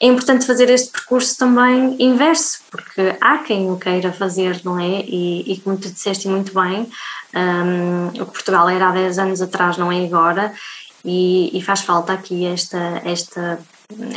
é 0.00 0.07
importante 0.07 0.46
fazer 0.46 0.70
este 0.70 0.92
percurso 0.92 1.37
também 1.37 1.96
inverso, 1.98 2.61
porque 2.70 3.16
há 3.20 3.38
quem 3.38 3.70
o 3.70 3.76
queira 3.76 4.12
fazer, 4.12 4.61
não 4.64 4.78
é? 4.78 5.00
E, 5.00 5.52
e 5.52 5.61
como 5.61 5.76
tu 5.76 5.90
disseste 5.90 6.28
muito 6.28 6.54
bem, 6.54 6.88
um, 7.35 8.07
o 8.09 8.26
que 8.26 8.33
Portugal 8.33 8.68
era 8.68 8.88
há 8.88 8.92
10 8.92 9.18
anos 9.18 9.42
atrás 9.42 9.76
não 9.76 9.90
é 9.90 10.04
agora, 10.04 10.52
e, 11.04 11.57
e, 11.57 11.62
faz 11.62 11.81
falta 11.81 12.12
aqui 12.12 12.46
esta, 12.46 13.02
esta, 13.04 13.59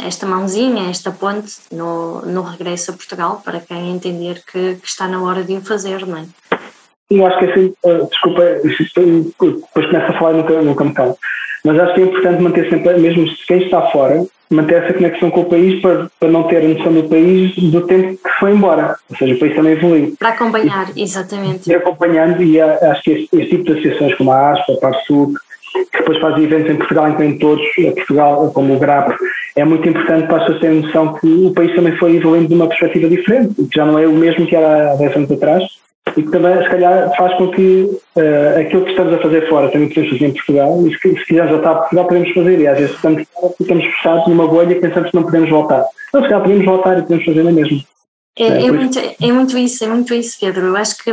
esta 0.05 0.25
mãozinha, 0.25 0.89
esta 0.89 1.11
ponte 1.11 1.53
no, 1.71 2.21
no 2.21 2.41
regresso 2.41 2.91
a 2.91 2.93
Portugal 2.93 3.41
para 3.43 3.59
quem 3.59 3.91
entender 3.91 4.41
que, 4.51 4.75
que 4.75 4.87
está 4.87 5.07
na 5.07 5.21
hora 5.23 5.43
de 5.43 5.53
o 5.53 5.61
fazer, 5.61 6.05
não 6.05 6.17
é? 6.17 6.25
Eu 7.09 7.25
acho 7.25 7.39
que 7.39 7.45
é 7.45 7.51
assim, 7.51 7.73
uh, 7.83 8.07
desculpa, 8.09 8.41
depois 8.63 9.85
começa 9.87 10.11
a 10.11 10.19
falar 10.19 10.33
no, 10.33 10.61
no 10.63 10.75
campo, 10.75 11.17
mas 11.63 11.79
acho 11.79 11.93
que 11.93 12.01
é 12.01 12.03
importante 12.03 12.41
manter 12.41 12.69
sempre, 12.69 12.97
mesmo 12.97 13.25
quem 13.47 13.63
está 13.63 13.81
fora, 13.91 14.25
manter 14.49 14.83
essa 14.83 14.93
conexão 14.93 15.31
com 15.31 15.41
o 15.41 15.49
país 15.49 15.81
para, 15.81 16.09
para 16.19 16.29
não 16.29 16.43
ter 16.43 16.57
a 16.57 16.67
noção 16.67 16.93
do 16.93 17.07
país 17.07 17.55
do 17.55 17.81
tempo 17.87 18.17
que 18.17 18.29
foi 18.39 18.51
embora. 18.51 18.95
Ou 19.09 19.17
seja, 19.17 19.35
o 19.35 19.39
país 19.39 19.55
também 19.55 19.73
evoluiu. 19.73 20.15
Para 20.17 20.29
acompanhar, 20.29 20.87
e, 20.95 21.03
exatamente. 21.03 21.69
Ir 21.69 21.75
acompanhando, 21.75 22.41
e 22.43 22.59
acho 22.59 23.03
que 23.03 23.11
este, 23.11 23.29
este, 23.33 23.49
tipo 23.49 23.63
de 23.63 23.71
associações 23.73 24.15
como 24.15 24.31
a 24.31 24.51
ASPA, 24.51 24.73
a 24.73 24.77
Parsul, 24.77 25.33
que 25.91 25.99
depois 25.99 26.19
fazem 26.19 26.43
eventos 26.43 26.71
em 26.71 26.77
Portugal, 26.77 27.09
incluindo 27.09 27.39
todos, 27.39 27.65
Portugal, 27.95 28.51
como 28.51 28.75
o 28.75 28.79
GRAP, 28.79 29.15
é 29.55 29.65
muito 29.65 29.87
importante 29.87 30.27
para 30.27 30.37
as 30.37 30.43
pessoas 30.43 30.61
terem 30.61 30.81
noção 30.81 31.13
que 31.13 31.27
o 31.27 31.53
país 31.53 31.75
também 31.75 31.95
foi 31.97 32.15
evoluindo 32.15 32.47
de 32.47 32.53
uma 32.53 32.67
perspectiva 32.67 33.09
diferente, 33.09 33.55
que 33.55 33.75
já 33.75 33.85
não 33.85 33.99
é 33.99 34.07
o 34.07 34.13
mesmo 34.13 34.45
que 34.45 34.55
era 34.55 34.93
há 34.93 34.95
10 34.95 35.15
anos 35.15 35.31
atrás 35.31 35.63
e 36.17 36.23
que 36.23 36.31
também, 36.31 36.61
se 36.63 36.69
calhar, 36.69 37.15
faz 37.15 37.37
com 37.37 37.51
que 37.51 37.83
uh, 38.15 38.59
aquilo 38.59 38.83
que 38.83 38.91
estamos 38.91 39.13
a 39.13 39.19
fazer 39.19 39.47
fora 39.47 39.71
também 39.71 39.87
podemos 39.87 40.09
fazer 40.11 40.25
em 40.25 40.33
Portugal 40.33 40.87
e 40.87 40.93
se, 40.97 41.19
se 41.19 41.25
quisermos 41.25 41.51
voltar 41.51 41.71
a 41.71 41.75
Portugal 41.75 42.07
podemos 42.07 42.33
fazer 42.33 42.59
e 42.59 42.67
às 42.67 42.77
vezes 42.77 42.95
estamos, 42.95 43.23
estamos 43.59 43.85
fechados 43.85 44.27
numa 44.27 44.47
bolha 44.47 44.73
e 44.73 44.81
pensamos 44.81 45.09
que 45.09 45.15
não 45.15 45.23
podemos 45.23 45.49
voltar. 45.49 45.85
Então, 46.09 46.21
se 46.21 46.27
calhar 46.27 46.41
podemos 46.41 46.65
voltar 46.65 46.97
e 46.97 47.01
podemos 47.03 47.25
fazer 47.25 47.43
na 47.43 47.51
mesma. 47.51 47.79
É, 48.37 48.43
é, 48.43 48.65
é 48.65 48.71
muito, 48.71 48.99
é 48.99 49.31
muito 49.31 49.57
isso, 49.57 49.83
é 49.83 49.87
muito 49.87 50.13
isso, 50.13 50.37
Pedro. 50.39 50.67
Eu 50.67 50.75
acho 50.75 50.97
que 51.03 51.11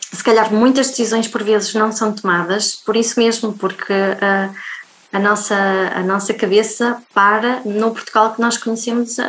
se 0.00 0.24
calhar 0.24 0.52
muitas 0.52 0.88
decisões 0.88 1.28
por 1.28 1.42
vezes 1.42 1.74
não 1.74 1.92
são 1.92 2.12
tomadas 2.12 2.74
por 2.74 2.96
isso 2.96 3.18
mesmo, 3.20 3.52
porque 3.52 3.92
uh, 3.92 4.54
a, 5.12 5.18
nossa, 5.18 5.56
a 5.94 6.02
nossa 6.02 6.34
cabeça 6.34 7.02
para 7.14 7.60
no 7.64 7.92
Portugal 7.92 8.34
que 8.34 8.40
nós 8.40 8.56
conhecemos 8.58 9.18
uh, 9.18 9.24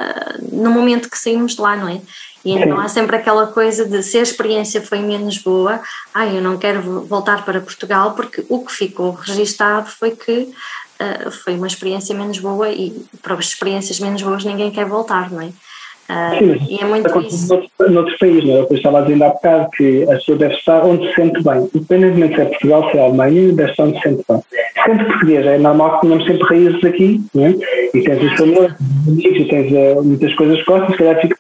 no 0.52 0.72
momento 0.72 1.10
que 1.10 1.18
saímos 1.18 1.56
de 1.56 1.62
lá, 1.62 1.76
não 1.76 1.88
é? 1.88 2.02
E 2.44 2.54
então 2.54 2.80
há 2.80 2.88
sempre 2.88 3.18
aquela 3.18 3.48
coisa 3.48 3.86
de 3.86 4.02
se 4.02 4.18
a 4.18 4.22
experiência 4.22 4.82
foi 4.82 5.00
menos 5.00 5.38
boa, 5.40 5.82
ah, 6.14 6.26
eu 6.26 6.42
não 6.42 6.58
quero 6.58 7.02
voltar 7.06 7.44
para 7.44 7.60
Portugal 7.60 8.14
porque 8.14 8.46
o 8.48 8.64
que 8.64 8.72
ficou 8.72 9.12
registado 9.12 9.90
foi 9.90 10.12
que 10.12 10.32
uh, 10.42 11.32
foi 11.32 11.56
uma 11.56 11.68
experiência 11.68 12.16
menos 12.16 12.40
boa 12.40 12.70
e 12.70 13.06
para 13.22 13.34
as 13.36 13.46
experiências 13.46 14.00
menos 14.00 14.22
boas 14.22 14.46
ninguém 14.46 14.72
quer 14.72 14.86
voltar, 14.86 15.30
não 15.30 15.42
é? 15.42 15.50
Uh, 16.10 16.40
Sim, 16.40 16.68
e 16.68 16.82
é 16.82 16.86
muito 16.86 17.22
isso. 17.22 17.48
Noutro, 17.48 17.92
noutro 17.92 18.18
país, 18.18 18.44
não 18.44 18.54
é? 18.54 18.60
Eu 18.62 18.76
estava 18.76 18.98
a 18.98 19.02
dizer 19.02 19.24
há 19.24 19.30
bocado 19.30 19.70
que 19.72 20.04
a 20.04 20.16
pessoa 20.16 20.38
deve 20.40 20.56
estar 20.56 20.84
onde 20.84 21.08
se 21.08 21.14
sente 21.14 21.44
bem. 21.44 21.70
Independentemente 21.76 22.36
se 22.36 22.42
é 22.42 22.46
Portugal, 22.46 22.90
se 22.90 22.98
é 22.98 23.06
Alemanha, 23.06 23.54
deve 23.54 23.70
estar 23.70 23.84
onde 23.84 23.98
se 23.98 24.04
sente 24.04 24.24
bem. 24.28 24.42
Sendo 24.86 25.06
português, 25.06 25.46
é 25.46 25.58
normal 25.60 25.96
que 25.96 26.02
tenhamos 26.02 26.26
sempre 26.26 26.48
raízes 26.48 26.84
aqui, 26.84 27.22
não 27.36 27.46
é? 27.46 27.56
E 27.94 28.02
tens 28.04 28.24
os 28.24 28.38
famílias, 28.38 28.74
e 29.08 29.46
tens 29.46 29.72
uh, 29.72 30.04
muitas 30.04 30.34
coisas 30.34 30.58
que 30.58 30.66
gostas, 30.66 30.92
se 30.92 30.98
calhar 30.98 31.22
fica 31.22 31.38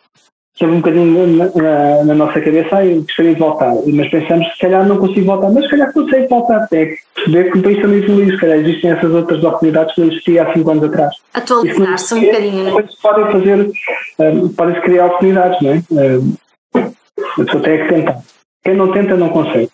sempre 0.60 0.76
um 0.76 0.82
bocadinho 0.82 1.28
na, 1.38 1.46
na, 1.56 2.04
na 2.04 2.16
nossa 2.16 2.42
cabeça, 2.42 2.76
ah, 2.76 2.86
eu 2.86 3.02
gostaria 3.02 3.34
de 3.34 3.40
voltar, 3.40 3.74
mas 3.88 4.12
pensamos 4.12 4.46
se 4.48 4.60
calhar 4.60 4.86
não 4.86 4.98
consigo 4.98 5.26
voltar, 5.26 5.50
mas 5.52 5.64
se 5.64 5.70
calhar 5.70 5.94
consigo 5.94 6.28
voltar, 6.28 6.68
tem 6.68 6.90
que 6.90 6.98
perceber 7.16 7.52
que 7.52 7.58
o 7.58 7.64
país 7.64 7.82
também 7.82 8.04
evoluiu, 8.04 8.32
se 8.32 8.38
calhar 8.38 8.58
existem 8.60 8.92
essas 8.92 9.12
outras 9.12 9.44
oportunidades 9.44 9.96
que 9.96 10.02
não 10.02 10.08
existiam 10.10 10.48
há 10.48 10.54
5 10.54 10.72
anos 10.72 10.84
atrás. 10.84 11.16
Atualizar-se 11.34 12.14
um 12.14 12.22
bocadinho, 12.22 12.64
não 12.66 12.80
é? 12.80 12.84
Podem 13.02 13.32
fazer, 13.32 13.72
um, 14.20 14.50
podem-se 14.50 14.82
criar 14.82 15.06
oportunidades, 15.06 15.62
não 15.62 15.72
é? 15.72 15.84
Um, 15.92 16.36
a 16.76 17.44
pessoa 17.46 17.64
tem 17.64 17.78
que 17.78 17.94
tentar. 17.94 18.20
Quem 18.64 18.76
não 18.76 18.92
tenta 18.92 19.16
não 19.16 19.30
consegue. 19.30 19.70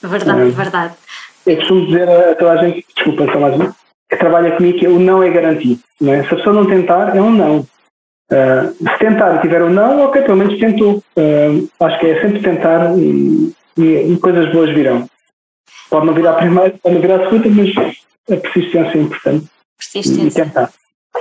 Verdade, 0.00 0.42
um, 0.42 0.50
verdade. 0.50 0.94
Eu 1.44 1.56
costumo 1.56 1.86
dizer 1.86 2.08
a 2.08 2.34
toda 2.36 2.52
a 2.52 2.56
gente, 2.58 2.86
desculpa, 2.94 3.26
só 3.32 3.40
mais 3.40 3.74
que 4.08 4.16
trabalha 4.16 4.56
comigo 4.56 4.78
que 4.78 4.86
o 4.86 4.98
não 4.98 5.22
é 5.22 5.30
garantido. 5.30 5.80
Não 6.00 6.12
é? 6.12 6.22
Se 6.22 6.34
a 6.34 6.36
pessoa 6.36 6.54
não 6.54 6.66
tentar, 6.66 7.16
é 7.16 7.20
um 7.20 7.32
não. 7.32 7.66
Uh, 8.34 8.74
se 8.74 8.98
tentar 8.98 9.36
e 9.36 9.42
tiver 9.42 9.62
um 9.62 9.70
não, 9.70 10.06
ok, 10.06 10.22
pelo 10.22 10.36
menos 10.36 10.58
tentou. 10.58 10.96
Uh, 11.16 11.68
acho 11.78 12.00
que 12.00 12.06
é 12.06 12.20
sempre 12.20 12.40
tentar 12.40 12.98
e, 12.98 13.54
e, 13.76 14.12
e, 14.12 14.18
coisas 14.18 14.50
boas 14.52 14.70
virão. 14.70 15.08
Pode 15.88 16.06
não 16.06 16.14
virar 16.14 16.34
primeiro, 16.34 16.76
pode 16.82 16.94
não 16.96 17.00
virar 17.00 17.18
segunda, 17.30 17.48
mas 17.48 17.96
a 18.28 18.36
persistência 18.40 18.98
é 18.98 19.00
importante. 19.00 19.46
Persistência. 19.78 20.40
E 20.40 20.44
tentar. 20.44 20.72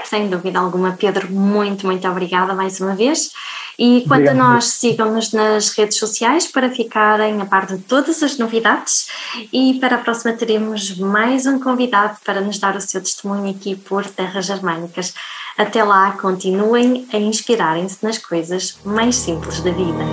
Sem 0.05 0.27
dúvida 0.27 0.57
alguma, 0.57 0.93
Pedro, 0.93 1.31
muito, 1.31 1.85
muito 1.85 2.07
obrigada 2.07 2.55
mais 2.55 2.81
uma 2.81 2.95
vez. 2.95 3.31
E 3.77 4.01
quanto 4.07 4.29
Obrigado. 4.29 4.41
a 4.41 4.53
nós, 4.53 4.65
sigam-nos 4.65 5.31
nas 5.31 5.69
redes 5.69 5.97
sociais 5.97 6.47
para 6.47 6.69
ficarem 6.69 7.41
a 7.41 7.45
par 7.45 7.67
de 7.67 7.77
todas 7.77 8.23
as 8.23 8.37
novidades. 8.37 9.07
E 9.51 9.75
para 9.79 9.95
a 9.95 9.99
próxima 9.99 10.33
teremos 10.33 10.97
mais 10.97 11.45
um 11.45 11.59
convidado 11.59 12.17
para 12.25 12.41
nos 12.41 12.57
dar 12.57 12.75
o 12.75 12.81
seu 12.81 13.01
testemunho 13.01 13.51
aqui 13.51 13.75
por 13.75 14.05
Terras 14.05 14.45
Germânicas. 14.45 15.13
Até 15.57 15.83
lá, 15.83 16.11
continuem 16.13 17.07
a 17.13 17.17
inspirarem-se 17.17 18.03
nas 18.03 18.17
coisas 18.17 18.79
mais 18.83 19.15
simples 19.15 19.61
da 19.61 19.71
vida. 19.71 20.03